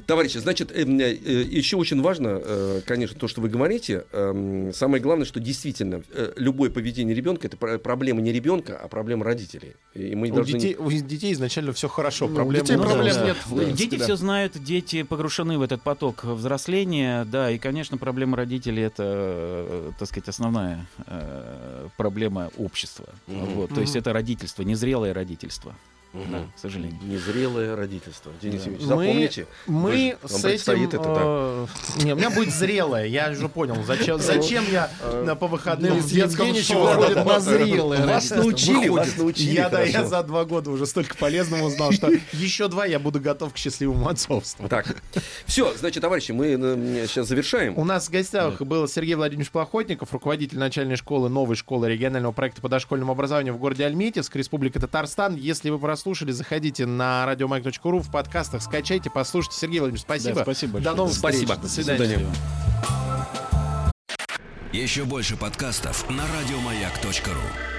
Товарищи, 0.07 0.39
значит, 0.39 0.73
эм, 0.77 0.99
э, 0.99 1.13
еще 1.13 1.77
очень 1.77 2.01
важно, 2.03 2.41
э, 2.43 2.81
конечно, 2.85 3.19
то, 3.19 3.29
что 3.29 3.41
вы 3.41 3.49
говорите. 3.49 4.05
Эм, 4.13 4.73
Самое 4.73 5.03
главное, 5.03 5.25
что 5.25 5.41
действительно 5.41 6.03
э, 6.13 6.33
любое 6.37 6.71
поведение 6.71 7.15
ребенка 7.15 7.47
это 7.47 7.57
про- 7.57 7.79
проблема 7.79 8.21
не 8.21 8.33
ребенка, 8.33 8.79
а 8.83 8.89
проблема 8.89 9.25
родителей. 9.25 9.75
И 9.95 10.15
мы 10.15 10.31
У 10.31 10.35
должны... 10.35 10.59
детей, 10.59 10.77
у 10.77 10.91
детей 10.91 11.33
изначально 11.33 11.73
все 11.73 11.89
хорошо. 11.89 12.29
Ну, 12.29 12.35
проблем 12.35 12.65
нет. 12.69 13.75
Дети 13.75 13.97
все 13.99 14.17
знают, 14.17 14.63
дети 14.63 15.03
погружены 15.03 15.59
в 15.59 15.63
этот 15.63 15.83
поток 15.83 16.25
взросления, 16.25 17.25
да, 17.25 17.51
и, 17.51 17.59
конечно, 17.59 17.99
проблема 17.99 18.37
родителей 18.37 18.83
это, 18.83 19.93
так 19.99 20.09
сказать, 20.09 20.29
основная 20.29 20.87
проблема 21.97 22.51
общества. 22.59 23.07
Мгм. 23.27 23.47
Вот, 23.55 23.75
то 23.75 23.81
есть 23.81 23.97
это 23.97 24.13
родительство, 24.13 24.63
незрелое 24.63 25.15
родительство, 25.15 25.75
Мгм. 26.13 26.33
да, 26.33 26.39
к 26.57 26.59
сожалению. 26.59 26.99
Незрелое 27.03 27.77
родительство. 27.77 28.33
Денис 28.41 28.63
Да. 28.63 28.71
Евгеньевич, 28.71 28.87
запомните. 28.89 29.47
Мы 29.67 30.17
Вы- 30.23 30.29
с 30.29 30.45
этим... 30.45 30.85
это, 30.87 30.99
да. 30.99 31.15
э, 31.19 31.67
Не, 32.05 32.13
у 32.15 32.17
меня 32.17 32.31
будет 32.31 32.53
зрелое, 32.53 33.05
я 33.07 33.31
уже 33.31 33.49
понял. 33.49 33.77
Зачем, 33.85 34.19
зачем 34.19 34.65
я 34.71 34.91
на 35.25 35.35
по 35.37 35.47
выходным 35.47 35.99
в 35.99 36.07
детского 36.11 36.55
шоу 36.55 36.87
выходит 36.97 37.25
на 37.25 37.41
зрелое 37.41 38.07
Вас 38.07 38.31
научили, 38.31 38.89
вас 38.89 39.17
научили. 39.17 39.51
Я, 39.55 39.69
да, 39.69 39.83
я 39.83 40.05
за 40.07 40.23
два 40.23 40.45
года 40.45 40.71
уже 40.71 40.87
столько 40.87 41.15
полезного 41.17 41.67
узнал, 41.67 41.93
что 41.93 42.11
еще 42.33 42.69
два 42.69 42.87
я 42.87 42.99
буду 42.99 43.21
готов 43.21 43.53
к 43.53 43.57
счастливому 43.59 44.09
отцовству. 44.09 44.67
Так, 44.69 44.97
все, 45.47 45.75
значит, 45.77 46.01
товарищи, 46.03 46.33
мы 46.33 46.47
сейчас 47.07 47.29
завершаем. 47.29 47.77
У 47.79 47.85
нас 47.85 48.09
в 48.09 48.11
гостях 48.11 48.61
был 48.63 48.89
Сергей 48.89 49.15
Владимирович 49.15 49.51
Плохотников, 49.51 50.13
руководитель 50.13 50.59
начальной 50.59 50.97
школы, 50.97 51.29
новой 51.29 51.57
школы 51.57 51.89
регионального 51.89 52.33
проекта 52.33 52.63
по 52.63 52.69
дошкольному 52.69 53.13
образованию 53.13 53.53
в 53.55 53.59
городе 53.59 53.85
Альметьевск, 53.85 54.35
Республика 54.37 54.81
Татарстан. 54.81 55.37
Если 55.37 55.71
вы 55.71 55.79
прослушали, 56.09 56.33
заходите 56.33 56.87
на 56.87 57.27
радиомайк.ру 57.27 58.01
в 58.01 58.11
подкастах, 58.11 58.63
скачайте, 58.63 59.11
послушайте. 59.11 59.59
Сергей 59.59 59.81
Владимирович, 59.81 60.03
спасибо. 60.03 60.37
Да, 60.37 60.43
спасибо 60.43 60.73
большое. 60.75 60.91
До 60.91 60.97
новых 60.97 61.15
Спасибо. 61.15 61.55
встреч. 61.55 61.57
До 61.59 61.63
До 61.63 61.69
свидания. 61.69 61.99
свидания. 62.09 62.35
Счастливо. 62.83 63.93
Еще 64.73 65.05
больше 65.05 65.37
подкастов 65.37 66.09
на 66.09 66.25
радиомаяк.ру. 66.27 67.78